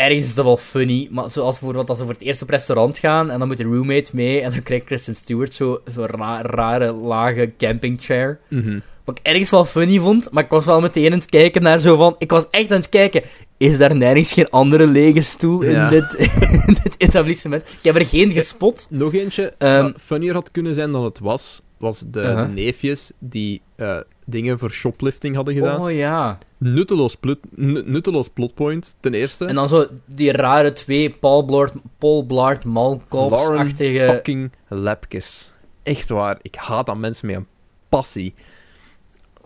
[0.00, 2.98] ergens is dat wel funny, maar zoals bijvoorbeeld als ze voor het eerst op restaurant
[2.98, 6.06] gaan en dan moet de roommate mee en dan krijgt Kristen Stewart zo'n zo
[6.42, 8.38] rare, lage campingchair.
[8.48, 11.62] Mm Wat ik ergens wel funny vond, maar ik was wel meteen aan het kijken
[11.62, 12.14] naar zo van...
[12.18, 13.22] Ik was echt aan het kijken,
[13.56, 16.14] is daar nergens geen andere lege stoel in, dit,
[16.66, 17.62] in dit etablissement?
[17.62, 18.86] Ik heb er geen gespot.
[18.90, 22.46] Nog eentje, um, funnier had kunnen zijn dan het was, was de, uh-huh.
[22.46, 25.80] de neefjes die uh, dingen voor shoplifting hadden gedaan.
[25.80, 26.38] Oh ja.
[26.58, 27.38] Nutteloos, plot,
[27.86, 29.44] nutteloos plotpoint, ten eerste.
[29.44, 34.04] En dan zo die rare twee Paul Blart, Paul Blart Malkovs-achtige...
[34.04, 35.52] fucking Lepkes.
[35.82, 37.46] Echt waar, ik haat aan mensen met een
[37.88, 38.34] passie.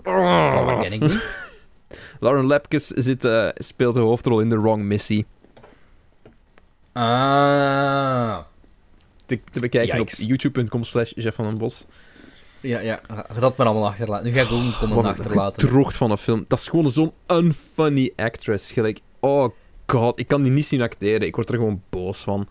[0.04, 0.66] Oh.
[0.66, 1.24] Wat ken ik niet?
[2.20, 5.24] Lauren Lepkes zit, uh, speelt de hoofdrol in The Wrong Missy.
[6.92, 8.38] Ah.
[9.26, 10.22] Te, te bekijken Yikes.
[10.22, 11.86] op youtube.com slash Jeff van den Bos.
[12.64, 13.00] Ja, ja.
[13.08, 14.26] Ga dat maar allemaal achterlaten.
[14.26, 15.68] Nu ga ik ook een comment achterlaten.
[15.68, 16.44] Droogd van een film.
[16.48, 18.72] Dat is gewoon zo'n unfunny actress.
[18.72, 19.48] Gelijk, oh
[19.86, 21.26] god, ik kan die niet zien acteren.
[21.26, 22.48] Ik word er gewoon boos van.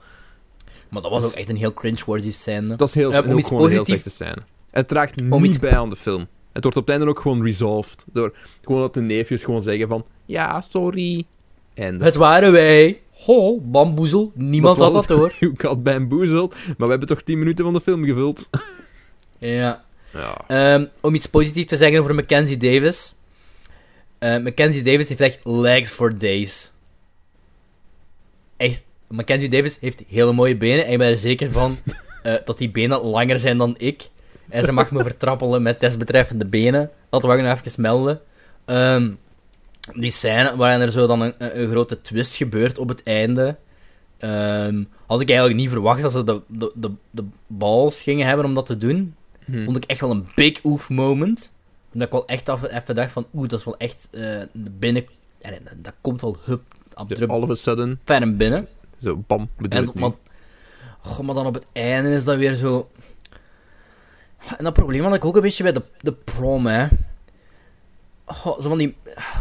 [0.90, 2.76] Maar dat was ook echt een heel cringe-worthy scène.
[2.76, 3.69] Dat is heel, uh, heel, gewoon positief...
[3.72, 4.38] heel slechte scène.
[4.72, 5.60] Het draagt niet iets...
[5.60, 6.27] bij aan de film.
[6.52, 8.06] Het wordt op het einde ook gewoon resolved.
[8.14, 10.06] Door gewoon dat de neefjes gewoon zeggen van...
[10.26, 11.26] Ja, sorry.
[11.73, 13.02] En het waren wij.
[13.11, 14.31] Ho, bamboezel.
[14.35, 15.35] Niemand had dat hoor.
[15.40, 16.48] Ik had bamboezel.
[16.48, 18.49] Maar we hebben toch 10 minuten van de film gevuld.
[19.38, 19.84] ja.
[20.14, 20.73] Ja.
[20.76, 23.14] Um, om iets positiefs te zeggen over Mackenzie Davis.
[24.19, 26.72] Uh, Mackenzie Davis heeft echt legs for days.
[28.57, 30.85] Echt, Mackenzie Davis heeft hele mooie benen.
[30.85, 31.77] En ik ben er zeker van
[32.26, 34.02] uh, dat die benen langer zijn dan ik.
[34.49, 36.91] En ze mag me vertrappelen met desbetreffende benen.
[37.10, 38.22] Dat wil ik nog even melden.
[38.65, 39.18] Um,
[39.94, 43.56] die scène waarin er zo dan een, een, grote twist gebeurt op het einde.
[44.19, 48.45] Um, had ik eigenlijk niet verwacht dat ze de, de, de, de balls gingen hebben
[48.45, 49.15] om dat te doen.
[49.45, 49.65] Hmm.
[49.65, 51.52] Vond ik echt wel een big oof moment.
[51.94, 55.06] Omdat ik wel echt af, even dacht van, oeh, dat is wel echt uh, binnen...
[55.40, 56.61] Ja, dat komt wel hup,
[56.95, 57.99] op All of a sudden.
[58.03, 58.68] Ferm binnen.
[58.98, 60.11] Zo, bam, bedoel en, maar,
[61.02, 62.90] goh, maar dan op het einde is dat weer zo...
[64.57, 66.88] En dat probleem had ik ook een beetje bij de, de prom, hè.
[68.26, 68.95] Oh, zo van die,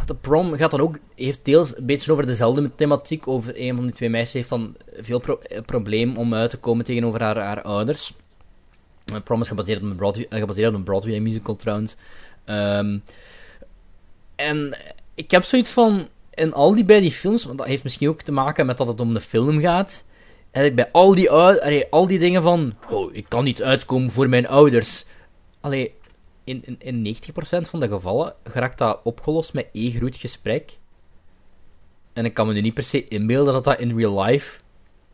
[0.07, 3.29] de prom gaat dan ook, heeft deels een beetje over dezelfde thematiek.
[3.29, 6.59] Over een van die twee meisjes heeft dan veel pro eh, probleem om uit te
[6.59, 8.15] komen tegenover haar, haar ouders.
[9.24, 11.97] Prom is gebaseerd op een Broadway, eh, gebaseerd op een Broadway musical trouwens.
[12.45, 13.03] Um,
[14.37, 14.77] en
[15.15, 18.23] ik heb zoiets van, in al die bij die films, want dat heeft misschien ook
[18.23, 20.05] te maken met dat het om de film gaat.
[20.51, 21.31] En bij al die,
[21.91, 25.05] al die dingen van, oh, ik kan niet uitkomen voor mijn ouders.
[25.61, 25.95] Allee,
[26.45, 27.20] in, in, in 90%
[27.61, 30.79] van de gevallen geraakt dat opgelost met één groet gesprek.
[32.12, 34.61] En ik kan me nu niet per se inbeelden dat dat in real life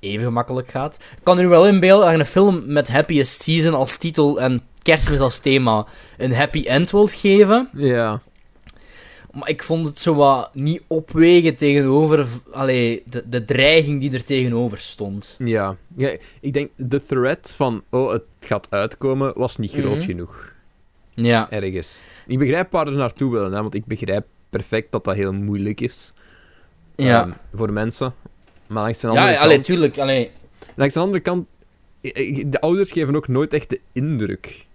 [0.00, 0.94] even gemakkelijk gaat.
[0.94, 4.62] Ik kan er wel inbeelden dat je een film met Happiest Season als titel en
[4.82, 7.68] kerstmis als thema een happy end wilt geven.
[7.72, 8.20] Ja.
[9.32, 14.24] Maar ik vond het zo wat niet opwegen tegenover allee, de, de dreiging die er
[14.24, 15.36] tegenover stond.
[15.38, 15.76] Ja.
[15.96, 20.06] ja, ik denk de threat van, oh, het gaat uitkomen, was niet groot mhm.
[20.06, 20.52] genoeg.
[21.14, 21.50] Ja.
[21.50, 22.00] Ergens.
[22.26, 25.80] Ik begrijp waar ze naartoe willen, hè, want ik begrijp perfect dat dat heel moeilijk
[25.80, 26.12] is.
[26.96, 27.24] Ja.
[27.24, 28.14] Um, voor mensen.
[28.68, 29.52] Maar langs de andere ja, kant...
[29.52, 29.98] Ja, tuurlijk.
[29.98, 30.30] Allee.
[30.74, 31.46] Langs de andere kant...
[32.46, 34.66] De ouders geven ook nooit echt de indruk.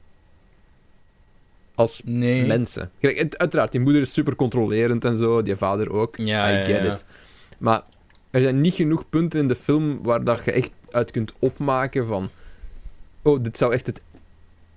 [1.76, 2.46] Als nee.
[2.46, 2.92] mensen.
[3.38, 5.42] Uiteraard, die moeder is super controlerend en zo.
[5.42, 6.18] Die vader ook.
[6.18, 7.06] Ja, I get it.
[7.58, 7.84] Maar
[8.32, 12.08] er zijn niet genoeg punten in de film waar dat je echt uit kunt opmaken
[12.08, 12.30] van...
[13.22, 14.02] Oh, dit zou echt het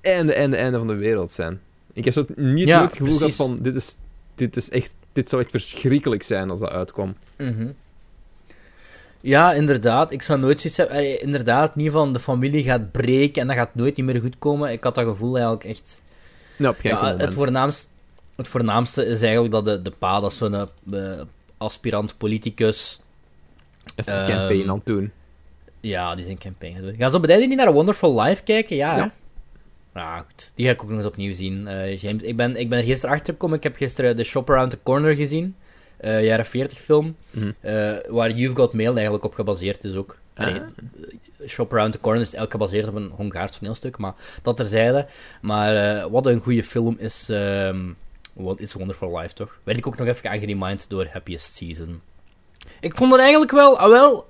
[0.00, 1.60] einde, einde, einde van de wereld zijn.
[1.92, 3.58] Ik heb zo niet het gevoel gehad van...
[3.60, 3.96] Dit is,
[4.34, 4.94] dit is echt...
[5.12, 7.16] Dit zou echt verschrikkelijk zijn als dat uitkwam.
[7.36, 7.72] Mhm.
[9.20, 10.10] Ja, inderdaad.
[10.12, 10.96] Ik zou nooit zoiets hebben...
[10.96, 14.38] eh, Inderdaad, niet van de familie gaat breken en dat gaat nooit niet meer goed
[14.38, 14.72] komen.
[14.72, 16.02] Ik had dat gevoel eigenlijk echt...
[16.58, 17.88] Op geen Ja, het, voornaamste,
[18.36, 21.20] het voornaamste is eigenlijk dat de, de pa, dat is zo'n eh,
[21.56, 22.98] aspirant politicus...
[23.96, 25.12] is een Ehm, campaign aan het doen.
[25.80, 26.94] Ja, die zijn campaign gaan doen.
[26.98, 28.76] Gaan ze op de niet naar A Wonderful Life kijken?
[28.76, 29.12] Ja,
[29.94, 30.18] Ja.
[30.18, 30.52] goed.
[30.54, 31.66] Die ga ik ook nog eens opnieuw zien.
[31.68, 33.56] Eh, James, ik ben, ik ben er gisteren achtergekomen.
[33.56, 35.56] Ik heb gisteren The Shop Around the Corner gezien.
[35.96, 37.50] Eh, jaren 40 film, mhm.
[37.60, 40.16] eh, waar You've Got Mail eigenlijk op gebaseerd is ook.
[40.34, 40.62] Ah, eh,
[41.46, 45.06] Shop Around the Corner is eigenlijk gebaseerd op een Hongaars toneelstuk, maar dat terzijde.
[45.40, 47.78] Maar wat een goede film is ehm,
[48.32, 49.58] What It's Wonderful Life, toch?
[49.64, 52.00] Werd ik ook nog even aangeremind door Happiest Season.
[52.80, 54.28] Ik vond het eigenlijk wel, ah wel,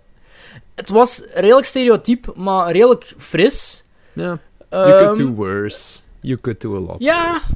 [0.74, 3.84] het was redelijk stereotyp, maar redelijk fris.
[4.12, 4.38] Ja,
[4.70, 5.98] you could ehm, do worse.
[6.20, 7.52] You could do a lot Ja, worse.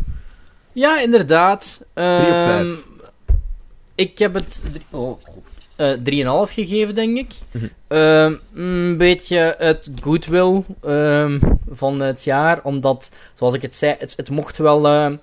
[0.73, 1.85] ja inderdaad.
[1.95, 2.89] 3 op ehm, 5.
[3.95, 5.25] Ik heb het drie- oh, god.
[5.77, 5.93] Eh,
[6.47, 7.33] 3,5 gegeven, denk ik.
[7.51, 7.67] Mhm.
[7.89, 11.41] Ehm, een beetje het goodwill ehm,
[11.71, 14.87] van het jaar, omdat, zoals ik het zei, het, het mocht wel...
[14.87, 15.17] ehm,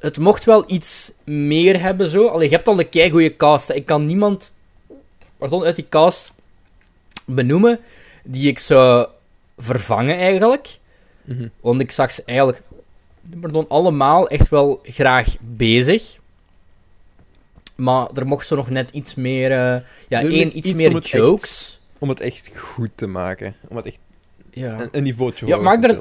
[0.00, 2.26] het mocht wel iets meer hebben, zo.
[2.26, 3.68] Allee, je hebt al een keigoeie cast.
[3.68, 3.74] hè.
[3.74, 4.52] Ik kan niemand
[5.38, 6.32] pardon, uit die cast
[7.26, 7.80] benoemen
[8.24, 9.06] die ik zou
[9.56, 10.78] vervangen, eigenlijk.
[11.24, 11.48] Mhm.
[11.60, 12.62] Want ik zag ze eigenlijk
[13.40, 16.18] pardon, allemaal echt wel graag bezig.
[17.82, 19.50] Maar er mocht zo nog net iets meer...
[19.50, 21.80] eh, ja, één, iets om meer echt- jokes.
[21.98, 23.54] Om het echt goed te maken.
[23.68, 23.98] Om het echt
[24.50, 24.80] Ja.
[24.80, 25.98] een, een niveautje Ja, maak te daar-.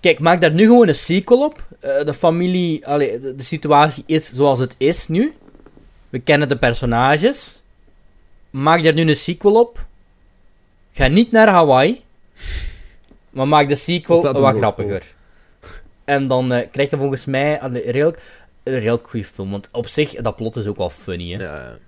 [0.00, 1.66] Kijk, maak daar nu gewoon een sequel op.
[1.80, 2.86] Eh, de familie...
[2.86, 5.34] Allee, de, de situatie is zoals het is nu.
[6.08, 7.62] We kennen de personages.
[8.50, 9.86] Maak daar nu een sequel op.
[10.92, 12.02] Ga niet naar Hawaii.
[13.30, 15.02] Maar maak de sequel de wat grappiger.
[16.04, 18.22] En dan eh, krijg je volgens mij een redelijk,
[18.72, 19.50] een redelijk goede film.
[19.50, 21.32] Want op zich, dat plot is ook wel funny.
[21.32, 21.42] Hè?
[21.42, 21.78] Ja, ja.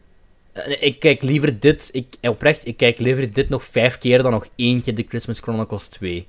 [0.53, 1.89] Eh, Ik kijk liever dit...
[1.93, 5.87] Ik, oprecht, ik kijk liever dit nog vijf keer dan nog keer The Christmas Chronicles
[5.89, 6.27] 2.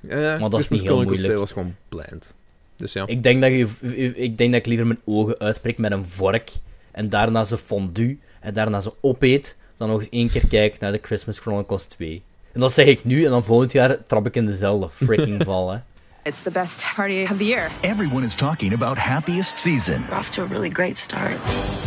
[0.00, 1.26] Ja, ja, Maar dat is Christmas niet heel Chronicles moeilijk.
[1.26, 2.34] 2 was gewoon bland.
[2.76, 3.06] Dus ja.
[3.06, 6.50] Ik denk, dat je, ik denk dat ik liever mijn ogen uitspreek met een vork.
[6.90, 8.18] En daarna ze fondue.
[8.40, 9.56] En daarna ze opeet.
[9.76, 12.22] Dan nog eens één keer kijk naar de Christmas Chronicles 2.
[12.52, 13.24] En dat zeg ik nu.
[13.24, 15.70] En dan volgend jaar trap ik in dezelfde freaking val.
[15.70, 15.78] Hè.
[16.26, 17.70] It's the best party of the year.
[17.82, 20.02] Everyone is talking about Happiest Season.
[20.08, 21.36] We're off to a really great start.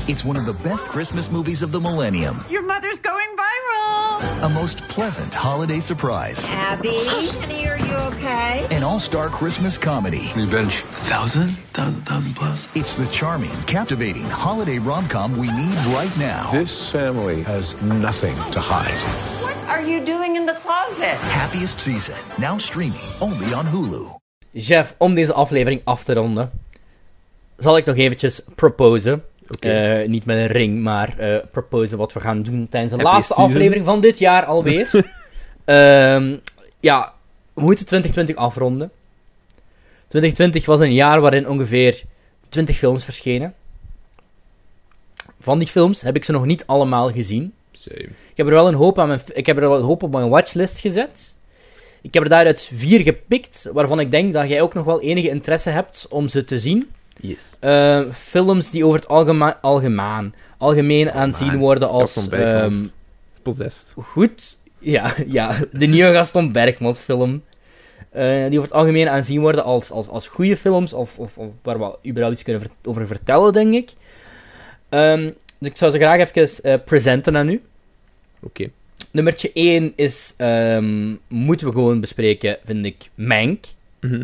[0.07, 2.45] It's one of the best Christmas movies of the millennium.
[2.49, 4.43] Your mother's going viral.
[4.45, 6.45] A most pleasant holiday surprise.
[6.49, 8.67] Abby, honey, are you okay?
[8.69, 10.31] An all-star Christmas comedy.
[10.35, 10.77] Revenge.
[11.09, 11.49] Thousand?
[11.73, 12.67] Thousand, thousand plus?
[12.75, 16.51] It's the charming, captivating holiday rom-com we need right now.
[16.51, 18.99] This family has nothing to hide.
[19.41, 21.15] What are you doing in the closet?
[21.31, 22.17] Happiest Season.
[22.39, 24.17] Now streaming only on Hulu.
[24.59, 26.51] Jeff, om deze aflevering af te ronden,
[27.57, 29.23] zal ik nog eventjes proposen.
[29.59, 33.13] Eh, niet met een ring, maar eh proposen wat we gaan doen tijdens de Happy
[33.13, 33.51] laatste season.
[33.51, 34.89] aflevering van dit jaar alweer.
[35.65, 36.37] Ehm,
[36.79, 37.13] ja,
[37.53, 38.91] we moeten 2020 afronden.
[40.07, 42.03] 2020 was een jaar waarin ongeveer
[42.49, 43.53] 20 films verschenen.
[45.39, 47.53] Van die films heb ik ze nog niet allemaal gezien.
[47.71, 48.01] Same.
[48.03, 50.11] Ik heb er wel een hoop, aan mijn, ik heb er wel een hoop op
[50.11, 51.35] mijn watchlist gezet.
[52.07, 55.29] Ik heb er daaruit vier gepikt, waarvan ik denk dat jij ook nog wel enige
[55.29, 56.89] interesse hebt om ze te zien.
[57.21, 57.55] Yes.
[57.59, 62.13] Eh, films die over het algema algemeen, algemeen aanzien worden als...
[62.13, 62.75] Gaston Bergmans.
[62.75, 63.93] ehm, Possessed.
[63.97, 67.43] goed, ja, ja, de nieuwe Gaston Bergmans film.
[68.09, 71.47] Eh, die over het algemeen aanzien worden als, als, als goede films, of, of, of
[71.61, 73.89] waar we überhaupt iets kunnen ver- over vertellen, denk ik.
[74.89, 77.61] Ehm, dus ik zou ze graag even eh, presenten aan u.
[78.41, 78.69] Oké.
[79.11, 83.65] Nummertje 1 is, ehm, moeten we gewoon bespreken, vind ik, Mank.
[84.01, 84.23] Mhm.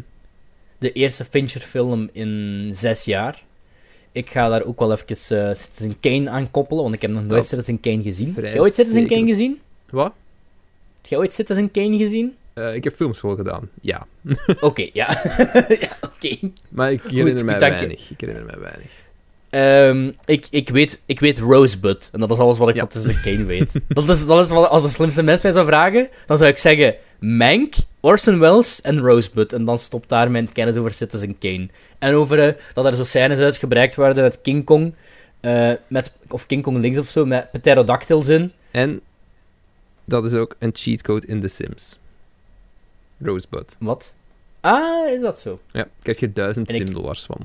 [0.78, 3.44] De eerste Fincher-film in zes jaar.
[4.12, 5.08] Ik ga daar ook wel even
[5.48, 8.34] eh, Citizen Kane aan koppelen, want ik heb nog nooit Citizen Kane gezien.
[8.36, 9.18] Heb jij ooit Citizen zeker.
[9.18, 9.60] Kane gezien?
[9.90, 10.14] Wat?
[11.02, 12.36] Heb jij ooit Citizen Kane gezien?
[12.54, 14.08] Eh, ik heb filmschool gedaan, ja.
[14.60, 15.08] Oké, ja.
[15.80, 16.52] ja, oké.
[16.70, 17.60] Maar ik herinner goed, mij je.
[17.60, 18.10] weinig.
[18.10, 18.92] Ik herinner mij weinig.
[19.54, 22.10] Ehm, ik, ik, weet, ik weet Rosebud.
[22.12, 22.82] En dat is alles wat ik Ja.
[22.82, 23.80] van Citizen Kane weet.
[23.88, 26.58] dat is, dat is wat, als de slimste mens mij zou vragen, dan zou ik
[26.58, 29.54] zeggen Mank, Orson Welles en Rosebud.
[29.54, 31.68] En dan stopt daar mijn kennis over Citizen Kane.
[32.00, 34.94] En over eh, dat er zo scènes uitgebreid worden uit King Kong.
[35.40, 38.52] eh, met, of King Kong links of zo, met pterodactyls in.
[38.72, 39.02] En
[40.06, 41.98] dat is ook een cheatcode in The Sims.
[43.22, 43.76] Rosebud.
[43.80, 44.14] Wat?
[44.62, 45.60] Ah, is dat zo?
[45.72, 47.38] Ja, krijg je duizend simdollars van.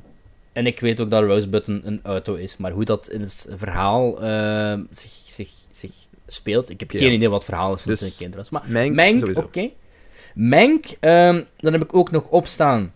[0.53, 2.57] En ik weet ook dat Rosebud een, een auto is.
[2.57, 5.93] Maar hoe dat in het verhaal eh, zich, zich, zich
[6.27, 6.99] speelt, ik heb Ja.
[6.99, 8.51] geen idee wat het verhaal is van Dus Kane trouwens.
[8.51, 9.71] Maar Mank oké.
[10.35, 12.93] Mank, ehm, dan heb ik ook nog opstaan.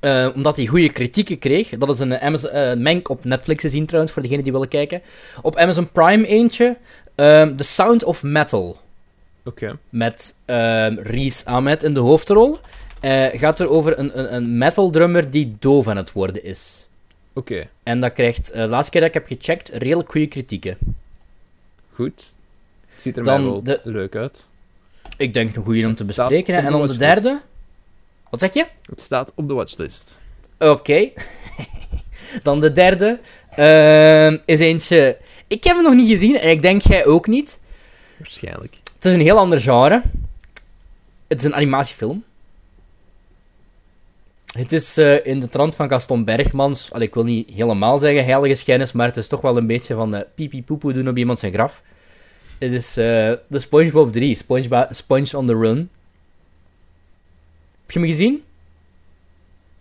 [0.00, 1.68] Eh, omdat hij goede kritieken kreeg.
[1.68, 4.68] Dat is een Amazon, uh, Mank op Netflix te zien trouwens, voor degenen die willen
[4.68, 5.02] kijken.
[5.42, 6.76] Op Amazon Prime eentje.
[7.14, 8.76] Um, The Sound of Metal.
[9.44, 9.78] Oké.
[9.88, 12.58] Met um, Reese Ahmed in de hoofdrol.
[13.02, 16.88] Uh, gaat er over een, een, een metal drummer die doof aan het worden is.
[17.32, 17.52] Oké.
[17.52, 17.68] Okay.
[17.82, 20.78] En dat krijgt, de laatste keer dat ik heb gecheckt, redelijk goede kritieken.
[21.92, 22.32] Goed.
[22.98, 23.80] Ziet er dan wel de...
[23.84, 24.46] leuk uit.
[25.16, 26.54] Ik denk een goede om te bespreken.
[26.54, 27.40] En dan de derde.
[28.30, 28.66] Wat zeg je?
[28.90, 30.20] Het staat op de watchlist.
[30.58, 30.70] Oké.
[30.70, 31.12] Okay.
[32.42, 33.18] dan de derde.
[33.58, 35.18] Uh, is eentje.
[35.46, 37.60] Ik heb hem nog niet gezien en ik denk jij ook niet.
[38.16, 38.76] Waarschijnlijk.
[38.94, 40.02] Het is een heel ander genre.
[41.26, 42.24] Het is een animatiefilm.
[44.56, 46.92] Het is uh, in de trant van Gaston Bergmans.
[46.92, 49.94] Al, ik wil niet helemaal zeggen heilige schennis, maar het is toch wel een beetje
[49.94, 51.82] van uh, pipi poepoe doen op iemand zijn graf.
[52.58, 53.04] Het is uh,
[53.46, 55.90] de SpongeBob 3, Sponge, Sponge on the Run.
[57.80, 58.42] Heb je hem gezien?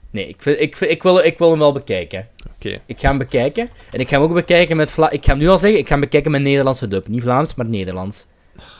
[0.10, 2.27] Nee, ik, vind, ik, ik, wil, ik wil hem wel bekijken.
[2.56, 2.68] Oké.
[2.68, 2.81] Okay.
[2.85, 3.69] Ik ga hem bekijken.
[3.91, 4.91] En ik ga hem ook bekijken met...
[4.91, 7.07] Vla ik ga hem nu al zeggen, ik ga hem bekijken met Nederlandse dub.
[7.07, 8.26] Niet Vlaams, maar Nederlands.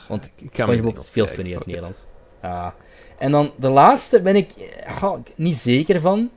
[0.08, 2.04] Want SpongeBob is veel funnier in het Nederlands.
[2.40, 2.68] Ah.
[3.18, 4.52] En dan de laatste ben ik
[5.02, 6.30] oh, niet zeker van.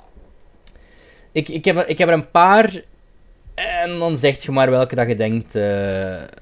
[1.32, 2.84] Ik, ik, heb er, ik heb er een paar.
[3.54, 5.56] En dan zeg je maar welke dat je denkt.
[5.56, 5.64] Uh,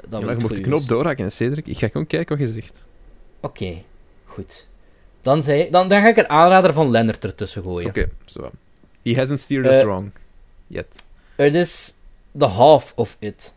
[0.09, 1.67] dat ja, je moet de knop doorhakken, Cedric.
[1.67, 2.85] Ik ga gewoon kijken wat je zegt.
[3.39, 3.85] Oké, okay,
[4.25, 4.67] goed.
[5.21, 7.89] Dan, zei, dan, dan ga ik een aanrader van Lennart ertussen gooien.
[7.89, 8.51] Oké, okay, zo.
[9.03, 10.11] He hasn't steered us uh, wrong.
[10.67, 11.03] Yet.
[11.35, 11.93] Het is
[12.37, 13.53] the half of it.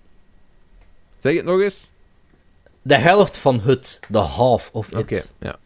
[1.19, 1.91] Zeg het nog eens.
[2.83, 4.01] De helft van het.
[4.11, 4.99] The half of it.
[4.99, 5.59] Oké, okay, ja.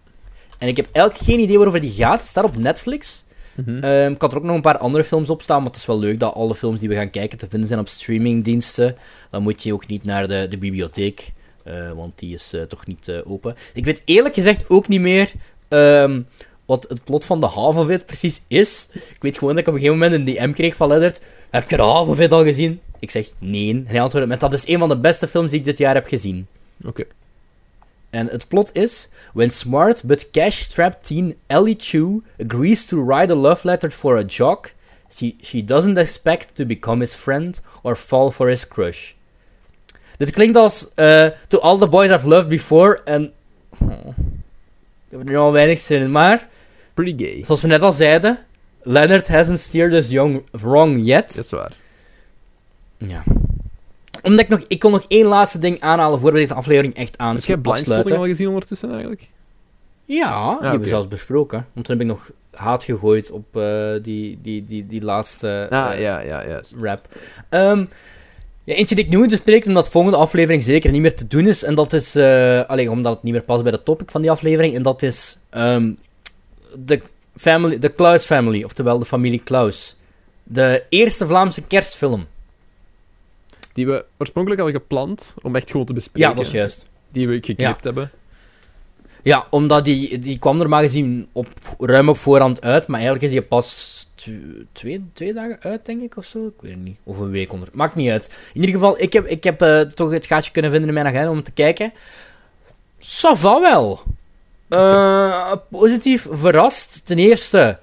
[0.64, 2.20] En ik heb eigenlijk geen idee waarover die gaat.
[2.20, 3.24] Het staat op Netflix.
[3.54, 3.84] Mm -hmm.
[3.84, 5.86] um, ik had er ook nog een paar andere films op staan, maar het is
[5.86, 8.96] wel leuk dat alle films die we gaan kijken te vinden zijn op streamingdiensten.
[9.30, 11.32] Dan moet je ook niet naar de, de bibliotheek,
[11.66, 13.54] uh, want die is uh, toch niet uh, open.
[13.74, 15.32] Ik weet eerlijk gezegd ook niet meer
[15.68, 16.26] um,
[16.64, 18.88] wat het plot van de Half of It precies is.
[18.92, 21.20] Ik weet gewoon dat ik op een gegeven moment een DM kreeg van Leonard.
[21.50, 22.80] Heb je de Half of It al gezien?
[22.98, 23.70] Ik zeg nee.
[23.70, 25.94] En hij antwoordde met dat is een van de beste films die ik dit jaar
[25.94, 26.46] heb gezien.
[26.78, 26.88] Oké.
[26.88, 27.06] Okay.
[28.14, 33.34] En het plot is: When smart but cash-strapped teen Ellie Chu agrees to write a
[33.34, 34.72] love letter for a jock,
[35.10, 39.14] she, she doesn't expect to become his friend or fall for his crush.
[40.18, 43.32] Dit klinkt als uh, To All the Boys I've Loved Before en.
[43.80, 44.14] Oh,
[45.06, 46.48] ik heb er nu al weinig zin in, maar.
[46.94, 47.44] Pretty gay.
[47.44, 48.38] Zoals we net al zeiden,
[48.82, 51.34] Leonard hasn't steered us young, wrong yet.
[51.34, 51.76] Dat is waar.
[52.98, 53.24] Ja
[54.24, 54.64] omdat ik nog...
[54.68, 57.59] Ik kon nog één laatste ding aanhalen voor we deze aflevering echt aan Heb je
[57.59, 59.28] Blindspotting al gezien ondertussen eigenlijk?
[60.05, 61.66] Ja, die hebben we zelfs besproken.
[61.72, 65.94] Want toen heb ik nog haat gegooid op uh, die, die, die, die laatste ah,
[65.94, 66.74] uh, ja, ja, yes.
[66.80, 67.09] rap.
[67.51, 67.88] Um,
[68.64, 71.26] ja, eentje die ik nu moet bespreken, omdat de volgende aflevering zeker niet meer te
[71.26, 71.62] doen is.
[71.62, 72.16] En dat is...
[72.16, 74.74] Uh, alleen omdat het niet meer past bij de topic van die aflevering.
[74.74, 75.38] En dat is...
[75.51, 75.98] Um,
[76.78, 77.01] de,
[77.36, 79.96] family, de Klaus Family, oftewel de familie Klaus.
[80.42, 82.26] De eerste Vlaamse kerstfilm.
[83.74, 86.30] Die we oorspronkelijk hadden gepland om echt gewoon te bespreken.
[86.30, 86.86] Ja, dat is juist.
[87.12, 87.76] Die we geknipt ja.
[87.80, 88.10] hebben.
[89.22, 91.48] Ja, omdat die, die kwam normaal gezien op,
[91.78, 94.06] ruim op voorhand uit, maar eigenlijk is die pas
[94.72, 96.46] twee, twee dagen uit, denk ik, of zo.
[96.46, 96.96] Ik weet het niet.
[97.02, 97.68] Of een week onder.
[97.72, 98.32] Maakt niet uit.
[98.52, 101.06] In ieder geval, ik heb, ik heb uh, toch het gaatje kunnen vinden in mijn
[101.06, 101.92] agenda om te kijken.
[102.98, 104.02] Sava wel.
[104.68, 107.06] Uh, positief verrast.
[107.06, 107.78] Ten eerste,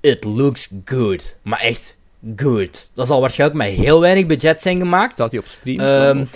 [0.00, 1.36] it looks good.
[1.42, 1.96] Maar echt
[2.36, 2.90] good.
[2.94, 5.12] Dat zal waarschijnlijk met heel weinig budget zijn gemaakt.
[5.12, 5.80] Staat hij op stream?
[5.80, 6.28] Um,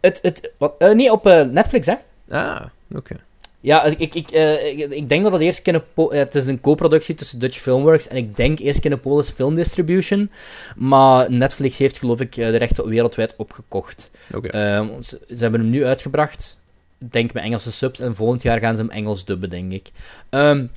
[0.00, 1.94] het, het, wat, uh, nee, op uh, Netflix, hè.
[2.28, 2.60] Ah,
[2.90, 2.98] oké.
[2.98, 3.18] Okay.
[3.60, 6.60] Ja, ik, ik, ik, uh, ik, ik, denk dat het eerst Kinepo het is een
[6.60, 10.30] co-productie tussen Dutch Filmworks en ik denk eerst Kinepolis Film Distribution.
[10.76, 14.10] Maar Netflix heeft geloof ik de rechten wereldwijd opgekocht.
[14.34, 14.80] Okay.
[14.80, 16.58] Uh, ze, ze, hebben hem nu uitgebracht,
[16.98, 19.90] denk met Engelse subs, en volgend jaar gaan ze hem Engels dubben, denk ik.
[20.30, 20.70] Um,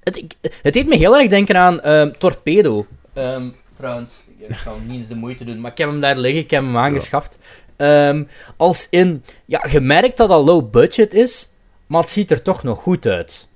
[0.00, 0.22] het,
[0.62, 2.86] het deed me heel erg denken aan um, Torpedo.
[3.14, 6.40] Um, trouwens, ik zou niet eens de moeite doen, maar ik heb hem daar liggen,
[6.40, 7.38] ik heb hem aangeschaft.
[7.76, 11.48] Um, als in, ja, gemerkt dat dat low budget is,
[11.86, 13.48] maar het ziet er toch nog goed uit.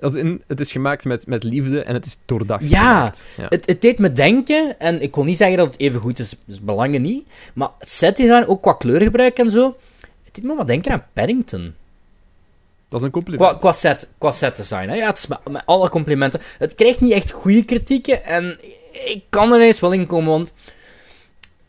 [0.00, 2.68] Als in, het is gemaakt met, met liefde en het is doordacht.
[2.68, 3.46] Ja, ja.
[3.48, 6.34] Het, het deed me denken, en ik wil niet zeggen dat het even goed is,
[6.44, 9.76] dus belangen niet, maar het setdesign, ook qua kleurgebruik en zo,
[10.24, 11.74] het deed me wat denken aan Paddington.
[12.88, 13.50] Dat is een compliment.
[13.50, 14.94] Qua, qua, set, qua set design, hè.
[14.94, 16.40] Ja, het is met, met alle complimenten.
[16.58, 18.58] Het krijgt niet echt goede kritieken en
[18.94, 20.54] ik kan er eens wel in komen, want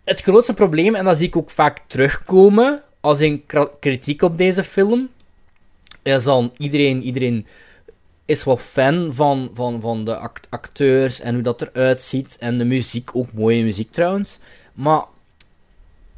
[0.04, 3.46] het grootste probleem, en dat zie ik ook vaak terugkomen als een
[3.80, 5.10] kritiek op deze film,
[6.04, 7.48] is dan iedereen, iedereen
[8.26, 10.18] is wel fan van, van, van de
[10.50, 12.38] acteurs en hoe dat eruit ziet.
[12.38, 14.40] En de muziek, ook mooie muziek trouwens.
[14.74, 15.06] Maar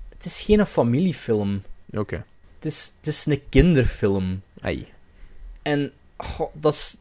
[0.09, 1.61] het is geen familiefilm.
[1.89, 1.99] Oké.
[1.99, 2.23] Okay.
[2.55, 4.41] Het, is, het is een kinderfilm.
[4.61, 4.87] Ai.
[5.61, 5.91] En
[6.53, 6.97] dat is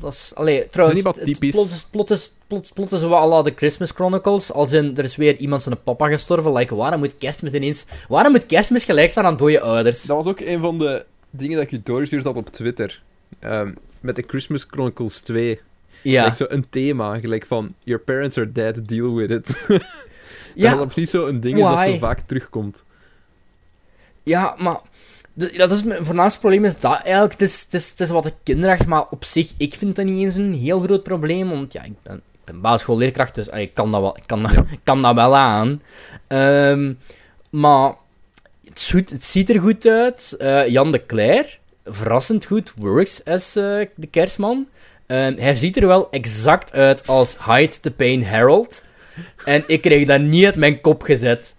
[0.00, 1.50] Dat is, allee, trouwens, Dat is niet wat het typisch.
[1.50, 5.04] plot is, plot is, plot, plot is wel à de Christmas Chronicles, als in, er
[5.04, 9.10] is weer iemand zijn papa gestorven, like, waarom moet kerstmis ineens, waarom moet kerstmis gelijk
[9.10, 10.02] staan aan dode ouders?
[10.02, 13.02] Dat was ook een van de dingen dat ik je doorgestuurd had op Twitter.
[13.38, 15.60] Ehm, met de Christmas Chronicles 2.
[16.02, 16.24] Ja.
[16.24, 19.56] Like zo een thema, gelijk van Your parents are dead, deal with it.
[20.54, 20.70] Ja.
[20.70, 22.84] Dat dat precies zo een ding is dat zo vaak terugkomt.
[24.22, 24.80] Ja, maar
[25.34, 27.32] de- dat is mijn voornaamste probleem is dat eigenlijk.
[27.32, 30.04] Het is, het is, het is wat ik kinderachtig, maar op zich, ik vind dat
[30.04, 31.50] niet eens een heel groot probleem.
[31.50, 34.42] Want ja, ik ben, ik ben basisschoolleerkracht, dus allee, ik kan dat wel, ik kan
[34.42, 34.52] dat,
[34.82, 35.82] kan dat wel aan.
[36.26, 36.92] Ehm,
[37.50, 37.94] maar
[38.64, 40.34] het, ziet er goed uit.
[40.38, 44.68] Eh, Jan de Cler, verrassend goed, works als eh, de kerstman.
[45.06, 48.84] Ehm, hij ziet er wel exact uit als Hyde the Pain Herald.
[49.44, 51.56] En ik kreeg dat niet uit mijn kop gezet.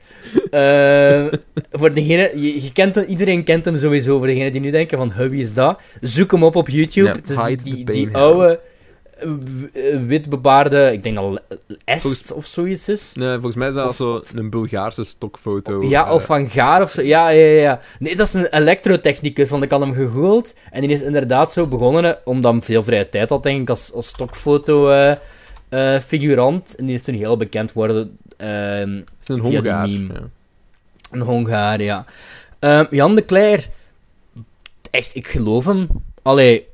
[0.52, 1.26] Eh,
[1.72, 4.18] voor degene, je, je kent hem, iedereen kent hem sowieso.
[4.18, 5.80] Voor degenen die nu denken van, huh, wie is dat?
[6.02, 7.08] Zoek hem op op YouTube.
[7.08, 8.60] Ja, Het is die, die, oude,
[9.20, 11.42] eh, eh, witbebaarde, ik denk dat
[11.86, 13.14] Est Volgens- of zoiets is.
[13.16, 15.84] Nee, volgens mij is dat zo een Bulgaarse stokfoto.
[15.84, 17.02] Ja, of van Gaar of zo.
[17.02, 17.80] Ja, ja, ja.
[18.00, 20.54] Nee, dat is een elektrotechnicus, want ik had hem gegoogeld.
[20.72, 23.92] En die is inderdaad zo begonnen, omdat hij veel vrije tijd had, denk ik, als,
[23.94, 24.90] als stokfoto
[25.70, 26.76] eh, figurant.
[26.76, 28.18] En die is toen heel bekend geworden.
[29.28, 30.22] Ehm is een Hongaar, ja.
[31.12, 32.06] Een Hongaar, ja.
[32.60, 33.70] Ehm, Jan de Cler,
[34.92, 35.88] echt, ik geloof hem.
[36.22, 36.66] Allee,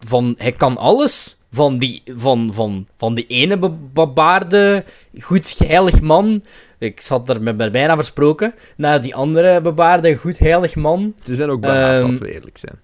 [0.00, 1.36] van, hij kan alles.
[1.50, 4.84] Van die, van, van, van die ene be- bebaarde,
[5.20, 6.42] goed heilig man.
[6.78, 8.54] Ik zat er met, bijna versproken.
[8.76, 11.14] Naar die andere bebaarde, goed heilig man.
[11.24, 12.74] Ze zijn ook behaard, Ehm, dat we eerlijk zijn.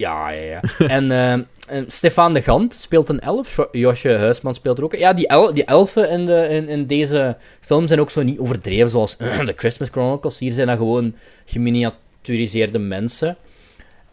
[0.00, 0.60] Ja, ja, ja.
[0.96, 3.56] en ehm, en Stefan de Gant speelt een elf.
[3.56, 4.94] Jo- Josje Huisman speelt er ook.
[4.96, 8.38] Ja, die, el die elfen in, de, in, in deze film zijn ook zo niet
[8.38, 9.16] overdreven zoals
[9.50, 10.38] de Christmas Chronicles.
[10.38, 11.14] Hier zijn dat gewoon
[11.44, 13.36] geminiaturiseerde mensen.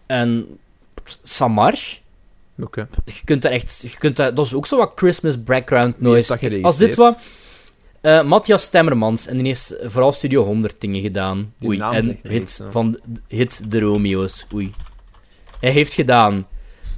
[0.06, 0.58] En
[1.22, 1.98] Samarsh,
[2.64, 2.88] Oké.
[3.06, 3.80] je kunt daar echt...
[3.82, 6.38] Je kunt daar, dat is ook zo wat Christmas background noise.
[6.40, 7.20] dat Als dit wat...
[8.02, 11.54] eh, Matthias Stemmermans, en die heeft vooral Studio 100 dingen gedaan.
[11.58, 14.46] Die Oei, naam en hit niks, van hit De Romeo's.
[14.54, 14.74] Oei.
[15.60, 16.48] Hij heeft gedaan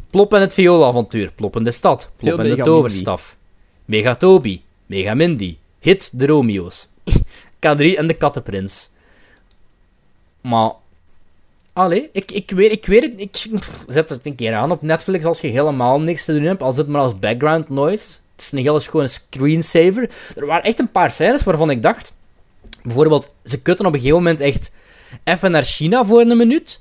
[0.10, 3.38] Plop en het Viola-avontuur, Plop in de stad, Plop Veel en de toverstaf,
[3.86, 6.88] Megatobi, Megamindy, Hit De Romeo's,
[7.66, 8.90] K3 en de Kattenprins.
[10.42, 10.72] Maar...
[11.74, 14.82] Allee, ik, ik, weet, ik weet het, ik pff, zet het een keer aan op
[14.82, 18.06] Netflix als je helemaal niks te doen hebt, als dit maar als background noise.
[18.32, 20.10] Het is een hele schone screensaver.
[20.36, 22.14] Er waren echt een paar scènes waarvan ik dacht...
[22.84, 24.72] Bijvoorbeeld, ze kutten op een gegeven moment echt
[25.24, 26.80] even naar China voor een minuut.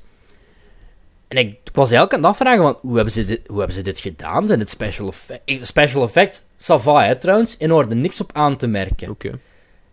[1.28, 3.82] En ik, was eigenlijk aan het afvragen, van, hoe, hebben ze dit, hoe hebben ze
[3.82, 4.46] dit gedaan?
[4.46, 5.40] Zijn het special effect?
[5.44, 6.46] eh, Special effect,
[6.84, 7.56] hè, trouwens.
[7.58, 9.10] In orde, niks op aan te merken.
[9.10, 9.30] Oké.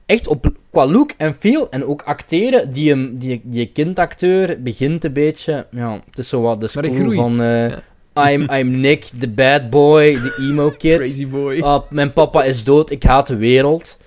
[0.06, 5.04] Echt op, qua look en feel en ook acteren, die, hem- die, die kindacteur begint
[5.04, 5.68] een beetje...
[5.72, 7.42] Ja, het is zo wat de school van...
[7.42, 8.32] eh, ja.
[8.32, 10.98] I'm, I'm Nick, the bad boy, the emo kid.
[11.02, 11.60] Crazy boy.
[11.62, 13.98] Ah, mijn papa is dood, ik haat de wereld.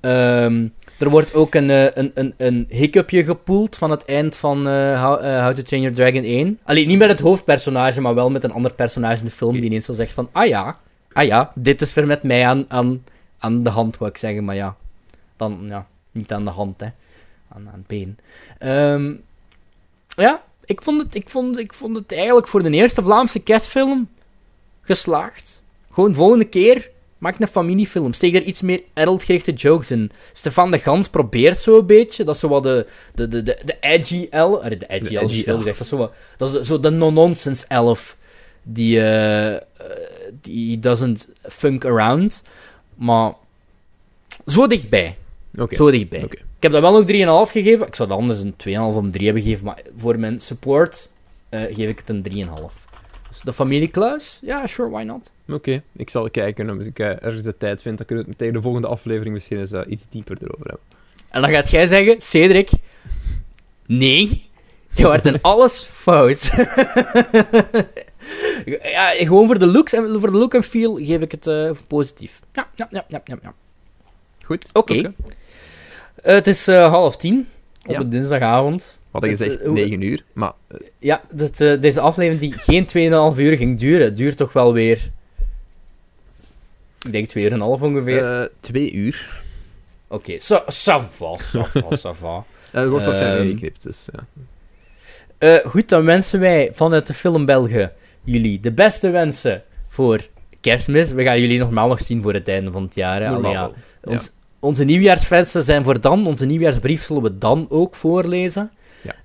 [0.00, 0.66] Ehm,
[0.98, 5.04] er wordt ook een, eh, een, een, een hiccupje gepoeld van het eind van eh,
[5.04, 6.58] How, eh, How to Train Your Dragon 1.
[6.62, 9.64] Alleen niet met het hoofdpersonage, maar wel met een ander personage in de film die
[9.64, 10.78] ineens zo zegt van, ah ja,
[11.12, 13.04] ah ja, dit is weer met mij aan, aan,
[13.38, 14.76] aan de hand, wou ik zeggen, maar ja,
[15.36, 16.88] dan, ja, niet aan de hand, hè.
[17.48, 18.18] Aan, aan het been.
[18.58, 19.14] Ehm,
[20.08, 24.08] ja, ik vond, het, ik, vond, ik vond het eigenlijk voor de eerste Vlaamse kerstfilm
[24.82, 25.62] geslaagd.
[25.90, 26.90] Gewoon volgende keer
[27.24, 28.12] maak een familiefilm.
[28.12, 30.10] Steek er iets meer adult-gerichte jokes in.
[30.32, 32.24] Stefan de Gant probeert zo een beetje.
[32.24, 34.62] Dat is zo wat de, de, de, de, de edgy elf.
[34.64, 35.78] De edgy elf is gezegd.
[35.78, 38.16] Dat is, zo, wat- dat is zo de no-nonsense elf.
[38.62, 39.60] Die, eh, eh,
[40.40, 42.42] die doesn't funk around.
[42.94, 43.32] Maar
[44.46, 45.16] zo dichtbij.
[45.76, 46.20] Zo dichtbij.
[46.56, 47.06] Ik heb dat wel ook
[47.46, 47.86] 3,5 gegeven.
[47.86, 49.64] Ik zou dat anders een 2,5 of een 3 hebben gegeven.
[49.64, 51.08] Maar voor mijn support
[51.48, 52.83] eh, geef ik het een 3,5.
[53.34, 54.38] Dus de familie Kluis?
[54.42, 55.32] Ja, sure, why not?
[55.48, 56.68] Oké, ik zal kijken.
[56.68, 58.86] En als ik eh, ergens de tijd vind, dan kunnen we het tegen de volgende
[58.88, 60.84] aflevering misschien eens eh, iets dieper erover hebben.
[61.28, 62.70] En dan gaat jij zeggen, Cedric,
[63.86, 64.50] nee,
[64.94, 66.50] je wordt in alles fout.
[68.82, 71.70] ja, gewoon voor de looks en voor de look en feel geef ik het eh,
[71.86, 72.40] positief.
[72.52, 73.36] Ja, ja, ja, ja, ja.
[73.42, 73.54] ja.
[74.44, 74.66] Goed.
[74.72, 75.12] Oké.
[76.22, 77.48] het is half tien
[77.86, 78.00] op Ja.
[78.00, 79.00] een dinsdagavond.
[79.14, 81.22] We hadden Het, gezegd eh, hoe- 9 uur, maar eh, Ja,
[81.58, 82.86] eh, deze aflevering die geen
[83.34, 85.10] 2,5 uur ging duren, duurt toch wel weer...
[87.06, 88.40] Ik denk 2,5 uur ongeveer.
[88.40, 89.42] eh, twee uur.
[90.08, 92.44] Oké, ça ça va, ça va, ça va.
[92.72, 94.26] Eh, Er wordt ingeknipt, dus ja.
[95.38, 97.92] Eh, goed, dan wensen wij vanuit de Film Belgen
[98.24, 100.26] jullie de beste wensen voor
[100.60, 101.12] kerstmis.
[101.12, 103.20] We gaan jullie normaal nog zien voor het einde van het jaar.
[103.22, 103.28] Hè?
[103.28, 103.70] Allee, ja.
[104.04, 104.30] Ons,
[104.60, 106.26] Onze nieuwjaarswensen zijn voor dan.
[106.26, 108.70] Onze nieuwjaarsbrief zullen we dan ook voorlezen.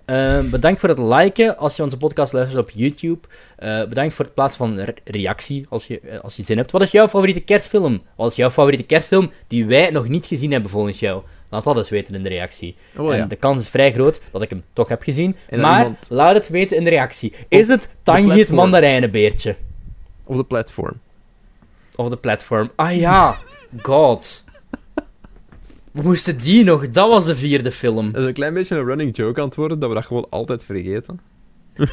[0.05, 3.27] Ehm, bedankt voor het liken als je onze podcast luistert op YouTube.
[3.59, 6.71] Uh, bedankt voor het plaatsen van een reactie als je, uh, als je zin hebt.
[6.71, 8.01] Wat is jouw favoriete kerstfilm?
[8.15, 11.21] Wat is jouw favoriete kerstfilm die wij nog niet gezien hebben volgens jou?
[11.49, 12.75] Laat dat eens weten in de reactie.
[12.97, 13.19] Oh, ja.
[13.19, 15.35] En de kans is vrij groot dat ik hem toch heb gezien.
[15.49, 16.07] maar iemand...
[16.09, 17.33] laat het weten in de reactie.
[17.47, 19.55] Is het Tangi het mandarijnenbeertje?
[20.23, 20.99] Of de platform?
[21.95, 22.71] Of de platform.
[22.75, 23.37] Ah ja,
[23.81, 24.43] god.
[25.99, 28.11] We moesten die nog, dat was de vierde film.
[28.11, 30.27] Dat is een klein beetje een running joke aan het worden, dat we dat gewoon
[30.29, 31.19] altijd vergeten.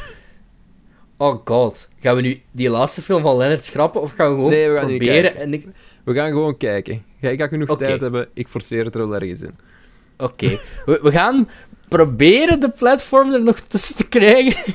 [1.17, 1.89] oh god.
[1.99, 4.77] Gaan we nu die laatste film van Leonard schrappen, of gaan we gewoon nee, we
[4.77, 5.35] gaan proberen?
[5.35, 5.65] En ik...
[6.03, 7.03] We gaan gewoon kijken.
[7.19, 7.87] Jij gaat genoeg okay.
[7.87, 9.55] tijd hebben, ik forceer het er wel ergens in.
[10.17, 10.45] Oké.
[10.45, 10.59] Okay.
[10.85, 11.49] We, we, gaan
[11.87, 14.73] proberen de platform er nog tussen te krijgen.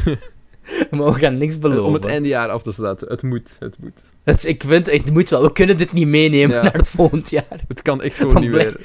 [0.90, 1.84] maar we gaan niks beloven.
[1.84, 3.08] Om het eindejaar af te sluiten.
[3.08, 4.00] Het moet, het moet.
[4.24, 5.42] Het, ik vind, het moet wel.
[5.42, 6.62] We kunnen dit niet meenemen ja.
[6.62, 7.60] naar het volgend jaar.
[7.68, 8.80] Het kan echt gewoon niet meer.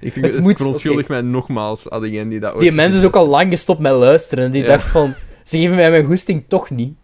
[0.00, 1.04] Ik denk, het, het moet, okay.
[1.08, 4.50] mij nogmaals aan diegenen die dat Die mensen is ook al lang gestopt met luisteren.
[4.50, 4.68] Die ja.
[4.68, 5.14] dacht van,
[5.44, 6.94] ze geven mij mijn goesting toch niet.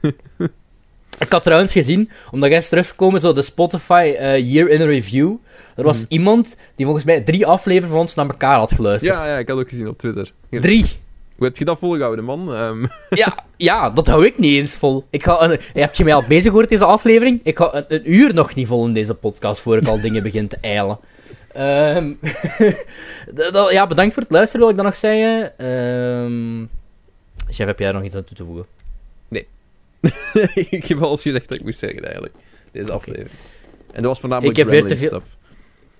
[1.18, 5.34] ik had trouwens gezien, omdat jij is teruggekomen, zo de Spotify uh, Year in Review.
[5.76, 6.06] Er was mm.
[6.08, 9.24] iemand die volgens mij drie afleveringen van ons naar elkaar had geluisterd.
[9.24, 10.32] Ja, ja ik had ook gezien op Twitter.
[10.50, 10.86] Drie!
[11.42, 12.54] Hoe heb je dat volgehouden, man?
[12.54, 12.86] Um...
[13.10, 15.06] Ja, ja, dat hou ik niet eens vol.
[15.10, 17.40] Ik ga een, heb je mij al bezig gehoord, deze aflevering?
[17.42, 20.22] Ik ga een, een, uur nog niet vol in deze podcast, voor ik al dingen
[20.22, 20.98] begin te eilen.
[21.56, 22.18] Um,
[23.70, 25.66] ja, bedankt voor het luisteren, wil ik dan nog zeggen.
[25.66, 26.68] Um,
[27.48, 28.66] chef, heb jij er nog iets aan toe te voegen?
[29.28, 29.46] Nee.
[30.70, 32.34] ik heb al gezegd dat ik moest zeggen, eigenlijk.
[32.72, 32.96] Deze okay.
[32.96, 33.38] aflevering.
[33.86, 35.08] En dat was voornamelijk ik heb weer te veel...
[35.08, 35.36] Stuff.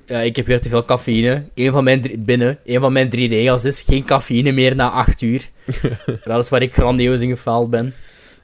[0.06, 1.44] Ja, ik heb weer te veel cafeïne.
[1.54, 2.58] Een van mijn drie, binnen.
[2.64, 5.48] Een van mijn drie regels is geen cafeïne meer na acht uur.
[6.24, 7.94] dat is waar ik grandioos in gefaald ben.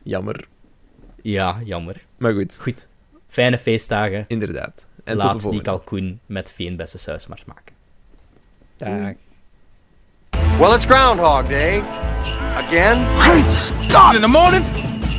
[0.02, 0.48] Jammer.
[1.22, 1.96] Ja, jammer.
[2.18, 2.56] Maar goed.
[2.60, 2.88] Goed.
[3.28, 4.24] Fijne feestdagen.
[4.28, 4.86] Inderdaad.
[5.04, 7.74] En Laat tot die kalkoen met veenbessen saus maar smaken.
[8.76, 9.14] Dag.
[10.58, 11.82] Well, it's Groundhog Day.
[12.56, 13.06] Again.
[13.18, 14.14] Great Scott!
[14.14, 14.64] In the morning,